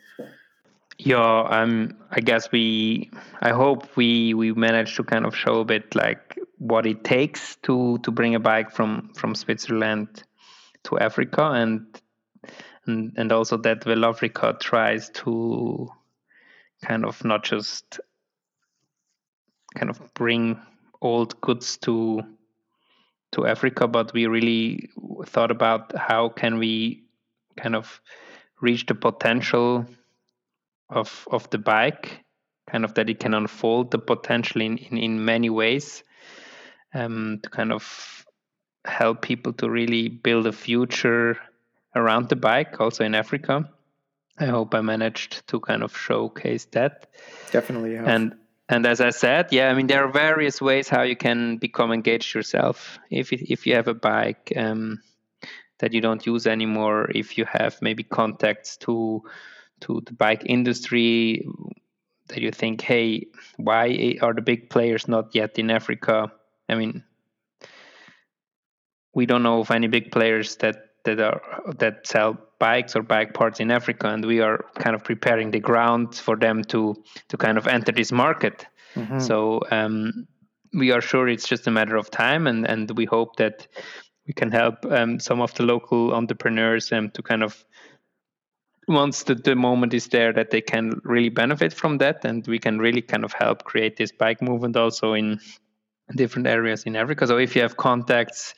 Yeah, 1.03 1.47
um, 1.49 1.97
I 2.11 2.19
guess 2.19 2.51
we. 2.51 3.09
I 3.41 3.49
hope 3.49 3.97
we 3.97 4.35
we 4.35 4.53
managed 4.53 4.97
to 4.97 5.03
kind 5.03 5.25
of 5.25 5.35
show 5.35 5.61
a 5.61 5.65
bit 5.65 5.95
like 5.95 6.37
what 6.59 6.85
it 6.85 7.03
takes 7.03 7.55
to 7.63 7.97
to 8.03 8.11
bring 8.11 8.35
a 8.35 8.39
bike 8.39 8.69
from 8.69 9.11
from 9.15 9.33
Switzerland 9.33 10.21
to 10.83 10.99
Africa 10.99 11.53
and 11.53 11.99
and, 12.85 13.13
and 13.17 13.31
also 13.31 13.57
that 13.57 13.81
Velafrica 13.81 14.59
tries 14.59 15.09
to 15.09 15.89
kind 16.85 17.03
of 17.03 17.25
not 17.25 17.43
just 17.43 17.99
kind 19.75 19.89
of 19.89 20.13
bring 20.13 20.61
old 21.01 21.41
goods 21.41 21.77
to 21.77 22.21
to 23.31 23.47
Africa, 23.47 23.87
but 23.87 24.13
we 24.13 24.27
really 24.27 24.87
thought 25.25 25.49
about 25.49 25.97
how 25.97 26.29
can 26.29 26.59
we 26.59 27.05
kind 27.57 27.75
of 27.75 28.01
reach 28.61 28.85
the 28.85 28.93
potential 28.93 29.87
of 30.91 31.27
of 31.31 31.49
the 31.49 31.57
bike, 31.57 32.23
kind 32.69 32.85
of 32.85 32.93
that 32.95 33.09
it 33.09 33.19
can 33.19 33.33
unfold 33.33 33.91
the 33.91 33.99
potential 33.99 34.61
in 34.61 34.77
in, 34.77 34.97
in 34.97 35.25
many 35.25 35.49
ways, 35.49 36.03
um, 36.93 37.39
to 37.43 37.49
kind 37.49 37.71
of 37.71 38.25
help 38.85 39.21
people 39.21 39.53
to 39.53 39.69
really 39.69 40.09
build 40.09 40.47
a 40.47 40.51
future 40.51 41.37
around 41.95 42.29
the 42.29 42.35
bike, 42.35 42.79
also 42.79 43.03
in 43.03 43.15
Africa. 43.15 43.69
I 44.39 44.45
hope 44.45 44.73
I 44.73 44.81
managed 44.81 45.47
to 45.47 45.59
kind 45.59 45.83
of 45.83 45.95
showcase 45.95 46.65
that. 46.71 47.07
Definitely. 47.51 47.95
Have. 47.95 48.07
And 48.07 48.35
and 48.69 48.85
as 48.85 49.01
I 49.01 49.09
said, 49.09 49.49
yeah, 49.51 49.69
I 49.69 49.73
mean 49.73 49.87
there 49.87 50.03
are 50.03 50.11
various 50.11 50.61
ways 50.61 50.87
how 50.87 51.03
you 51.03 51.15
can 51.15 51.57
become 51.57 51.91
engaged 51.91 52.33
yourself. 52.33 52.99
If 53.09 53.33
if 53.33 53.67
you 53.67 53.75
have 53.75 53.87
a 53.87 53.93
bike 53.93 54.53
um, 54.55 55.01
that 55.79 55.93
you 55.93 56.01
don't 56.01 56.25
use 56.25 56.47
anymore, 56.47 57.11
if 57.13 57.37
you 57.37 57.45
have 57.45 57.81
maybe 57.81 58.03
contacts 58.03 58.77
to 58.77 59.23
to 59.81 60.01
the 60.05 60.13
bike 60.13 60.43
industry 60.45 61.45
that 62.27 62.39
you 62.41 62.51
think, 62.51 62.81
hey, 62.81 63.27
why 63.57 64.17
are 64.21 64.33
the 64.33 64.41
big 64.41 64.69
players 64.69 65.07
not 65.07 65.35
yet 65.35 65.59
in 65.59 65.69
Africa? 65.69 66.31
I 66.69 66.75
mean, 66.75 67.03
we 69.13 69.25
don't 69.25 69.43
know 69.43 69.59
of 69.59 69.71
any 69.71 69.87
big 69.87 70.11
players 70.11 70.55
that 70.57 70.87
that 71.03 71.19
are 71.19 71.41
that 71.79 72.07
sell 72.07 72.37
bikes 72.59 72.95
or 72.95 73.01
bike 73.01 73.33
parts 73.33 73.59
in 73.59 73.71
Africa, 73.71 74.07
and 74.07 74.25
we 74.25 74.39
are 74.39 74.65
kind 74.75 74.95
of 74.95 75.03
preparing 75.03 75.51
the 75.51 75.59
ground 75.59 76.15
for 76.15 76.35
them 76.35 76.63
to 76.65 76.95
to 77.29 77.37
kind 77.37 77.57
of 77.57 77.67
enter 77.67 77.91
this 77.91 78.11
market. 78.11 78.65
Mm-hmm. 78.95 79.19
So 79.19 79.61
um, 79.71 80.27
we 80.73 80.91
are 80.91 81.01
sure 81.01 81.27
it's 81.27 81.47
just 81.47 81.67
a 81.67 81.71
matter 81.71 81.97
of 81.97 82.09
time, 82.09 82.47
and 82.47 82.67
and 82.67 82.89
we 82.91 83.05
hope 83.05 83.35
that 83.37 83.67
we 84.27 84.33
can 84.33 84.51
help 84.51 84.85
um, 84.85 85.19
some 85.19 85.41
of 85.41 85.53
the 85.55 85.63
local 85.63 86.13
entrepreneurs 86.13 86.91
um, 86.91 87.09
to 87.11 87.21
kind 87.21 87.43
of 87.43 87.65
once 88.91 89.23
the, 89.23 89.35
the 89.35 89.55
moment 89.55 89.93
is 89.93 90.07
there 90.07 90.33
that 90.33 90.51
they 90.51 90.61
can 90.61 91.01
really 91.03 91.29
benefit 91.29 91.73
from 91.73 91.97
that 91.97 92.25
and 92.25 92.45
we 92.47 92.59
can 92.59 92.79
really 92.79 93.01
kind 93.01 93.23
of 93.23 93.33
help 93.33 93.63
create 93.63 93.97
this 93.97 94.11
bike 94.11 94.41
movement 94.41 94.75
also 94.75 95.13
in 95.13 95.39
different 96.15 96.47
areas 96.47 96.83
in 96.83 96.95
africa 96.95 97.25
so 97.25 97.37
if 97.37 97.55
you 97.55 97.61
have 97.61 97.77
contacts 97.77 98.53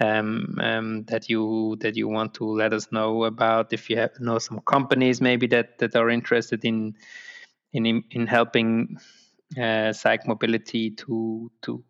um, 0.00 0.56
um, 0.60 1.04
that 1.04 1.28
you 1.28 1.76
that 1.80 1.96
you 1.96 2.08
want 2.08 2.34
to 2.34 2.44
let 2.44 2.72
us 2.72 2.90
know 2.90 3.24
about 3.24 3.72
if 3.72 3.90
you 3.90 3.96
have 3.96 4.10
know 4.20 4.38
some 4.38 4.60
companies 4.60 5.20
maybe 5.20 5.46
that 5.46 5.78
that 5.78 5.94
are 5.96 6.10
interested 6.10 6.64
in 6.64 6.94
in 7.72 8.02
in 8.10 8.26
helping 8.26 8.96
uh, 9.60 9.92
cycle 9.92 10.28
mobility 10.28 10.90
to 10.90 11.50
to 11.62 11.84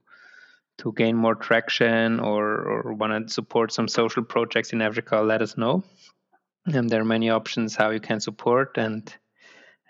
to 0.78 0.92
gain 0.92 1.16
more 1.16 1.34
traction 1.34 2.20
or 2.20 2.44
or 2.62 2.94
want 2.94 3.28
to 3.28 3.32
support 3.32 3.72
some 3.72 3.88
social 3.88 4.24
projects 4.24 4.72
in 4.72 4.82
Africa, 4.82 5.20
let 5.20 5.42
us 5.42 5.56
know. 5.56 5.84
And 6.66 6.88
there 6.88 7.00
are 7.00 7.04
many 7.04 7.30
options 7.30 7.76
how 7.76 7.90
you 7.90 8.00
can 8.00 8.20
support 8.20 8.78
and 8.78 9.12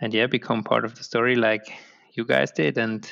and 0.01 0.12
yeah, 0.12 0.27
become 0.27 0.64
part 0.64 0.85
of 0.85 0.97
the 0.97 1.05
story 1.05 1.37
like 1.37 1.73
you 2.14 2.25
guys 2.25 2.51
did 2.51 2.77
and 2.77 3.09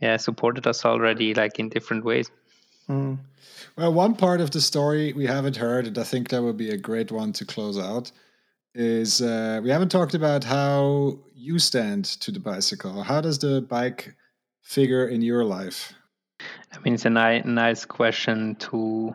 yeah, 0.00 0.16
supported 0.16 0.66
us 0.66 0.84
already 0.84 1.34
like 1.34 1.58
in 1.58 1.68
different 1.68 2.04
ways. 2.04 2.30
Mm. 2.88 3.18
Well, 3.76 3.92
one 3.92 4.14
part 4.14 4.40
of 4.40 4.50
the 4.50 4.60
story 4.60 5.12
we 5.12 5.26
haven't 5.26 5.56
heard, 5.56 5.86
and 5.86 5.98
I 5.98 6.04
think 6.04 6.28
that 6.28 6.42
would 6.42 6.56
be 6.56 6.70
a 6.70 6.76
great 6.76 7.10
one 7.10 7.32
to 7.34 7.44
close 7.44 7.78
out, 7.78 8.10
is 8.74 9.20
uh, 9.20 9.60
we 9.62 9.70
haven't 9.70 9.90
talked 9.90 10.14
about 10.14 10.44
how 10.44 11.18
you 11.34 11.58
stand 11.58 12.04
to 12.04 12.30
the 12.30 12.40
bicycle. 12.40 13.02
How 13.02 13.20
does 13.20 13.38
the 13.38 13.60
bike 13.60 14.14
figure 14.62 15.08
in 15.08 15.22
your 15.22 15.44
life? 15.44 15.92
I 16.72 16.78
mean, 16.80 16.94
it's 16.94 17.04
a 17.04 17.10
ni- 17.10 17.42
nice 17.42 17.84
question 17.84 18.54
to 18.56 19.14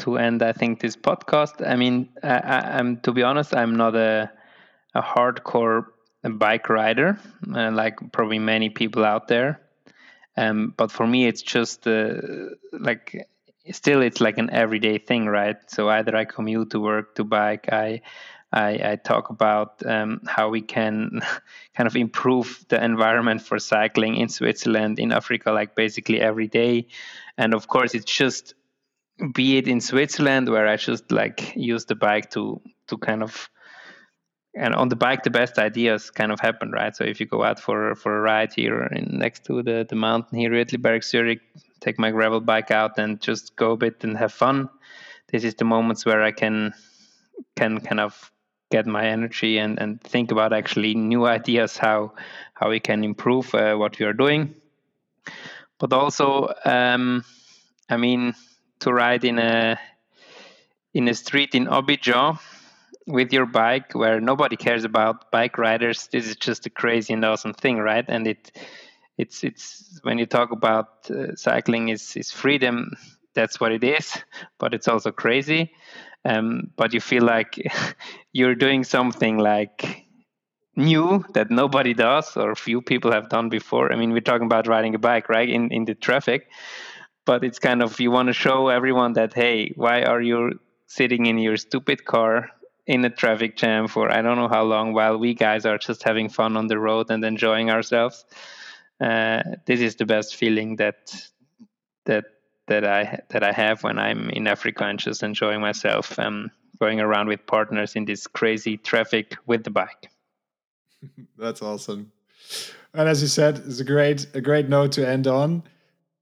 to 0.00 0.18
end. 0.18 0.42
I 0.42 0.52
think 0.52 0.80
this 0.80 0.96
podcast. 0.96 1.66
I 1.66 1.76
mean, 1.76 2.08
I, 2.22 2.78
am 2.78 3.00
to 3.00 3.12
be 3.12 3.22
honest, 3.22 3.54
I'm 3.54 3.76
not 3.76 3.94
a 3.94 4.30
a 4.94 5.02
hardcore 5.02 5.86
bike 6.22 6.68
rider, 6.68 7.18
uh, 7.54 7.70
like 7.70 7.96
probably 8.12 8.38
many 8.38 8.70
people 8.70 9.04
out 9.04 9.28
there. 9.28 9.60
Um, 10.36 10.74
but 10.76 10.90
for 10.90 11.06
me, 11.06 11.26
it's 11.26 11.42
just 11.42 11.86
uh, 11.86 12.14
like 12.72 13.28
still 13.72 14.02
it's 14.02 14.20
like 14.20 14.38
an 14.38 14.50
everyday 14.50 14.98
thing, 14.98 15.26
right? 15.26 15.56
So 15.70 15.88
either 15.88 16.16
I 16.16 16.24
commute 16.24 16.70
to 16.70 16.80
work 16.80 17.14
to 17.16 17.24
bike, 17.24 17.72
I 17.72 18.02
I, 18.52 18.92
I 18.92 18.96
talk 18.96 19.28
about 19.28 19.82
um, 19.84 20.22
how 20.26 20.48
we 20.48 20.62
can 20.62 21.20
kind 21.76 21.86
of 21.86 21.96
improve 21.96 22.64
the 22.68 22.82
environment 22.82 23.42
for 23.42 23.58
cycling 23.58 24.16
in 24.16 24.28
Switzerland, 24.28 24.98
in 24.98 25.12
Africa, 25.12 25.52
like 25.52 25.74
basically 25.74 26.20
every 26.20 26.48
day. 26.48 26.86
And 27.36 27.52
of 27.52 27.68
course, 27.68 27.94
it's 27.94 28.10
just 28.10 28.54
be 29.32 29.58
it 29.58 29.66
in 29.66 29.80
Switzerland 29.80 30.48
where 30.48 30.66
I 30.66 30.76
just 30.76 31.10
like 31.10 31.56
use 31.56 31.84
the 31.86 31.96
bike 31.96 32.30
to 32.30 32.60
to 32.88 32.98
kind 32.98 33.22
of 33.22 33.50
and 34.54 34.74
on 34.74 34.88
the 34.88 34.96
bike 34.96 35.22
the 35.22 35.30
best 35.30 35.58
ideas 35.58 36.10
kind 36.10 36.32
of 36.32 36.40
happen 36.40 36.70
right? 36.70 36.94
So 36.94 37.04
if 37.04 37.20
you 37.20 37.26
go 37.26 37.42
out 37.42 37.58
for 37.58 37.94
for 37.96 38.16
a 38.16 38.20
ride 38.20 38.52
here 38.54 38.82
in, 38.84 39.18
next 39.18 39.44
to 39.46 39.62
the 39.62 39.86
the 39.88 39.96
mountain 39.96 40.38
here 40.38 40.54
at 40.54 40.68
Uetliberg 40.68 41.02
Zurich 41.02 41.40
take 41.80 41.98
my 41.98 42.10
gravel 42.10 42.40
bike 42.40 42.70
out 42.70 42.98
and 42.98 43.20
just 43.20 43.56
go 43.56 43.72
a 43.72 43.76
bit 43.76 44.04
and 44.04 44.16
have 44.16 44.32
fun. 44.32 44.68
This 45.30 45.44
is 45.44 45.54
the 45.54 45.64
moments 45.64 46.06
where 46.06 46.22
I 46.22 46.32
can 46.32 46.72
can 47.56 47.80
kind 47.80 48.00
of 48.00 48.32
get 48.70 48.86
my 48.86 49.06
energy 49.06 49.58
and 49.58 49.80
and 49.80 50.00
think 50.00 50.30
about 50.30 50.52
actually 50.52 50.94
new 50.94 51.26
ideas 51.26 51.76
how 51.76 52.12
how 52.54 52.70
we 52.70 52.80
can 52.80 53.02
improve 53.02 53.54
uh, 53.54 53.74
what 53.74 53.98
we 53.98 54.06
are 54.06 54.12
doing. 54.12 54.54
But 55.78 55.92
also 55.92 56.52
um, 56.64 57.24
I 57.90 57.96
mean 57.96 58.34
to 58.80 58.92
ride 58.92 59.24
in 59.24 59.38
a 59.38 59.78
in 60.94 61.08
a 61.08 61.14
street 61.14 61.54
in 61.54 61.66
Abidjan 61.66 62.38
with 63.06 63.32
your 63.32 63.46
bike 63.46 63.94
where 63.94 64.20
nobody 64.20 64.56
cares 64.56 64.84
about 64.84 65.30
bike 65.30 65.58
riders. 65.58 66.08
This 66.12 66.28
is 66.28 66.36
just 66.36 66.66
a 66.66 66.70
crazy 66.70 67.14
and 67.14 67.24
awesome 67.24 67.54
thing 67.54 67.78
right? 67.78 68.04
And 68.06 68.26
it 68.26 68.52
it's 69.16 69.42
it's 69.42 69.98
when 70.02 70.18
you 70.18 70.26
talk 70.26 70.52
about 70.52 71.10
uh, 71.10 71.34
cycling 71.34 71.88
is 71.88 72.16
is 72.16 72.30
freedom 72.30 72.92
that's 73.34 73.60
what 73.60 73.72
it 73.72 73.82
is 73.84 74.16
but 74.58 74.74
it's 74.74 74.88
also 74.88 75.10
crazy. 75.10 75.72
Um, 76.24 76.70
but 76.76 76.92
you 76.92 77.00
feel 77.00 77.22
like 77.22 77.58
you're 78.32 78.54
doing 78.54 78.84
something 78.84 79.38
like 79.38 80.04
new 80.76 81.24
that 81.34 81.50
nobody 81.50 81.94
does 81.94 82.36
or 82.36 82.54
few 82.54 82.82
people 82.82 83.10
have 83.12 83.28
done 83.28 83.48
before. 83.48 83.92
I 83.92 83.96
mean 83.96 84.12
we're 84.12 84.20
talking 84.20 84.46
about 84.46 84.68
riding 84.68 84.94
a 84.94 84.98
bike 84.98 85.28
right 85.28 85.48
in 85.48 85.72
in 85.72 85.84
the 85.86 85.94
traffic 85.94 86.48
but 87.28 87.44
it's 87.44 87.58
kind 87.58 87.82
of 87.82 88.00
you 88.00 88.10
want 88.10 88.28
to 88.28 88.32
show 88.32 88.68
everyone 88.68 89.12
that 89.12 89.34
hey 89.34 89.70
why 89.76 90.02
are 90.02 90.22
you 90.22 90.58
sitting 90.86 91.26
in 91.26 91.36
your 91.36 91.58
stupid 91.58 92.06
car 92.06 92.50
in 92.86 93.04
a 93.04 93.10
traffic 93.10 93.54
jam 93.54 93.86
for 93.86 94.10
I 94.10 94.22
don't 94.22 94.38
know 94.38 94.48
how 94.48 94.64
long 94.64 94.94
while 94.94 95.18
we 95.18 95.34
guys 95.34 95.66
are 95.66 95.78
just 95.78 96.02
having 96.02 96.30
fun 96.30 96.56
on 96.56 96.66
the 96.68 96.78
road 96.78 97.10
and 97.10 97.22
enjoying 97.22 97.70
ourselves. 97.70 98.24
Uh, 98.98 99.42
this 99.66 99.80
is 99.80 99.94
the 99.96 100.06
best 100.06 100.34
feeling 100.34 100.76
that 100.76 101.14
that 102.06 102.24
that 102.66 102.84
I 102.84 103.20
that 103.28 103.44
I 103.44 103.52
have 103.52 103.84
when 103.84 103.98
I'm 103.98 104.30
in 104.30 104.46
Africa 104.46 104.84
and 104.84 104.98
just 104.98 105.22
enjoying 105.22 105.60
myself, 105.60 106.18
um, 106.18 106.50
going 106.80 106.98
around 106.98 107.28
with 107.28 107.46
partners 107.46 107.94
in 107.94 108.06
this 108.06 108.26
crazy 108.26 108.78
traffic 108.78 109.36
with 109.46 109.64
the 109.64 109.70
bike. 109.70 110.10
That's 111.38 111.60
awesome. 111.60 112.10
And 112.94 113.06
as 113.06 113.20
you 113.20 113.28
said, 113.28 113.62
it's 113.66 113.80
a 113.80 113.84
great 113.84 114.26
a 114.32 114.40
great 114.40 114.70
note 114.70 114.92
to 114.92 115.06
end 115.06 115.26
on. 115.26 115.62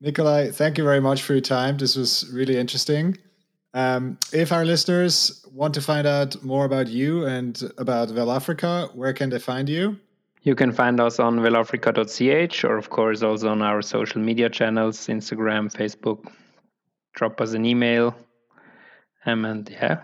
Nikolai, 0.01 0.51
thank 0.51 0.78
you 0.78 0.84
very 0.84 1.01
much 1.01 1.22
for 1.22 1.32
your 1.32 1.40
time. 1.40 1.78
This 1.78 1.97
was 1.97 2.30
really 2.32 2.57
interesting. 2.57 3.16
Um, 3.72 4.18
if 4.32 4.53
our 4.53 4.64
listeners 4.64 5.44
want 5.53 5.74
to 5.74 5.80
find 5.80 6.07
out 6.07 6.42
more 6.42 6.64
about 6.64 6.88
you 6.88 7.24
and 7.24 7.61
about 7.78 8.09
Velafrica, 8.09 8.94
where 8.94 9.12
can 9.12 9.30
they 9.30 9.38
find 9.38 9.68
you? 9.68 9.99
You 10.42 10.55
can 10.55 10.70
find 10.70 11.01
us 11.01 11.18
on 11.18 11.40
velafrica.ch 11.40 12.64
or, 12.64 12.76
of 12.76 12.90
course, 12.90 13.22
also 13.22 13.49
on 13.49 13.62
our 13.62 13.82
social 13.82 14.20
media 14.20 14.49
channels 14.49 15.09
Instagram, 15.09 15.72
Facebook. 15.72 16.30
Drop 17.14 17.40
us 17.40 17.53
an 17.53 17.64
email. 17.64 18.14
Um, 19.24 19.44
and 19.44 19.68
yeah, 19.68 20.03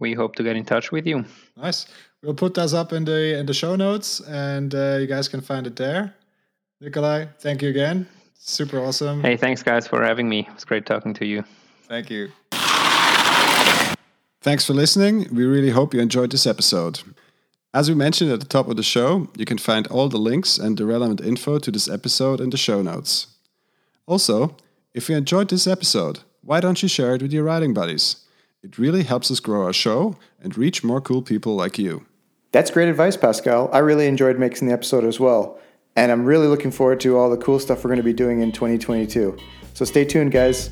we 0.00 0.14
hope 0.14 0.34
to 0.36 0.42
get 0.42 0.56
in 0.56 0.64
touch 0.64 0.90
with 0.90 1.06
you. 1.06 1.24
Nice. 1.56 1.86
We'll 2.22 2.34
put 2.34 2.54
those 2.54 2.74
up 2.74 2.92
in 2.92 3.04
the 3.04 3.38
in 3.38 3.46
the 3.46 3.54
show 3.54 3.76
notes, 3.76 4.20
and 4.20 4.74
uh, 4.74 4.96
you 5.00 5.06
guys 5.06 5.28
can 5.28 5.42
find 5.42 5.66
it 5.66 5.76
there. 5.76 6.14
Nikolai, 6.80 7.26
thank 7.38 7.62
you 7.62 7.68
again. 7.68 8.08
Super 8.46 8.78
awesome. 8.78 9.22
Hey, 9.22 9.38
thanks 9.38 9.62
guys 9.62 9.86
for 9.86 10.04
having 10.04 10.28
me. 10.28 10.40
It 10.40 10.54
was 10.54 10.66
great 10.66 10.84
talking 10.84 11.14
to 11.14 11.24
you. 11.24 11.44
Thank 11.88 12.10
you. 12.10 12.30
Thanks 14.42 14.66
for 14.66 14.74
listening. 14.74 15.26
We 15.32 15.46
really 15.46 15.70
hope 15.70 15.94
you 15.94 16.00
enjoyed 16.00 16.30
this 16.30 16.46
episode. 16.46 17.00
As 17.72 17.88
we 17.88 17.94
mentioned 17.94 18.30
at 18.30 18.40
the 18.40 18.46
top 18.46 18.68
of 18.68 18.76
the 18.76 18.82
show, 18.82 19.28
you 19.34 19.46
can 19.46 19.56
find 19.56 19.86
all 19.86 20.10
the 20.10 20.18
links 20.18 20.58
and 20.58 20.76
the 20.76 20.84
relevant 20.84 21.22
info 21.22 21.58
to 21.58 21.70
this 21.70 21.88
episode 21.88 22.38
in 22.38 22.50
the 22.50 22.58
show 22.58 22.82
notes. 22.82 23.28
Also, 24.06 24.54
if 24.92 25.08
you 25.08 25.16
enjoyed 25.16 25.48
this 25.48 25.66
episode, 25.66 26.18
why 26.42 26.60
don't 26.60 26.82
you 26.82 26.88
share 26.88 27.14
it 27.14 27.22
with 27.22 27.32
your 27.32 27.44
riding 27.44 27.72
buddies? 27.72 28.26
It 28.62 28.76
really 28.76 29.04
helps 29.04 29.30
us 29.30 29.40
grow 29.40 29.64
our 29.64 29.72
show 29.72 30.18
and 30.42 30.58
reach 30.58 30.84
more 30.84 31.00
cool 31.00 31.22
people 31.22 31.56
like 31.56 31.78
you. 31.78 32.04
That's 32.52 32.70
great 32.70 32.90
advice, 32.90 33.16
Pascal. 33.16 33.70
I 33.72 33.78
really 33.78 34.06
enjoyed 34.06 34.38
making 34.38 34.68
the 34.68 34.74
episode 34.74 35.06
as 35.06 35.18
well. 35.18 35.58
And 35.96 36.10
I'm 36.10 36.24
really 36.24 36.48
looking 36.48 36.70
forward 36.70 37.00
to 37.00 37.16
all 37.16 37.30
the 37.30 37.36
cool 37.36 37.58
stuff 37.58 37.84
we're 37.84 37.88
going 37.88 37.98
to 37.98 38.02
be 38.02 38.12
doing 38.12 38.40
in 38.40 38.50
2022. 38.50 39.36
So 39.74 39.84
stay 39.84 40.04
tuned, 40.04 40.32
guys. 40.32 40.70